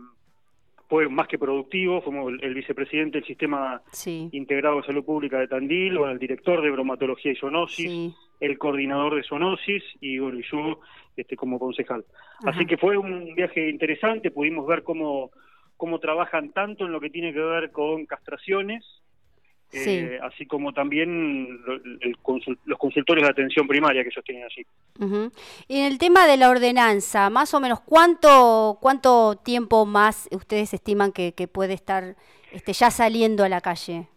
fue 0.88 1.08
más 1.08 1.28
que 1.28 1.38
productivo. 1.38 2.02
Fuimos 2.02 2.32
el, 2.42 2.54
vicepresidente 2.54 3.18
del 3.18 3.26
Sistema 3.26 3.80
Integrado 4.04 4.78
de 4.78 4.86
Salud 4.86 5.04
Pública 5.04 5.38
de 5.38 5.46
Tandil, 5.46 5.96
o 5.96 6.10
el 6.10 6.18
director 6.18 6.60
de 6.60 6.70
bromatología 6.70 7.32
y 7.32 7.36
zoonosis, 7.36 8.14
el 8.40 8.58
coordinador 8.58 9.14
de 9.14 9.22
zoonosis 9.22 9.84
y, 10.00 10.18
bueno, 10.18 10.40
y 10.40 10.44
yo 10.50 10.80
este, 11.16 11.36
como 11.36 11.60
concejal. 11.60 12.04
Así 12.44 12.66
que 12.66 12.76
fue 12.76 12.98
un 12.98 13.34
viaje 13.36 13.70
interesante, 13.70 14.32
pudimos 14.32 14.66
ver 14.66 14.82
cómo, 14.82 15.30
cómo 15.76 16.00
trabajan 16.00 16.50
tanto 16.50 16.84
en 16.84 16.92
lo 16.92 17.00
que 17.00 17.10
tiene 17.10 17.32
que 17.32 17.40
ver 17.40 17.70
con 17.70 18.06
castraciones, 18.06 18.84
eh, 19.74 20.18
así 20.22 20.46
como 20.46 20.72
también 20.72 21.60
los 22.64 22.78
consultorios 22.78 23.26
de 23.26 23.30
atención 23.30 23.66
primaria 23.66 24.02
que 24.02 24.08
ellos 24.08 24.24
tienen 24.24 24.44
allí. 24.44 24.66
Y 25.68 25.80
en 25.80 25.92
el 25.92 25.98
tema 25.98 26.26
de 26.26 26.36
la 26.36 26.50
ordenanza, 26.50 27.30
más 27.30 27.52
o 27.54 27.60
menos, 27.60 27.80
¿cuánto, 27.80 28.78
cuánto 28.80 29.36
tiempo 29.36 29.86
más 29.86 30.28
ustedes 30.30 30.74
estiman 30.74 31.12
que, 31.12 31.32
puede 31.52 31.74
estar 31.74 32.16
este, 32.52 32.72
ya 32.72 32.90
saliendo 32.90 33.44
a 33.44 33.48
la 33.48 33.60
calle? 33.60 34.08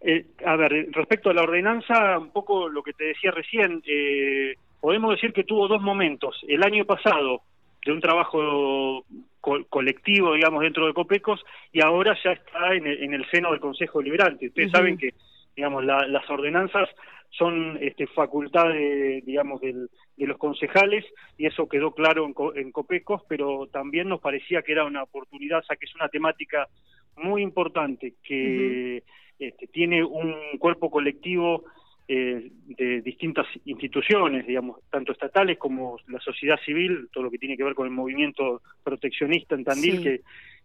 Eh, 0.00 0.26
a 0.46 0.56
ver, 0.56 0.88
respecto 0.92 1.30
a 1.30 1.34
la 1.34 1.42
ordenanza, 1.42 2.18
un 2.18 2.30
poco 2.30 2.68
lo 2.68 2.82
que 2.82 2.92
te 2.92 3.04
decía 3.04 3.30
recién, 3.30 3.82
eh, 3.86 4.54
podemos 4.80 5.10
decir 5.10 5.32
que 5.32 5.44
tuvo 5.44 5.66
dos 5.66 5.82
momentos. 5.82 6.40
El 6.46 6.62
año 6.62 6.84
pasado, 6.84 7.42
de 7.84 7.92
un 7.92 8.00
trabajo 8.00 9.04
colectivo, 9.40 10.34
digamos, 10.34 10.62
dentro 10.62 10.86
de 10.86 10.94
Copecos, 10.94 11.44
y 11.72 11.80
ahora 11.80 12.16
ya 12.22 12.32
está 12.32 12.74
en 12.74 12.86
el, 12.86 13.26
seno 13.30 13.50
del 13.50 13.60
Consejo 13.60 14.02
Liberante. 14.02 14.48
Ustedes 14.48 14.70
saben 14.70 14.98
que, 14.98 15.14
digamos, 15.56 15.84
las 15.84 16.28
ordenanzas 16.30 16.88
son 17.30 17.78
este, 17.80 18.06
facultades, 18.06 19.24
digamos, 19.24 19.60
del, 19.60 19.88
de 20.16 20.26
los 20.26 20.38
concejales 20.38 21.04
y 21.36 21.46
eso 21.46 21.68
quedó 21.68 21.92
claro 21.92 22.26
en, 22.26 22.34
en, 22.60 22.72
Copecos, 22.72 23.22
pero 23.28 23.66
también 23.66 24.08
nos 24.08 24.20
parecía 24.20 24.62
que 24.62 24.72
era 24.72 24.84
una 24.84 25.02
oportunidad, 25.02 25.58
o 25.58 25.62
sea, 25.62 25.76
que 25.76 25.86
es 25.86 25.94
una 25.94 26.08
temática 26.08 26.68
muy 27.16 27.42
importante 27.42 28.14
que 28.22 29.02
este, 29.38 29.66
tiene 29.68 30.02
un 30.02 30.34
cuerpo 30.58 30.90
colectivo 30.90 31.64
eh, 32.10 32.50
de 32.66 33.02
distintas 33.02 33.46
instituciones, 33.66 34.46
digamos, 34.46 34.80
tanto 34.90 35.12
estatales 35.12 35.58
como 35.58 35.98
la 36.06 36.18
sociedad 36.20 36.58
civil, 36.64 37.10
todo 37.12 37.24
lo 37.24 37.30
que 37.30 37.36
tiene 37.36 37.54
que 37.54 37.64
ver 37.64 37.74
con 37.74 37.86
el 37.86 37.92
movimiento 37.92 38.62
proteccionista 38.82 39.54
en 39.54 39.64
Tandil, 39.64 40.02
que 40.02 40.20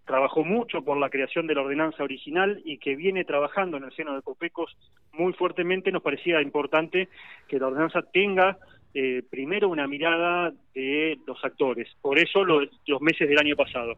trabajó 0.06 0.46
mucho 0.46 0.84
por 0.84 0.98
la 0.98 1.10
creación 1.10 1.46
de 1.46 1.56
la 1.56 1.62
ordenanza 1.62 2.02
original 2.02 2.62
y 2.64 2.78
que 2.78 2.96
viene 2.96 3.26
trabajando 3.26 3.76
en 3.76 3.84
el 3.84 3.92
seno 3.92 4.16
de 4.16 4.22
Copecos 4.22 4.78
muy 5.12 5.34
fuertemente, 5.34 5.92
nos 5.92 6.02
parecía 6.02 6.42
importante 6.42 7.10
que 7.50 7.60
la 7.60 7.68
ordenanza 7.68 8.02
tenga 8.02 8.58
eh, 8.94 9.22
primero 9.30 9.68
una 9.68 9.86
mirada 9.86 10.54
de 10.74 11.18
los 11.28 11.44
actores, 11.44 11.90
por 12.02 12.20
eso 12.20 12.46
los 12.46 13.02
meses 13.02 13.28
del 13.28 13.40
año 13.40 13.58
pasado. 13.58 13.98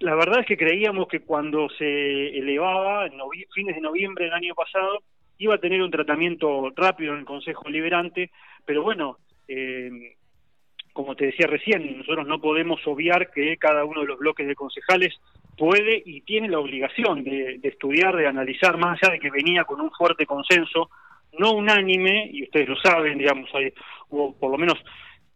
La 0.00 0.14
verdad 0.14 0.40
es 0.40 0.46
que 0.46 0.56
creíamos 0.56 1.06
que 1.06 1.20
cuando 1.20 1.68
se 1.70 2.36
elevaba, 2.36 3.06
en 3.06 3.12
fines 3.54 3.74
de 3.74 3.80
noviembre 3.80 4.24
del 4.24 4.34
año 4.34 4.54
pasado, 4.54 5.02
iba 5.38 5.54
a 5.54 5.58
tener 5.58 5.82
un 5.82 5.90
tratamiento 5.90 6.70
rápido 6.76 7.12
en 7.12 7.20
el 7.20 7.24
Consejo 7.24 7.68
Liberante, 7.68 8.30
pero 8.64 8.82
bueno, 8.82 9.18
eh, 9.46 10.16
como 10.92 11.14
te 11.14 11.26
decía 11.26 11.46
recién, 11.46 11.98
nosotros 11.98 12.26
no 12.26 12.40
podemos 12.40 12.84
obviar 12.86 13.30
que 13.30 13.56
cada 13.56 13.84
uno 13.84 14.00
de 14.00 14.08
los 14.08 14.18
bloques 14.18 14.46
de 14.48 14.56
concejales 14.56 15.14
puede 15.56 16.02
y 16.04 16.22
tiene 16.22 16.48
la 16.48 16.58
obligación 16.58 17.22
de, 17.22 17.60
estudiar, 17.62 18.16
de 18.16 18.26
analizar, 18.26 18.76
más 18.76 18.98
allá 19.00 19.12
de 19.12 19.20
que 19.20 19.30
venía 19.30 19.64
con 19.64 19.80
un 19.80 19.92
fuerte 19.92 20.26
consenso, 20.26 20.90
no 21.38 21.52
unánime, 21.52 22.28
y 22.32 22.42
ustedes 22.42 22.68
lo 22.68 22.76
saben, 22.76 23.16
digamos, 23.16 23.48
hay, 23.54 23.72
hubo 24.08 24.36
por 24.36 24.50
lo 24.50 24.58
menos 24.58 24.78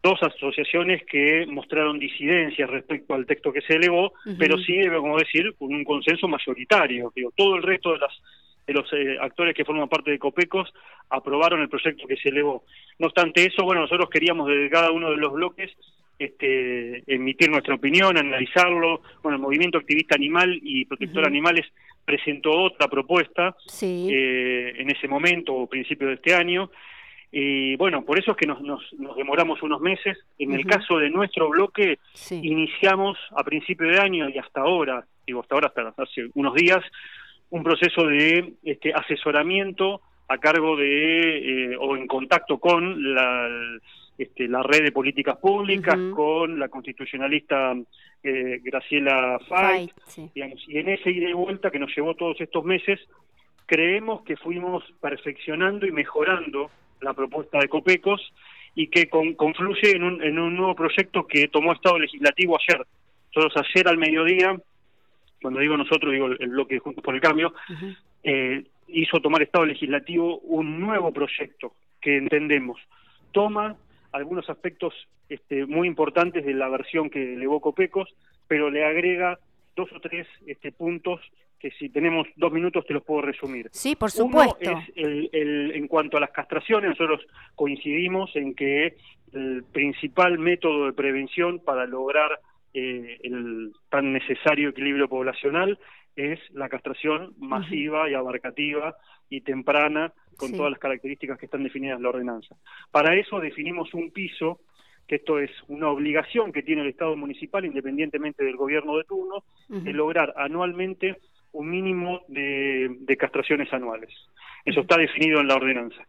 dos 0.02 0.20
asociaciones 0.22 1.04
que 1.04 1.46
mostraron 1.46 1.98
disidencias 2.00 2.68
respecto 2.68 3.14
al 3.14 3.24
texto 3.24 3.52
que 3.52 3.60
se 3.60 3.74
elevó, 3.74 4.14
pero 4.36 4.58
sí, 4.58 4.76
debemos 4.76 5.16
decir, 5.20 5.54
con 5.56 5.72
un 5.72 5.84
consenso 5.84 6.26
mayoritario. 6.26 7.12
Digo, 7.14 7.30
todo 7.36 7.54
el 7.54 7.62
resto 7.62 7.92
de 7.92 7.98
las 7.98 8.12
de 8.66 8.72
los 8.72 8.90
eh, 8.92 9.16
actores 9.20 9.54
que 9.54 9.64
forman 9.64 9.88
parte 9.88 10.10
de 10.10 10.18
Copecos 10.18 10.72
aprobaron 11.10 11.60
el 11.60 11.68
proyecto 11.68 12.06
que 12.06 12.16
se 12.16 12.28
elevó. 12.28 12.64
No 12.98 13.08
obstante 13.08 13.44
eso, 13.44 13.64
bueno, 13.64 13.82
nosotros 13.82 14.08
queríamos 14.08 14.48
desde 14.48 14.70
cada 14.70 14.90
uno 14.90 15.10
de 15.10 15.16
los 15.16 15.32
bloques 15.32 15.70
este, 16.18 17.02
emitir 17.12 17.50
nuestra 17.50 17.74
opinión, 17.74 18.16
analizarlo. 18.16 19.02
Bueno, 19.22 19.36
el 19.36 19.42
Movimiento 19.42 19.78
Activista 19.78 20.14
Animal 20.14 20.58
y 20.62 20.84
Protector 20.84 21.26
Animales 21.26 21.66
presentó 22.04 22.50
otra 22.52 22.88
propuesta 22.88 23.56
eh, 23.82 24.74
en 24.76 24.90
ese 24.90 25.08
momento, 25.08 25.54
o 25.54 25.66
principio 25.66 26.08
de 26.08 26.14
este 26.14 26.34
año. 26.34 26.70
Y 27.30 27.76
bueno, 27.76 28.04
por 28.04 28.18
eso 28.18 28.32
es 28.32 28.36
que 28.36 28.46
nos, 28.46 28.60
nos, 28.60 28.82
demoramos 29.16 29.62
unos 29.62 29.80
meses. 29.80 30.18
En 30.38 30.52
el 30.52 30.66
caso 30.66 30.98
de 30.98 31.08
nuestro 31.08 31.48
bloque, 31.48 31.98
iniciamos 32.30 33.18
a 33.34 33.42
principio 33.42 33.88
de 33.88 33.98
año 33.98 34.28
y 34.28 34.38
hasta 34.38 34.60
ahora, 34.60 35.04
digo 35.26 35.40
hasta 35.40 35.54
ahora, 35.54 35.68
hasta 35.68 36.02
hace 36.02 36.28
unos 36.34 36.54
días, 36.54 36.84
un 37.52 37.62
proceso 37.62 38.06
de 38.06 38.54
este, 38.64 38.94
asesoramiento 38.94 40.00
a 40.28 40.38
cargo 40.38 40.74
de 40.74 41.72
eh, 41.72 41.76
o 41.78 41.96
en 41.96 42.06
contacto 42.06 42.58
con 42.58 43.14
la, 43.14 43.46
este, 44.16 44.48
la 44.48 44.62
red 44.62 44.84
de 44.84 44.92
políticas 44.92 45.36
públicas, 45.36 45.98
con 46.14 46.58
la 46.58 46.68
constitucionalista 46.68 47.74
eh, 48.22 48.58
Graciela 48.64 49.38
Fay, 49.46 49.90
y 50.34 50.78
en 50.78 50.88
ese 50.88 51.10
ida 51.10 51.28
y 51.28 51.34
vuelta 51.34 51.70
que 51.70 51.78
nos 51.78 51.94
llevó 51.94 52.14
todos 52.14 52.40
estos 52.40 52.64
meses, 52.64 52.98
creemos 53.66 54.22
que 54.22 54.38
fuimos 54.38 54.82
perfeccionando 55.02 55.86
y 55.86 55.92
mejorando 55.92 56.70
la 57.02 57.12
propuesta 57.12 57.58
de 57.58 57.68
Copecos 57.68 58.32
y 58.74 58.86
que 58.86 59.10
confluye 59.10 59.94
en 59.94 60.04
un, 60.04 60.22
en 60.22 60.38
un 60.38 60.56
nuevo 60.56 60.74
proyecto 60.74 61.26
que 61.26 61.48
tomó 61.48 61.74
Estado 61.74 61.98
Legislativo 61.98 62.56
ayer. 62.56 62.86
Nosotros 63.36 63.62
ayer 63.66 63.88
al 63.88 63.98
mediodía 63.98 64.56
cuando 65.42 65.60
digo 65.60 65.76
nosotros, 65.76 66.12
digo 66.12 66.26
el, 66.26 66.48
bloque 66.48 66.78
Juntos 66.78 67.04
por 67.04 67.14
el 67.14 67.20
Cambio, 67.20 67.52
eh, 68.22 68.64
hizo 68.88 69.20
tomar 69.20 69.42
Estado 69.42 69.66
Legislativo 69.66 70.38
un 70.38 70.80
nuevo 70.80 71.12
proyecto 71.12 71.74
que 72.00 72.16
entendemos 72.16 72.80
toma 73.32 73.76
algunos 74.12 74.48
aspectos 74.48 74.94
este, 75.28 75.66
muy 75.66 75.88
importantes 75.88 76.44
de 76.44 76.54
la 76.54 76.68
versión 76.68 77.10
que 77.10 77.34
elevó 77.34 77.60
Copecos, 77.60 78.14
pero 78.46 78.70
le 78.70 78.84
agrega 78.84 79.38
dos 79.74 79.90
o 79.92 80.00
tres 80.00 80.26
este, 80.46 80.70
puntos 80.70 81.20
que 81.58 81.70
si 81.70 81.88
tenemos 81.88 82.26
dos 82.36 82.52
minutos 82.52 82.84
te 82.86 82.92
los 82.92 83.04
puedo 83.04 83.22
resumir. 83.22 83.68
Sí, 83.70 83.96
por 83.96 84.10
supuesto. 84.10 84.56
Uno 84.70 84.80
es 84.80 84.92
el, 84.96 85.30
el, 85.32 85.70
en 85.72 85.86
cuanto 85.86 86.16
a 86.16 86.20
las 86.20 86.30
castraciones, 86.30 86.90
nosotros 86.90 87.24
coincidimos 87.54 88.34
en 88.36 88.54
que 88.54 88.96
el 89.32 89.64
principal 89.72 90.38
método 90.38 90.86
de 90.86 90.92
prevención 90.92 91.60
para 91.60 91.86
lograr 91.86 92.40
eh, 92.74 93.18
el 93.22 93.72
tan 93.88 94.12
necesario 94.12 94.70
equilibrio 94.70 95.08
poblacional 95.08 95.78
es 96.16 96.38
la 96.52 96.68
castración 96.68 97.34
masiva 97.38 98.08
y 98.08 98.14
abarcativa 98.14 98.96
y 99.28 99.40
temprana 99.40 100.12
con 100.36 100.52
todas 100.52 100.70
las 100.70 100.80
características 100.80 101.38
que 101.38 101.46
están 101.46 101.64
definidas 101.64 101.96
en 101.96 102.02
la 102.02 102.10
ordenanza. 102.10 102.56
Para 102.90 103.14
eso 103.16 103.40
definimos 103.40 103.94
un 103.94 104.10
piso, 104.10 104.60
que 105.06 105.16
esto 105.16 105.38
es 105.38 105.50
una 105.68 105.88
obligación 105.88 106.52
que 106.52 106.62
tiene 106.62 106.82
el 106.82 106.88
Estado 106.88 107.16
municipal, 107.16 107.64
independientemente 107.64 108.44
del 108.44 108.56
gobierno 108.56 108.96
de 108.96 109.04
turno, 109.04 109.44
de 109.68 109.92
lograr 109.92 110.34
anualmente 110.36 111.16
un 111.52 111.70
mínimo 111.70 112.22
de, 112.28 113.16
castraciones 113.18 113.72
anuales. 113.72 114.10
Eso 114.64 114.80
está 114.80 114.96
definido 114.96 115.40
en 115.40 115.48
la 115.48 115.56
ordenanza. 115.56 116.02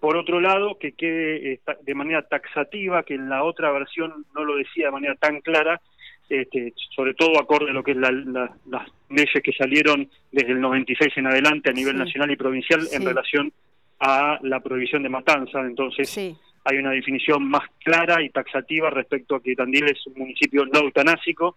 Por 0.00 0.16
otro 0.16 0.40
lado, 0.40 0.78
que 0.78 0.92
quede 0.92 1.60
de 1.82 1.94
manera 1.94 2.22
taxativa, 2.22 3.02
que 3.02 3.14
en 3.14 3.28
la 3.28 3.44
otra 3.44 3.70
versión 3.70 4.24
no 4.34 4.44
lo 4.44 4.56
decía 4.56 4.86
de 4.86 4.92
manera 4.92 5.14
tan 5.16 5.40
clara, 5.40 5.80
este, 6.28 6.74
sobre 6.94 7.14
todo 7.14 7.40
acorde 7.40 7.70
a 7.70 7.72
lo 7.72 7.82
que 7.82 7.92
es 7.92 7.96
las 7.96 8.86
leyes 9.08 9.42
que 9.42 9.52
salieron 9.52 10.08
desde 10.30 10.52
el 10.52 10.60
96 10.60 11.12
en 11.16 11.26
adelante 11.26 11.70
a 11.70 11.72
nivel 11.72 11.96
nacional 11.96 12.30
y 12.30 12.36
provincial 12.36 12.80
en 12.92 13.04
relación 13.04 13.52
a 14.00 14.38
la 14.42 14.60
prohibición 14.60 15.02
de 15.02 15.08
matanza. 15.08 15.60
Entonces, 15.60 16.16
hay 16.64 16.76
una 16.76 16.90
definición 16.90 17.48
más 17.48 17.62
clara 17.82 18.22
y 18.22 18.30
taxativa 18.30 18.90
respecto 18.90 19.36
a 19.36 19.42
que 19.42 19.54
Tandil 19.54 19.86
es 19.86 20.06
un 20.06 20.14
municipio 20.18 20.66
no 20.66 20.80
eutanásico. 20.80 21.54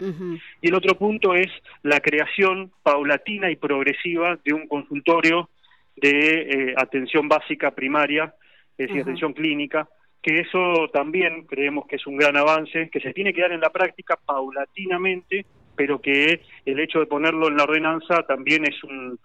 Y 0.62 0.68
el 0.68 0.76
otro 0.76 0.96
punto 0.96 1.36
es 1.36 1.52
la 1.84 2.00
creación 2.00 2.72
paulatina 2.82 3.52
y 3.52 3.58
progresiva 3.58 4.40
de 4.44 4.54
un 4.54 4.68
consultorio 4.68 5.50
de 5.98 6.42
eh, 6.42 6.74
atención 6.78 7.28
básica 7.28 7.72
primaria, 7.72 8.34
es 8.78 8.88
decir, 8.88 9.02
atención 9.02 9.34
clínica, 9.34 9.88
que 10.22 10.36
eso 10.36 10.90
también 10.94 11.46
creemos 11.48 11.88
que 11.88 11.96
es 11.96 12.06
un 12.06 12.18
gran 12.18 12.38
avance, 12.38 12.90
que 12.90 13.00
se 13.00 13.14
tiene 13.14 13.34
que 13.34 13.42
dar 13.42 13.52
en 13.52 13.62
la 13.62 13.72
práctica 13.72 14.18
paulatinamente, 14.24 15.46
pero 15.76 16.00
que 16.00 16.42
el 16.66 16.80
hecho 16.80 17.00
de 17.00 17.08
ponerlo 17.08 17.48
en 17.48 17.58
la 17.58 17.64
ordenanza 17.64 18.24
también 18.24 18.66
es 18.66 18.76
un, 18.84 19.20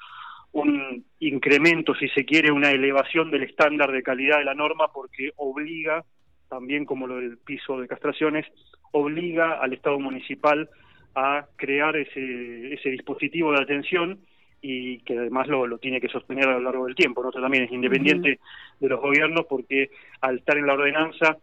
incremento, 1.19 1.95
si 1.95 2.09
se 2.09 2.25
quiere, 2.25 2.51
una 2.51 2.71
elevación 2.71 3.31
del 3.31 3.43
estándar 3.43 3.93
de 3.93 4.03
calidad 4.03 4.39
de 4.39 4.45
la 4.45 4.55
norma, 4.55 4.89
porque 4.93 5.33
obliga, 5.37 6.03
también 6.49 6.87
como 6.87 7.07
lo 7.07 7.17
del 7.17 7.37
piso 7.37 7.79
de 7.79 7.89
castraciones, 7.89 8.47
obliga 8.93 9.61
al 9.61 9.75
Estado 9.75 9.99
municipal 9.99 10.71
a 11.15 11.47
crear 11.57 11.97
ese, 11.97 12.73
ese 12.73 12.89
dispositivo 12.89 13.53
de 13.53 13.63
atención 13.63 14.21
y 14.61 14.99
que 15.01 15.19
además 15.19 15.49
lo, 15.49 15.67
lo, 15.67 15.79
tiene 15.79 16.01
que 16.01 16.09
sostener 16.09 16.49
a 16.49 16.55
lo 16.55 16.61
largo 16.61 16.87
del 16.87 16.95
tiempo. 16.95 17.23
¿no? 17.23 17.31
también 17.31 17.65
es 17.65 17.73
independiente 17.73 18.41
de 18.81 18.89
los 18.89 19.01
gobiernos 19.01 19.47
porque 19.49 19.91
al 20.21 20.39
estar 20.39 20.57
en 20.57 20.67
la 20.67 20.75
ordenanza, 20.75 21.37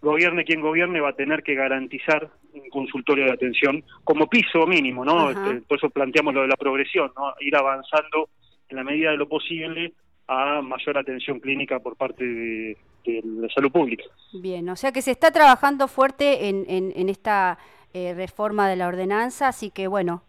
gobierne 0.00 0.44
quien 0.44 0.60
gobierne 0.60 1.00
va 1.00 1.10
a 1.10 1.16
tener 1.16 1.42
que 1.42 1.54
garantizar 1.54 2.30
un 2.52 2.68
consultorio 2.70 3.26
de 3.26 3.32
atención 3.32 3.84
como 4.04 4.28
piso 4.28 4.66
mínimo, 4.66 5.04
¿no? 5.04 5.30
Este, 5.30 5.60
por 5.62 5.78
eso 5.78 5.90
planteamos 5.90 6.34
lo 6.34 6.42
de 6.42 6.48
la 6.48 6.56
progresión, 6.56 7.12
¿no? 7.16 7.34
Ir 7.40 7.54
avanzando 7.54 8.30
en 8.68 8.76
la 8.76 8.84
medida 8.84 9.10
de 9.10 9.16
lo 9.16 9.28
posible 9.28 9.92
a 10.26 10.62
mayor 10.62 10.96
atención 10.96 11.40
clínica 11.40 11.80
por 11.80 11.96
parte 11.96 12.24
de, 12.24 12.76
la 13.04 13.48
salud 13.48 13.72
pública. 13.72 14.04
Bien, 14.32 14.68
o 14.68 14.76
sea 14.76 14.92
que 14.92 15.02
se 15.02 15.10
está 15.10 15.32
trabajando 15.32 15.88
fuerte 15.88 16.48
en, 16.48 16.64
en, 16.68 16.92
en 16.94 17.08
esta 17.08 17.58
eh, 17.92 18.14
reforma 18.14 18.68
de 18.68 18.76
la 18.76 18.86
ordenanza, 18.86 19.48
así 19.48 19.70
que 19.70 19.88
bueno, 19.88 20.22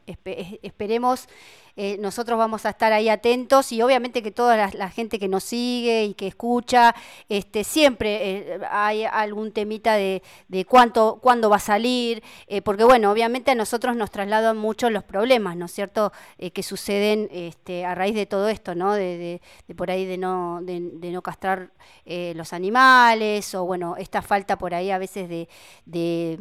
esperemos 0.63 1.29
eh, 1.83 1.97
nosotros 1.97 2.37
vamos 2.37 2.67
a 2.67 2.69
estar 2.69 2.93
ahí 2.93 3.09
atentos 3.09 3.71
y 3.71 3.81
obviamente 3.81 4.21
que 4.21 4.29
toda 4.29 4.69
la, 4.71 4.89
gente 4.91 5.17
que 5.17 5.27
nos 5.27 5.43
sigue 5.43 6.03
y 6.03 6.13
que 6.13 6.27
escucha, 6.27 6.93
este, 7.27 7.63
siempre 7.63 8.53
eh, 8.53 8.59
hay 8.69 9.03
algún 9.03 9.51
temita 9.51 9.95
de, 9.95 10.21
de 10.47 10.65
cuánto, 10.65 11.17
cuándo 11.23 11.49
va 11.49 11.55
a 11.55 11.59
salir, 11.59 12.21
eh, 12.45 12.61
porque 12.61 12.83
bueno, 12.83 13.11
obviamente 13.11 13.49
a 13.49 13.55
nosotros 13.55 13.95
nos 13.95 14.11
trasladan 14.11 14.57
mucho 14.57 14.91
los 14.91 15.03
problemas, 15.03 15.57
¿no 15.57 15.65
es 15.65 15.71
cierto?, 15.71 16.11
que 16.53 16.61
suceden 16.61 17.27
este, 17.31 17.83
a 17.83 17.95
raíz 17.95 18.13
de 18.13 18.27
todo 18.27 18.47
esto, 18.47 18.75
¿no?, 18.75 18.93
de, 18.93 19.41
de, 19.67 19.75
por 19.75 19.89
ahí 19.89 20.05
de 20.05 20.19
no, 20.19 20.59
de, 20.61 20.79
no 20.79 21.23
castrar 21.23 21.71
los 22.05 22.53
animales 22.53 23.55
o 23.55 23.65
bueno, 23.65 23.95
esta 23.97 24.21
falta 24.21 24.57
por 24.57 24.75
ahí 24.75 24.91
a 24.91 24.99
veces 24.99 25.27
de, 25.29 25.49
de, 25.85 26.37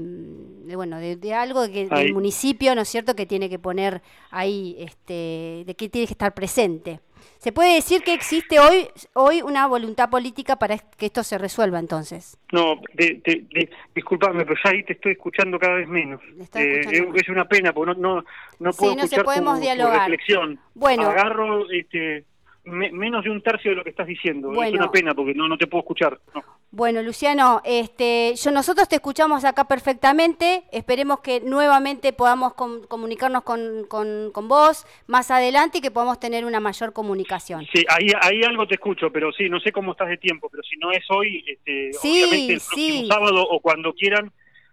bueno, 0.74 0.98
de, 0.98 1.34
algo 1.34 1.66
que 1.68 1.88
el 1.90 2.12
municipio, 2.12 2.74
¿no 2.74 2.82
es 2.82 2.88
cierto?, 2.88 3.16
que 3.16 3.24
tiene 3.24 3.48
que 3.48 3.58
poner 3.58 4.02
ahí 4.30 4.76
este 4.78 5.29
de, 5.30 5.64
de 5.64 5.74
que 5.74 5.88
tiene 5.88 6.06
que 6.06 6.14
estar 6.14 6.34
presente. 6.34 7.00
Se 7.38 7.52
puede 7.52 7.74
decir 7.74 8.02
que 8.02 8.12
existe 8.12 8.58
hoy, 8.60 8.88
hoy 9.14 9.40
una 9.42 9.66
voluntad 9.66 10.10
política 10.10 10.56
para 10.56 10.76
que 10.78 11.06
esto 11.06 11.22
se 11.22 11.38
resuelva 11.38 11.78
entonces. 11.78 12.36
No, 12.52 12.76
de, 12.94 13.20
de, 13.24 13.46
de- 13.50 13.70
disculpame, 13.94 14.44
pero 14.44 14.56
ya 14.62 14.70
ahí 14.70 14.82
te 14.84 14.92
estoy 14.94 15.12
escuchando 15.12 15.58
cada 15.58 15.74
vez 15.76 15.88
menos. 15.88 16.20
Eh, 16.54 16.80
es, 17.14 17.28
una 17.28 17.46
pena, 17.46 17.72
porque 17.72 17.98
no, 17.98 18.16
no, 18.16 18.24
no 18.58 18.72
Sí, 18.72 18.78
puedo 18.80 18.96
no 18.96 19.06
se 19.06 19.22
podemos 19.24 19.54
tu, 19.54 19.60
tu 19.60 19.62
dialogar. 19.64 20.00
reflexión. 20.10 20.58
Bueno. 20.74 21.04
Agarro 21.08 21.70
este, 21.70 22.24
me- 22.64 22.90
menos 22.92 23.24
de 23.24 23.30
un 23.30 23.42
tercio 23.42 23.70
de 23.70 23.76
lo 23.76 23.84
que 23.84 23.90
estás 23.90 24.06
diciendo. 24.06 24.50
Es 24.62 24.72
una 24.72 24.90
pena, 24.90 25.14
porque 25.14 25.34
no, 25.34 25.48
no 25.48 25.56
te 25.58 25.66
puedo 25.66 25.80
escuchar. 25.82 26.18
no. 26.34 26.42
Bueno, 26.72 27.02
Luciano, 27.02 27.60
este, 27.64 28.32
yo, 28.36 28.52
nosotros 28.52 28.88
te 28.88 28.94
escuchamos 28.94 29.44
acá 29.44 29.64
perfectamente. 29.64 30.62
Esperemos 30.70 31.18
que 31.18 31.40
nuevamente 31.40 32.12
podamos 32.12 32.54
com- 32.54 32.82
comunicarnos 32.86 33.42
con, 33.42 33.86
con- 33.88 34.30
con 34.32 34.46
vos 34.46 34.86
más 35.08 35.32
adelante 35.32 35.78
y 35.78 35.80
que 35.80 35.90
podamos 35.90 36.20
tener 36.20 36.44
una 36.44 36.60
mayor 36.60 36.92
comunicación. 36.92 37.66
Sí, 37.72 37.84
ahí, 37.88 38.06
ahí 38.20 38.42
algo 38.44 38.68
te 38.68 38.74
escucho, 38.74 39.10
pero 39.10 39.32
sí, 39.32 39.48
no 39.48 39.58
sé 39.58 39.72
cómo 39.72 39.92
estás 39.92 40.08
de 40.10 40.16
tiempo, 40.18 40.48
pero 40.48 40.62
si 40.62 40.76
no 40.76 40.92
es 40.92 41.02
hoy, 41.10 41.44
este, 41.46 41.92
Sí, 41.94 42.22
obviamente 42.22 42.52
el 42.52 42.60
próximo 42.60 43.00
sí. 43.00 43.06
sábado 43.08 43.42
o 43.50 43.58
cuando 43.60 43.92
quieran, 43.92 44.30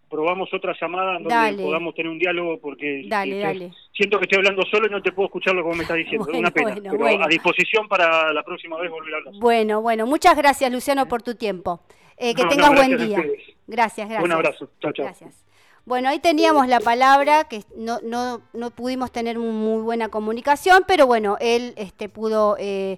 probamos 0.10 0.54
otra 0.54 0.76
llamada 0.80 1.14
donde 1.14 1.30
Dale. 1.30 1.64
podamos 1.64 1.96
tener 1.96 2.12
un 2.12 2.20
diálogo, 2.20 2.60
porque 2.60 3.04
Dale, 3.08 3.40
dale. 3.40 3.72
siento 3.94 4.18
que 4.20 4.26
estoy 4.26 4.38
hablando 4.38 4.64
solo 4.72 4.88
y 4.88 4.90
no 4.90 5.02
te 5.02 5.12
puedo 5.12 5.28
escuchar 5.28 5.56
lo 5.56 5.62
que 5.62 5.68
vos 5.68 5.78
me 5.78 5.84
estás 5.84 5.98
diciendo. 5.98 6.28
es 6.32 6.38
una 6.38 6.52
pena, 6.52 6.72
bueno, 6.72 6.82
pero 6.92 6.98
bueno. 6.98 7.26
a 7.26 7.28
disposición 7.28 7.88
para 7.88 8.32
la 8.34 8.44
próxima 8.44 8.78
vez 8.80 8.90
volver 8.90 9.14
a 9.14 9.18
hablar. 9.18 9.34
Bueno, 9.40 9.82
bueno, 9.82 10.06
muchas 10.06 10.36
gracias, 10.38 10.72
Luciano, 10.72 11.08
por 11.08 11.22
tu 11.22 11.36
tiempo. 11.36 11.82
Eh, 12.18 12.34
que 12.34 12.44
No, 12.44 12.50
no, 12.50 12.56
tengas 12.56 12.76
buen 12.76 12.98
día. 12.98 13.24
Gracias, 13.68 14.10
gracias. 14.10 14.24
Un 14.24 14.32
abrazo. 14.32 14.70
Chao, 14.80 14.92
chao. 14.92 15.06
Gracias. 15.06 15.46
Bueno, 15.86 16.10
ahí 16.10 16.20
teníamos 16.20 16.68
la 16.68 16.82
palabra, 16.82 17.46
que 17.46 17.62
no, 17.78 18.00
no, 18.04 18.42
no 18.52 18.72
pudimos 18.72 19.10
tener 19.10 19.40
muy 19.40 19.82
buena 19.82 20.10
comunicación, 20.10 20.84
pero 20.86 21.08
bueno, 21.08 21.38
él 21.40 21.74
este, 21.78 22.10
pudo 22.10 22.58
eh, 22.60 22.98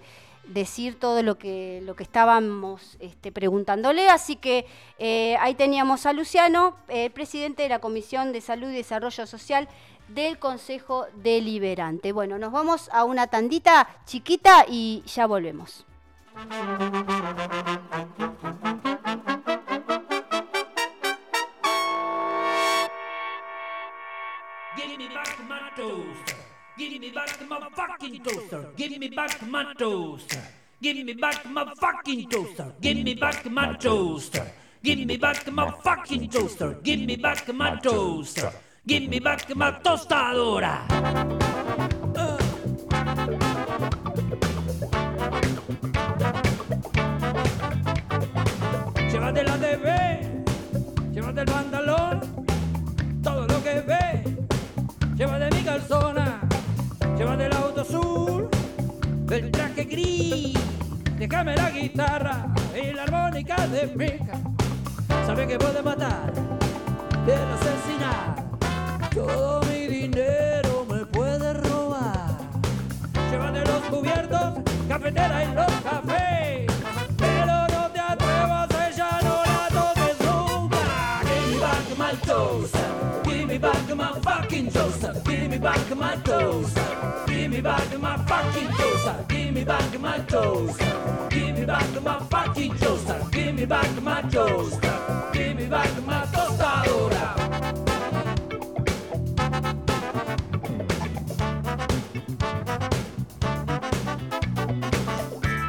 decir 0.49 0.99
todo 0.99 1.23
lo 1.23 1.37
que, 1.37 1.81
lo 1.85 1.95
que 1.95 2.03
estábamos 2.03 2.97
este, 2.99 3.31
preguntándole, 3.31 4.09
así 4.09 4.35
que 4.35 4.65
eh, 4.97 5.37
ahí 5.39 5.55
teníamos 5.55 6.05
a 6.05 6.13
Luciano, 6.13 6.75
eh, 6.87 7.09
presidente 7.09 7.63
de 7.63 7.69
la 7.69 7.79
Comisión 7.79 8.33
de 8.33 8.41
Salud 8.41 8.69
y 8.69 8.75
Desarrollo 8.75 9.25
Social 9.25 9.69
del 10.09 10.39
Consejo 10.39 11.05
Deliberante. 11.15 12.11
Bueno, 12.11 12.37
nos 12.37 12.51
vamos 12.51 12.89
a 12.91 13.03
una 13.03 13.27
tandita 13.27 13.87
chiquita 14.05 14.65
y 14.67 15.03
ya 15.05 15.27
volvemos. 15.27 15.85
Give 24.75 24.97
me 24.97 25.07
back. 25.09 26.28
Give 26.79 27.01
me 27.01 27.09
back 27.11 27.37
my 27.49 27.59
fucking 27.75 28.23
toaster. 28.23 28.69
Give 28.77 28.97
me 28.97 29.09
back 29.09 29.45
my 29.45 29.73
toaster. 29.77 30.41
Give 30.81 31.03
me 31.05 31.13
back 31.13 31.45
my 31.45 31.65
fucking 31.75 32.29
toaster. 32.29 32.71
Give 32.79 33.03
me 33.03 33.15
back 33.15 33.45
my 33.51 33.73
toaster. 33.73 34.49
Give 34.81 35.05
me 35.05 35.17
back 35.17 35.51
my 35.51 35.69
fucking 35.83 36.29
toaster. 36.29 36.77
Give 36.81 37.01
me 37.01 37.17
back 37.17 37.53
my 37.53 37.75
toaster. 37.81 38.53
Give 38.87 39.09
me 39.09 39.19
back 39.19 39.53
my 39.57 39.73
tostadora. 39.83 40.87
Llévate 49.11 49.43
la 49.43 49.57
TV, 49.57 49.85
llévate 51.11 51.41
el 51.41 51.45
pantalón, 51.45 52.38
el 59.39 59.51
traje 59.51 59.85
gris, 59.85 60.53
déjame 61.17 61.55
la 61.55 61.71
guitarra 61.71 62.47
y 62.75 62.93
la 62.93 63.03
armónica 63.03 63.67
de 63.67 63.87
pica. 63.87 64.37
Sabe 65.25 65.47
que 65.47 65.57
puede 65.57 65.81
matar, 65.81 66.33
puede 67.23 67.37
asesinar, 67.37 68.35
todo 69.13 69.61
mi 69.63 69.87
dinero 69.87 70.85
me 70.91 71.05
puede 71.05 71.53
robar. 71.53 72.37
Llévate 73.31 73.61
los 73.61 73.81
cubiertos, 73.89 74.59
cafetera 74.89 75.43
y 75.45 75.55
los 75.55 75.71
cafés. 75.83 76.68
Back 83.95 84.13
my 84.13 84.19
fucking 84.21 84.69
toaster. 84.71 85.13
Give 85.25 85.49
me 85.49 85.57
back 85.57 85.95
my 85.95 86.15
toaster. 86.17 87.25
Give 87.27 87.51
me 87.51 87.61
back 87.61 87.99
my 87.99 88.17
fucking 88.17 88.69
toaster. 88.69 89.25
Give 89.27 89.53
me 89.53 89.63
back 89.63 89.99
my 89.99 90.19
toaster. 90.19 91.27
Give 91.29 91.57
me 91.57 91.65
back 91.65 92.03
my 92.03 92.19
fucking 92.29 92.75
toaster. 92.75 93.21
Give 93.31 93.55
me 93.55 93.65
back 93.65 94.01
my 94.01 94.21
toaster. 94.23 95.29
Give 95.33 95.55
me 95.55 95.65
back 95.65 96.05
my 96.05 96.25
tostadora. 96.27 97.35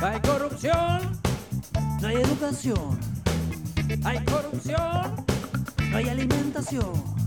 Hay 0.03 0.21
corrupción, 0.21 1.21
no 2.01 2.09
hay 2.09 2.17
educación. 2.17 3.01
Hay 4.05 4.25
corrupción, 4.25 5.25
no 5.91 5.97
hay 5.97 6.09
alimentación. 6.09 7.20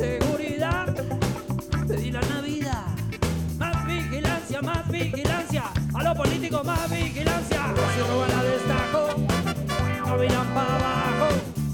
Seguridad, 0.00 0.94
pedí 1.86 2.10
la 2.10 2.22
Navidad. 2.22 2.86
Más 3.58 3.86
vigilancia, 3.86 4.62
más 4.62 4.88
vigilancia. 4.88 5.64
A 5.92 6.02
los 6.02 6.16
políticos 6.16 6.64
más 6.64 6.90
vigilancia. 6.90 7.74
Si 7.94 8.00
roban 8.00 8.32
a 8.32 8.42
destajo, 8.42 9.08
no 10.06 10.16
miran 10.16 10.54
para 10.54 10.76
abajo. 10.76 11.28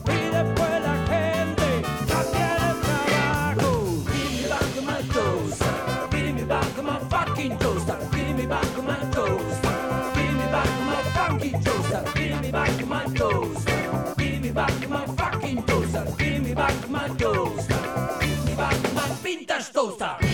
Y 0.08 0.18
después 0.34 0.82
la 0.82 0.96
gente 1.06 1.68
no 2.08 2.18
tiene 2.32 2.74
trabajo. 2.82 3.68
Give 4.10 4.32
me 4.34 4.48
back 4.48 4.74
my 4.82 4.98
toaster. 5.14 5.74
Give 6.10 6.32
me 6.32 6.42
back 6.42 6.82
my 6.82 6.98
fucking 7.08 7.58
toaster. 7.58 7.98
Give 8.10 8.34
me 8.34 8.46
back 8.46 8.76
my 8.82 8.98
toaster. 9.12 9.70
Give 10.16 10.32
me 10.32 10.46
back 10.50 10.72
my 10.84 11.00
fucking 11.14 11.62
toaster. 11.62 12.02
Give 12.16 12.40
me 12.40 12.50
back 12.50 12.86
my 12.88 13.04
toaster. 13.14 13.95
Back 14.56 14.88
my 14.88 15.04
fucking 15.04 15.62
toaster. 15.64 16.06
Give 16.16 16.42
me 16.42 16.54
back 16.54 16.88
my 16.88 17.08
toaster. 17.08 17.74
Give 18.20 18.46
me 18.46 18.54
back 18.54 18.94
my 18.94 19.06
vintage 19.20 19.70
toaster. 19.70 20.25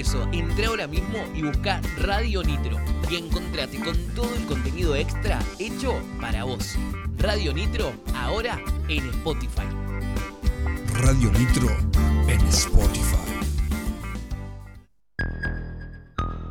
Eso, 0.00 0.28
entra 0.32 0.68
ahora 0.68 0.86
mismo 0.86 1.18
y 1.34 1.42
busca 1.42 1.80
Radio 1.98 2.42
Nitro 2.42 2.76
y 3.10 3.16
encontrate 3.16 3.78
con 3.78 3.96
todo 4.14 4.34
el 4.34 4.44
contenido 4.46 4.94
extra 4.94 5.38
hecho 5.58 5.94
para 6.20 6.44
vos. 6.44 6.76
Radio 7.18 7.54
Nitro, 7.54 7.92
ahora 8.14 8.60
en 8.88 9.08
Spotify. 9.08 9.66
Radio 10.94 11.30
Nitro 11.32 11.68
en 12.28 12.40
Spotify. 12.48 13.16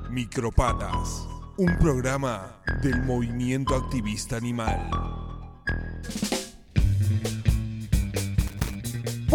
Micropatas, 0.10 1.28
un 1.58 1.78
programa 1.78 2.62
del 2.82 3.04
movimiento 3.04 3.76
activista 3.76 4.38
animal. 4.38 4.89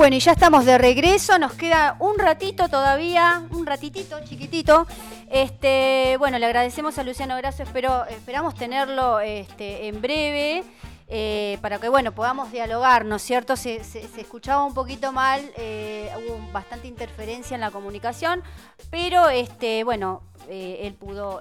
Bueno, 0.01 0.17
y 0.17 0.21
ya 0.21 0.33
estamos 0.33 0.65
de 0.65 0.79
regreso, 0.79 1.39
nos 1.39 1.53
queda 1.53 1.97
un 2.01 2.19
ratito 2.19 2.71
todavía, 2.71 3.43
un 3.51 3.67
ratitito 3.67 4.17
chiquitito. 4.25 4.87
Este, 5.31 6.17
bueno, 6.19 6.39
le 6.39 6.47
agradecemos 6.47 6.97
a 6.97 7.05
Luciano 7.05 7.37
Grasso, 7.37 7.65
espero, 7.65 8.07
esperamos 8.07 8.55
tenerlo 8.55 9.21
este, 9.21 9.89
en 9.89 10.01
breve. 10.01 10.65
eh, 11.13 11.59
para 11.61 11.79
que 11.79 11.91
bueno 11.91 12.13
podamos 12.13 12.51
dialogar, 12.51 13.05
¿no 13.05 13.17
es 13.17 13.23
cierto? 13.23 13.57
Se, 13.57 13.85
se- 13.85 14.09
se 14.09 14.21
escuchaba 14.23 14.65
un 14.65 14.73
poquito 14.73 15.13
mal, 15.13 15.43
eh, 15.59 16.09
hubo 16.17 16.41
bastante 16.51 16.89
interferencia 16.89 17.55
en 17.57 17.61
la 17.61 17.71
comunicación, 17.71 18.43
pero 18.91 19.29
este, 19.29 19.85
bueno, 19.85 20.23
eh, 20.49 20.79
él 20.85 20.95
pudo 20.95 21.41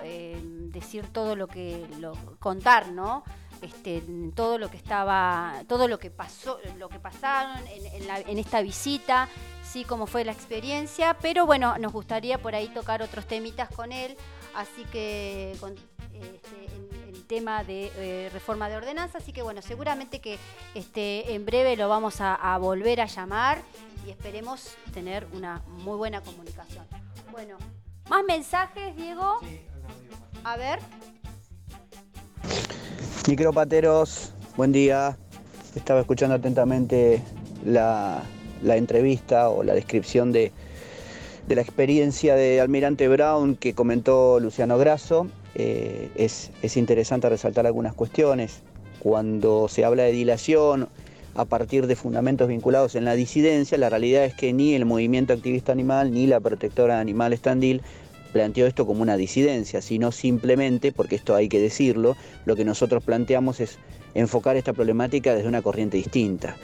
decir 0.74 1.06
todo 1.14 1.38
lo 1.38 1.48
que 1.48 1.86
lo, 2.00 2.12
contar, 2.40 2.90
¿no? 2.90 3.24
Este, 3.62 4.02
todo 4.36 4.58
lo 4.58 4.70
que 4.72 4.78
estaba, 4.78 5.64
todo 5.68 5.88
lo 5.88 6.00
que 6.00 6.10
pasó, 6.10 6.60
lo 6.78 6.88
que 6.88 7.00
pasaron 7.00 7.58
en, 7.68 7.86
en 7.88 8.08
la- 8.08 8.20
en 8.22 8.38
esta 8.40 8.62
visita, 8.62 9.28
sí, 9.64 9.84
cómo 9.84 10.08
fue 10.08 10.24
la 10.24 10.32
experiencia, 10.32 11.18
pero 11.22 11.46
bueno, 11.46 11.78
nos 11.78 11.92
gustaría 11.92 12.38
por 12.38 12.56
ahí 12.56 12.70
tocar 12.70 13.02
otros 13.02 13.26
temitas 13.28 13.68
con 13.70 13.92
él, 13.92 14.16
así 14.56 14.86
que 14.92 15.56
con 15.60 15.76
este, 16.14 16.66
el, 16.76 17.16
el 17.16 17.26
tema 17.28 17.64
de 17.66 17.92
eh, 17.98 18.30
reforma 18.32 18.70
de 18.70 18.78
ordenanza, 18.78 19.18
así 19.18 19.34
que 19.34 19.42
bueno, 19.42 19.62
seguramente 19.62 20.20
que 20.22 20.40
este, 20.74 21.34
en 21.34 21.46
breve 21.46 21.76
lo 21.76 21.90
vamos 21.90 22.22
a, 22.22 22.36
a 22.36 22.58
volver 22.60 23.02
a 23.02 23.06
llamar 23.08 23.62
y 24.08 24.10
esperemos 24.12 24.76
tener 24.94 25.28
una 25.34 25.62
muy 25.68 25.98
buena 25.98 26.22
comunicación. 26.22 26.86
Bueno, 27.32 27.58
más 28.10 28.24
mensajes, 28.24 28.96
Diego. 28.96 29.40
A 30.46 30.56
ver. 30.56 30.80
Micropateros, 33.30 34.34
buen 34.58 34.72
día. 34.72 35.16
Estaba 35.76 36.00
escuchando 36.00 36.34
atentamente 36.34 37.22
la, 37.64 38.24
entrevista 38.64 39.50
o 39.50 39.62
la 39.62 39.76
descripción 39.76 40.32
de, 40.32 40.52
la 41.48 41.62
experiencia 41.62 42.34
de 42.34 42.60
Almirante 42.60 43.08
Brown 43.08 43.56
que 43.56 43.76
comentó 43.76 44.40
Luciano 44.40 44.80
Grasso. 44.80 45.28
Eh, 45.54 46.10
es, 46.16 46.50
es 46.64 46.76
interesante 46.76 47.30
resaltar 47.30 47.68
algunas 47.68 47.94
cuestiones. 47.94 48.64
Cuando 48.98 49.68
se 49.68 49.86
habla 49.86 50.02
de 50.06 50.12
dilación 50.12 50.90
a 51.36 51.46
partir 51.46 51.86
de 51.86 51.96
fundamentos 51.96 52.48
vinculados 52.48 52.96
en 52.96 53.06
la 53.06 53.14
disidencia, 53.14 53.78
la 53.78 53.92
realidad 53.92 54.26
es 54.26 54.34
que 54.34 54.54
ni 54.54 54.74
el 54.74 54.86
movimiento 54.86 55.34
activista 55.34 55.72
animal 55.72 56.12
ni 56.12 56.26
la 56.26 56.40
protectora 56.40 56.96
de 56.96 57.02
animales 57.02 57.42
Tandil 57.42 57.84
planteó 58.32 58.68
esto 58.68 58.86
como 58.86 59.02
una 59.02 59.18
disidencia, 59.18 59.82
sino 59.82 60.12
simplemente, 60.12 60.92
porque 60.92 61.16
esto 61.16 61.36
hay 61.36 61.50
que 61.50 61.60
decirlo, 61.60 62.16
lo 62.46 62.56
que 62.56 62.66
nosotros 62.66 63.04
planteamos 63.04 63.60
es 63.60 63.78
enfocar 64.14 64.56
esta 64.58 64.74
problemática 64.74 65.36
desde 65.36 65.48
una 65.48 65.62
corriente 65.62 65.98
distinta. 65.98 66.56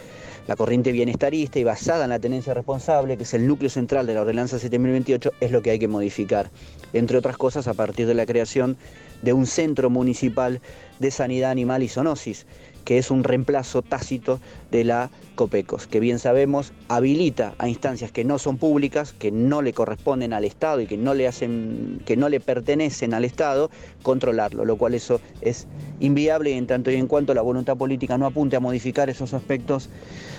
La 0.47 0.55
corriente 0.55 0.91
bienestarista 0.91 1.57
y 1.57 1.63
basada 1.63 2.03
en 2.03 2.11
la 2.11 2.19
tenencia 2.19 2.53
responsable, 2.53 3.17
que 3.17 3.23
es 3.23 3.33
el 3.33 3.47
núcleo 3.47 3.69
central 3.69 4.05
de 4.05 4.13
la 4.13 4.21
ordenanza 4.21 4.59
7028, 4.59 5.31
es 5.39 5.51
lo 5.51 5.63
que 5.63 5.71
hay 5.71 5.79
que 5.79 5.87
modificar, 5.87 6.51
entre 6.93 7.17
otras 7.17 7.37
cosas 7.37 7.67
a 7.67 7.73
partir 7.73 8.05
de 8.05 8.13
la 8.13 8.27
creación 8.27 8.77
de 9.23 9.33
un 9.33 9.47
centro 9.47 9.89
municipal 9.89 10.61
de 10.99 11.09
sanidad 11.09 11.49
animal 11.49 11.81
y 11.81 11.87
zoonosis, 11.87 12.45
que 12.85 12.99
es 12.99 13.11
un 13.11 13.23
reemplazo 13.23 13.81
tácito 13.81 14.39
de 14.71 14.83
la 14.83 15.09
COPECOS, 15.35 15.87
que 15.87 15.99
bien 15.99 16.19
sabemos 16.19 16.71
habilita 16.87 17.55
a 17.57 17.67
instancias 17.67 18.11
que 18.11 18.23
no 18.23 18.39
son 18.39 18.57
públicas, 18.57 19.11
que 19.11 19.31
no 19.31 19.61
le 19.61 19.73
corresponden 19.73 20.31
al 20.31 20.45
Estado 20.45 20.79
y 20.81 20.87
que 20.87 20.95
no 20.95 21.13
le 21.13 21.27
hacen, 21.27 22.01
que 22.05 22.15
no 22.15 22.29
le 22.29 22.39
pertenecen 22.39 23.13
al 23.13 23.25
Estado, 23.25 23.69
controlarlo, 24.03 24.63
lo 24.63 24.77
cual 24.77 24.93
eso 24.93 25.19
es 25.41 25.67
inviable. 25.99 26.51
Y 26.51 26.53
en 26.53 26.67
tanto 26.67 26.91
y 26.91 26.95
en 26.95 27.07
cuanto 27.07 27.33
la 27.33 27.41
voluntad 27.41 27.75
política 27.75 28.17
no 28.17 28.27
apunte 28.27 28.55
a 28.55 28.59
modificar 28.59 29.09
esos 29.09 29.33
aspectos, 29.33 29.89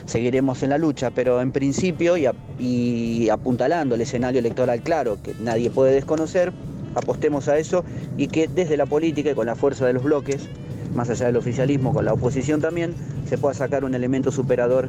seguiremos 0.06 0.62
en 0.62 0.70
la 0.70 0.78
lucha, 0.78 1.10
pero 1.10 1.40
en 1.40 1.52
principio 1.52 2.16
y, 2.16 2.26
y 2.58 3.28
apuntalando 3.28 3.96
el 3.96 4.00
escenario 4.00 4.38
electoral 4.38 4.80
claro, 4.82 5.18
que 5.22 5.34
nadie 5.40 5.68
puede 5.68 5.92
desconocer, 5.92 6.52
apostemos 6.94 7.48
a 7.48 7.58
eso 7.58 7.84
y 8.16 8.28
que 8.28 8.48
desde 8.48 8.76
la 8.76 8.86
política 8.86 9.32
y 9.32 9.34
con 9.34 9.46
la 9.46 9.56
fuerza 9.56 9.86
de 9.86 9.92
los 9.92 10.04
bloques, 10.04 10.48
más 10.96 11.10
allá 11.10 11.26
del 11.26 11.36
oficialismo, 11.36 11.92
con 11.94 12.04
la 12.04 12.12
oposición 12.14 12.60
también, 12.60 12.94
se 13.28 13.38
pueda 13.38 13.54
sacar 13.54 13.84
un 13.84 13.94
elemento 13.94 14.32
superador 14.32 14.88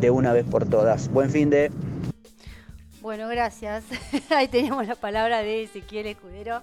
de 0.00 0.10
una 0.10 0.32
vez 0.32 0.44
por 0.44 0.68
todas. 0.68 1.08
Buen 1.10 1.30
fin 1.30 1.50
de... 1.50 1.70
Bueno, 3.00 3.28
gracias. 3.28 3.84
Ahí 4.30 4.48
teníamos 4.48 4.86
la 4.86 4.94
palabra 4.96 5.42
de 5.42 5.62
Ezequiel 5.64 6.06
Escudero, 6.06 6.62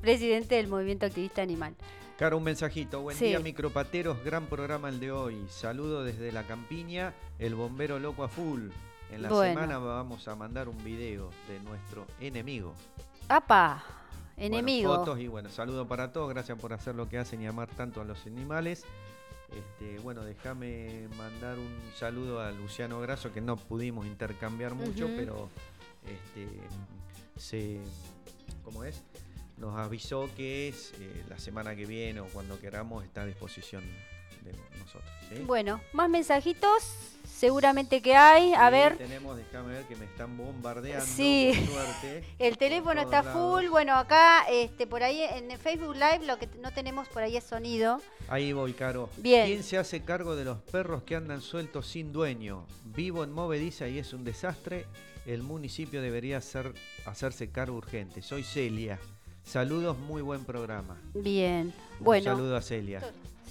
presidente 0.00 0.56
del 0.56 0.68
Movimiento 0.68 1.06
Activista 1.06 1.42
Animal. 1.42 1.74
Caro, 2.18 2.36
un 2.38 2.44
mensajito. 2.44 3.00
Buen 3.02 3.16
Sí. 3.16 3.26
día, 3.26 3.40
micropateros. 3.40 4.22
Gran 4.24 4.46
programa 4.46 4.88
el 4.88 5.00
de 5.00 5.10
hoy. 5.10 5.44
Saludo 5.48 6.04
desde 6.04 6.30
la 6.32 6.44
campiña, 6.44 7.12
el 7.38 7.54
bombero 7.54 7.98
loco 7.98 8.22
a 8.24 8.28
full. 8.28 8.68
En 9.10 9.22
la 9.22 9.28
Bueno. 9.28 9.60
semana 9.60 9.78
vamos 9.78 10.26
a 10.28 10.34
mandar 10.34 10.68
un 10.68 10.82
video 10.84 11.30
de 11.48 11.60
nuestro 11.60 12.06
enemigo. 12.20 12.72
¡Apa! 13.28 13.82
Bueno, 14.36 14.56
Enemigo. 14.58 14.94
fotos 14.94 15.20
y 15.20 15.28
bueno, 15.28 15.48
saludo 15.48 15.86
para 15.86 16.12
todos. 16.12 16.28
Gracias 16.30 16.58
por 16.58 16.72
hacer 16.72 16.94
lo 16.94 17.08
que 17.08 17.18
hacen 17.18 17.42
y 17.42 17.46
amar 17.46 17.68
tanto 17.68 18.00
a 18.00 18.04
los 18.04 18.26
animales. 18.26 18.84
Este, 19.50 19.98
bueno, 20.00 20.24
déjame 20.24 21.08
mandar 21.16 21.58
un 21.58 21.78
saludo 21.96 22.40
a 22.40 22.50
Luciano 22.50 23.00
Grasso, 23.00 23.32
que 23.32 23.40
no 23.40 23.56
pudimos 23.56 24.06
intercambiar 24.06 24.74
mucho, 24.74 25.06
pero 25.16 25.48
este, 26.04 26.48
se, 27.36 27.80
¿cómo 28.64 28.84
es? 28.84 29.02
Nos 29.58 29.78
avisó 29.78 30.28
que 30.36 30.68
es 30.68 30.92
eh, 30.98 31.24
la 31.28 31.38
semana 31.38 31.76
que 31.76 31.86
viene 31.86 32.20
o 32.20 32.26
cuando 32.26 32.58
queramos 32.58 33.04
está 33.04 33.22
a 33.22 33.26
disposición 33.26 33.84
de 34.42 34.52
nosotros. 34.78 35.12
Bueno, 35.46 35.80
más 35.92 36.08
mensajitos, 36.08 36.82
seguramente 37.28 38.00
que 38.00 38.14
hay. 38.16 38.52
A 38.54 38.66
Sí, 38.68 38.72
ver, 38.72 38.96
Tenemos, 38.96 39.36
déjame 39.36 39.72
ver 39.74 39.84
que 39.84 39.96
me 39.96 40.04
están 40.04 40.36
bombardeando. 40.36 41.04
Sí. 41.04 41.52
suerte. 41.72 42.24
el 42.38 42.56
teléfono 42.58 43.00
está 43.02 43.22
full. 43.22 43.66
Bueno, 43.68 43.94
acá, 43.94 44.44
este, 44.50 44.86
por 44.86 45.02
ahí 45.02 45.20
en 45.22 45.58
Facebook 45.58 45.94
Live, 45.94 46.20
lo 46.26 46.38
que 46.38 46.48
no 46.60 46.72
tenemos 46.72 47.08
por 47.08 47.22
ahí 47.22 47.36
es 47.36 47.44
sonido. 47.44 48.00
Ahí 48.28 48.52
voy, 48.52 48.72
Caro. 48.72 49.10
Bien. 49.18 49.46
¿Quién 49.46 49.62
se 49.62 49.76
hace 49.78 50.02
cargo 50.02 50.36
de 50.36 50.44
los 50.44 50.58
perros 50.62 51.02
que 51.02 51.16
andan 51.16 51.40
sueltos 51.42 51.86
sin 51.86 52.12
dueño? 52.12 52.66
Vivo 52.84 53.24
en 53.24 53.32
Movediza 53.32 53.88
y 53.88 53.98
es 53.98 54.12
un 54.12 54.24
desastre. 54.24 54.86
El 55.26 55.42
municipio 55.42 56.02
debería 56.02 56.36
hacer, 56.38 56.74
hacerse 57.06 57.50
cargo 57.50 57.76
urgente. 57.76 58.20
Soy 58.22 58.42
Celia. 58.44 58.98
Saludos, 59.42 59.98
muy 59.98 60.22
buen 60.22 60.44
programa. 60.44 60.96
Bien. 61.14 61.72
Un 61.98 62.04
Bueno. 62.04 62.24
saludo 62.24 62.56
a 62.56 62.62
Celia. 62.62 63.02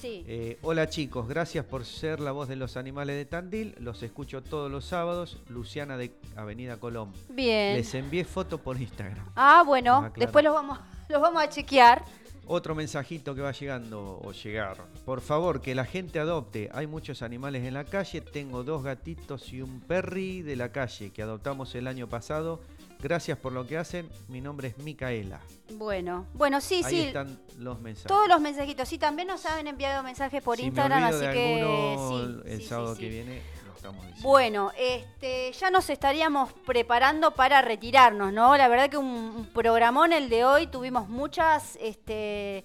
Sí. 0.03 0.25
Eh, 0.27 0.57
hola 0.63 0.89
chicos, 0.89 1.29
gracias 1.29 1.63
por 1.63 1.85
ser 1.85 2.19
la 2.19 2.33
voz 2.33 2.49
de 2.49 2.57
los 2.57 2.75
animales 2.75 3.15
de 3.15 3.23
Tandil. 3.23 3.73
Los 3.79 4.03
escucho 4.03 4.43
todos 4.43 4.69
los 4.69 4.83
sábados. 4.83 5.37
Luciana 5.47 5.95
de 5.95 6.11
Avenida 6.35 6.75
Colón. 6.75 7.13
Bien. 7.29 7.77
Les 7.77 7.95
envié 7.95 8.25
fotos 8.25 8.59
por 8.59 8.75
Instagram. 8.75 9.25
Ah, 9.37 9.63
bueno, 9.65 10.11
después 10.17 10.43
los 10.43 10.53
vamos, 10.53 10.77
los 11.07 11.21
vamos 11.21 11.41
a 11.41 11.47
chequear. 11.47 12.03
Otro 12.45 12.75
mensajito 12.75 13.33
que 13.33 13.39
va 13.39 13.53
llegando 13.53 14.19
o 14.21 14.33
llegar. 14.33 14.75
Por 15.05 15.21
favor, 15.21 15.61
que 15.61 15.73
la 15.73 15.85
gente 15.85 16.19
adopte. 16.19 16.69
Hay 16.73 16.85
muchos 16.85 17.21
animales 17.21 17.63
en 17.63 17.73
la 17.73 17.85
calle. 17.85 18.19
Tengo 18.19 18.65
dos 18.65 18.83
gatitos 18.83 19.53
y 19.53 19.61
un 19.61 19.79
perry 19.79 20.41
de 20.41 20.57
la 20.57 20.73
calle 20.73 21.11
que 21.11 21.21
adoptamos 21.21 21.73
el 21.75 21.87
año 21.87 22.09
pasado. 22.09 22.59
Gracias 23.03 23.37
por 23.37 23.51
lo 23.51 23.67
que 23.67 23.77
hacen. 23.77 24.07
Mi 24.29 24.39
nombre 24.39 24.69
es 24.69 24.77
Micaela. 24.77 25.41
Bueno, 25.73 26.25
bueno, 26.33 26.61
sí, 26.61 26.75
Ahí 26.85 26.89
sí. 26.89 27.01
están 27.01 27.37
los 27.57 27.81
mensajes. 27.81 28.07
Todos 28.07 28.29
los 28.29 28.39
mensajitos. 28.39 28.87
Sí, 28.87 28.97
también 28.97 29.27
nos 29.27 29.45
han 29.45 29.67
enviado 29.67 30.01
mensajes 30.03 30.41
por 30.41 30.55
Si 30.55 30.63
Instagram, 30.63 31.03
así 31.03 31.17
de 31.25 31.33
que 31.33 31.97
sí, 31.97 32.49
el 32.49 32.61
sí, 32.61 32.65
sábado 32.65 32.95
sí, 32.95 33.01
que 33.01 33.09
viene. 33.09 33.41
los 33.67 33.75
estamos 33.75 34.05
diciendo. 34.05 34.29
Bueno, 34.29 34.71
este, 34.79 35.51
ya 35.51 35.69
nos 35.69 35.89
estaríamos 35.89 36.53
preparando 36.65 37.31
para 37.31 37.61
retirarnos, 37.61 38.31
¿no? 38.31 38.55
La 38.55 38.69
verdad 38.69 38.89
que 38.89 38.95
un, 38.97 39.05
un 39.05 39.45
programón 39.47 40.13
el 40.13 40.29
de 40.29 40.45
hoy, 40.45 40.67
tuvimos 40.67 41.09
muchas, 41.09 41.77
este, 41.81 42.63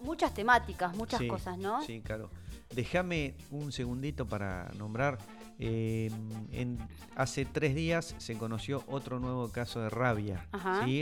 muchas 0.00 0.32
temáticas, 0.32 0.96
muchas 0.96 1.20
cosas, 1.28 1.58
¿no? 1.58 1.82
Sí, 1.82 2.00
claro. 2.00 2.30
Déjame 2.74 3.34
un 3.50 3.72
segundito 3.72 4.26
para 4.26 4.70
nombrar. 4.78 5.18
Eh, 5.58 6.10
en- 6.52 6.78
hace 7.16 7.44
tres 7.44 7.74
días 7.74 8.14
se 8.18 8.36
conoció 8.36 8.82
otro 8.88 9.20
nuevo 9.20 9.50
caso 9.50 9.80
de 9.80 9.90
rabia. 9.90 10.46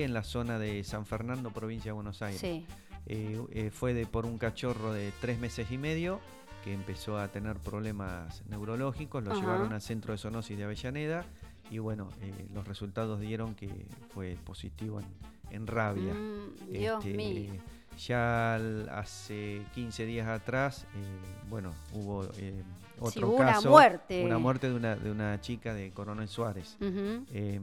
En 0.03 0.13
la 0.15 0.25
zona 0.25 0.59
de 0.59 0.85
San 0.85 1.07
Fernando, 1.07 1.51
provincia 1.51 1.91
de 1.91 1.93
Buenos 1.95 2.23
Aires. 2.23 2.41
Sí. 2.41 2.67
Eh, 3.07 3.41
eh, 3.51 3.71
fue 3.71 3.95
de, 3.95 4.07
por 4.07 4.27
un 4.27 4.39
cachorro 4.39 4.93
de 4.93 5.13
tres 5.21 5.39
meses 5.39 5.71
y 5.71 5.79
medio 5.79 6.21
que 6.63 6.73
empezó 6.73 7.19
a 7.19 7.27
tener 7.29 7.57
problemas 7.57 8.45
neurológicos, 8.49 9.25
lo 9.25 9.33
Ajá. 9.33 9.41
llevaron 9.41 9.73
al 9.73 9.83
centro 9.83 10.13
de 10.13 10.19
zoonosis 10.19 10.57
de 10.57 10.63
Avellaneda 10.65 11.25
y 11.71 11.79
bueno, 11.79 12.09
eh, 12.21 12.47
los 12.55 12.69
resultados 12.69 13.19
dieron 13.21 13.57
que 13.57 13.87
fue 14.15 14.37
positivo 14.45 15.01
en, 15.01 15.07
en 15.51 15.67
rabia. 15.67 16.15
Mm, 16.15 16.71
Dios 16.73 17.05
Este, 17.05 17.17
mío. 17.17 17.53
Ya 18.07 18.55
al- 18.55 18.89
hace 18.91 19.63
15 19.75 20.07
días 20.07 20.29
atrás, 20.29 20.87
bueno, 21.51 21.73
hubo 21.93 22.25
eh, 23.09 23.11
Sí, 23.13 23.19
otro 23.19 23.29
hubo 23.31 23.37
una 23.37 23.53
caso. 23.53 23.71
muerte. 23.71 24.25
Una 24.25 24.39
muerte 24.39 24.69
de 24.69 24.75
una, 24.77 24.97
de 24.97 25.11
una 25.11 25.41
chica 25.41 25.75
de 25.75 25.91
Coronel 25.91 26.29
Suárez. 26.29 26.77
Eh, 26.81 27.61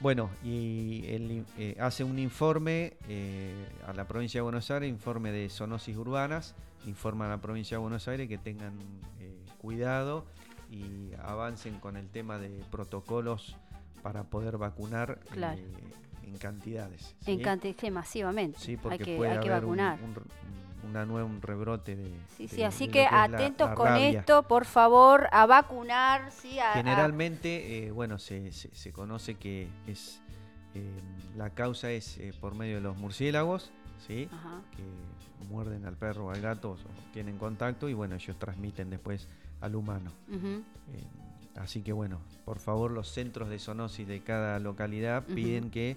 bueno, 0.00 0.30
y 0.42 1.04
él 1.06 1.44
eh, 1.58 1.76
hace 1.78 2.02
un 2.02 2.18
informe 2.18 2.94
eh, 3.08 3.54
a 3.86 3.92
la 3.92 4.06
provincia 4.08 4.38
de 4.38 4.42
Buenos 4.42 4.68
Aires, 4.70 4.88
informe 4.88 5.30
de 5.30 5.48
zoonosis 5.48 5.96
urbanas, 5.96 6.56
informa 6.86 7.26
a 7.26 7.28
la 7.28 7.38
provincia 7.40 7.76
de 7.76 7.82
Buenos 7.82 8.08
Aires 8.08 8.28
que 8.28 8.36
tengan 8.38 8.72
eh, 9.20 9.32
cuidado 9.58 10.24
y 10.70 11.10
avancen 11.22 11.78
con 11.78 11.96
el 11.96 12.08
tema 12.08 12.38
de 12.38 12.48
protocolos 12.70 13.56
para 14.02 14.24
poder 14.24 14.58
vacunar 14.58 15.20
Claro. 15.30 15.60
en 16.24 16.36
cantidades. 16.38 17.14
En 17.26 17.36
¿sí? 17.38 17.42
cantidad, 17.44 17.76
sí, 17.78 17.90
masivamente. 17.92 18.58
Sí, 18.58 18.76
porque 18.76 18.94
hay 18.94 19.04
que, 19.04 19.16
puede 19.16 19.30
hay 19.30 19.38
que 19.40 19.50
haber 19.50 19.62
vacunar. 19.62 19.98
Un, 20.02 20.14
una 20.84 21.04
nueva, 21.06 21.26
un 21.28 21.40
rebrote 21.42 21.96
de. 21.96 22.12
Sí, 22.36 22.48
sí, 22.48 22.62
así 22.62 22.88
que 22.88 23.00
lo 23.00 23.04
es 23.06 23.12
la- 23.12 23.22
atentos 23.24 23.68
la 23.70 23.74
con 23.74 23.86
rabia. 23.86 24.20
esto, 24.20 24.42
por 24.44 24.64
favor, 24.64 25.28
a 25.32 25.46
vacunar, 25.46 26.30
sí, 26.32 26.58
a- 26.58 26.72
Generalmente, 26.74 27.86
eh, 27.86 27.90
bueno, 27.90 28.18
se, 28.18 28.52
se- 28.52 28.74
se 28.74 28.92
conoce 28.92 29.34
que 29.36 29.68
es 29.86 30.20
eh, 30.74 30.90
la 31.36 31.50
causa 31.50 31.90
es 31.90 32.18
eh, 32.18 32.32
por 32.40 32.54
medio 32.54 32.76
de 32.76 32.80
los 32.80 32.96
murciélagos, 32.96 33.70
¿sí? 34.06 34.28
Ajá. 34.32 34.60
Que 34.76 34.82
muerden 35.52 35.84
al 35.86 35.96
perro 35.96 36.26
o 36.26 36.30
al 36.30 36.40
gato 36.40 36.72
o 36.72 36.76
tienen 37.12 37.36
contacto 37.38 37.88
y 37.88 37.94
bueno, 37.94 38.14
ellos 38.14 38.38
transmiten 38.38 38.88
después 38.90 39.28
al 39.60 39.74
humano. 39.76 40.10
Así 41.56 41.82
que 41.82 41.92
bueno, 41.92 42.18
por 42.46 42.58
favor, 42.58 42.90
los 42.90 43.08
centros 43.08 43.50
de 43.50 43.58
zoonosis 43.58 44.08
de 44.08 44.20
cada 44.22 44.58
localidad 44.58 45.22
piden 45.24 45.70
que 45.70 45.96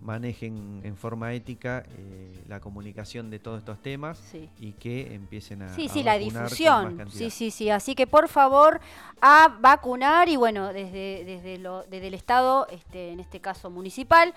manejen 0.00 0.80
en 0.84 0.96
forma 0.96 1.32
ética 1.34 1.84
eh, 1.96 2.44
la 2.46 2.60
comunicación 2.60 3.30
de 3.30 3.38
todos 3.38 3.58
estos 3.58 3.80
temas 3.82 4.18
Sí. 4.18 4.48
y 4.58 4.72
que 4.72 5.14
empiecen 5.14 5.62
a 5.62 5.68
Sí, 5.74 5.86
a 5.86 5.88
sí, 5.88 6.02
la 6.02 6.18
difusión. 6.18 7.10
Sí, 7.10 7.30
sí, 7.30 7.50
sí. 7.50 7.70
Así 7.70 7.94
que 7.94 8.06
por 8.06 8.28
favor 8.28 8.80
a 9.20 9.56
vacunar 9.60 10.28
y 10.28 10.36
bueno, 10.36 10.72
desde, 10.72 11.24
desde, 11.24 11.58
lo, 11.58 11.82
desde 11.84 12.06
el 12.08 12.14
Estado, 12.14 12.66
este, 12.70 13.12
en 13.12 13.20
este 13.20 13.40
caso 13.40 13.70
municipal, 13.70 14.34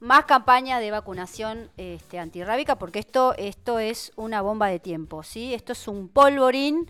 más 0.00 0.24
campaña 0.24 0.80
de 0.80 0.90
vacunación 0.90 1.70
este, 1.76 2.18
antirrábica 2.18 2.76
porque 2.76 2.98
esto, 2.98 3.34
esto 3.36 3.78
es 3.78 4.10
una 4.16 4.40
bomba 4.42 4.66
de 4.68 4.80
tiempo, 4.80 5.22
¿sí? 5.22 5.54
Esto 5.54 5.72
es 5.72 5.86
un 5.88 6.08
polvorín. 6.08 6.88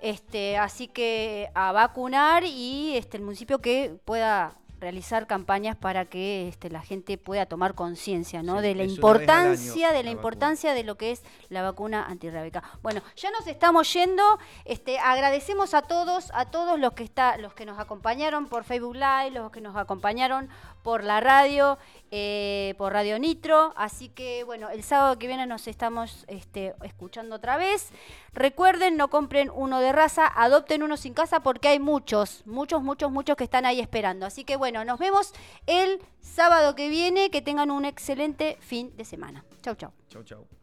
Este, 0.00 0.56
así 0.58 0.88
que 0.88 1.48
a 1.54 1.70
vacunar 1.70 2.42
y 2.44 2.96
este, 2.96 3.16
el 3.18 3.22
municipio 3.22 3.60
que 3.60 3.94
pueda 4.04 4.56
realizar 4.82 5.28
campañas 5.28 5.76
para 5.76 6.06
que 6.06 6.48
este, 6.48 6.68
la 6.68 6.82
gente 6.82 7.16
pueda 7.16 7.46
tomar 7.46 7.74
conciencia 7.74 8.42
¿no? 8.42 8.56
Sí, 8.56 8.62
de 8.62 8.74
la 8.74 8.82
año 8.82 8.92
importancia 8.92 9.92
de 9.92 9.98
la, 9.98 10.02
la 10.02 10.10
importancia 10.10 10.74
de 10.74 10.82
lo 10.82 10.96
que 10.96 11.12
es 11.12 11.22
la 11.48 11.62
vacuna 11.62 12.04
antirrábica. 12.04 12.64
Bueno, 12.82 13.00
ya 13.16 13.30
nos 13.30 13.46
estamos 13.46 13.92
yendo. 13.92 14.22
Este, 14.64 14.98
agradecemos 14.98 15.72
a 15.74 15.82
todos, 15.82 16.32
a 16.34 16.46
todos 16.46 16.80
los 16.80 16.94
que 16.94 17.04
está, 17.04 17.36
los 17.38 17.54
que 17.54 17.64
nos 17.64 17.78
acompañaron 17.78 18.48
por 18.48 18.64
Facebook 18.64 18.96
Live, 18.96 19.30
los 19.30 19.52
que 19.52 19.60
nos 19.60 19.76
acompañaron 19.76 20.48
por 20.82 21.04
la 21.04 21.20
radio, 21.20 21.78
eh, 22.10 22.74
por 22.78 22.92
Radio 22.92 23.18
Nitro. 23.18 23.72
Así 23.76 24.08
que 24.08 24.44
bueno, 24.44 24.70
el 24.70 24.82
sábado 24.82 25.18
que 25.18 25.26
viene 25.26 25.46
nos 25.46 25.68
estamos 25.68 26.24
este, 26.28 26.74
escuchando 26.82 27.36
otra 27.36 27.56
vez. 27.56 27.90
Recuerden, 28.32 28.96
no 28.96 29.08
compren 29.08 29.50
uno 29.54 29.80
de 29.80 29.92
raza, 29.92 30.26
adopten 30.26 30.82
uno 30.82 30.96
sin 30.96 31.14
casa 31.14 31.40
porque 31.40 31.68
hay 31.68 31.78
muchos, 31.78 32.42
muchos, 32.46 32.82
muchos, 32.82 33.10
muchos 33.10 33.36
que 33.36 33.44
están 33.44 33.66
ahí 33.66 33.80
esperando. 33.80 34.26
Así 34.26 34.44
que 34.44 34.56
bueno, 34.56 34.84
nos 34.84 34.98
vemos 34.98 35.32
el 35.66 36.00
sábado 36.20 36.74
que 36.74 36.88
viene. 36.88 37.30
Que 37.30 37.42
tengan 37.42 37.70
un 37.70 37.84
excelente 37.84 38.56
fin 38.60 38.96
de 38.96 39.04
semana. 39.04 39.44
Chau, 39.62 39.74
chau. 39.74 39.92
Chau, 40.08 40.22
chau. 40.22 40.61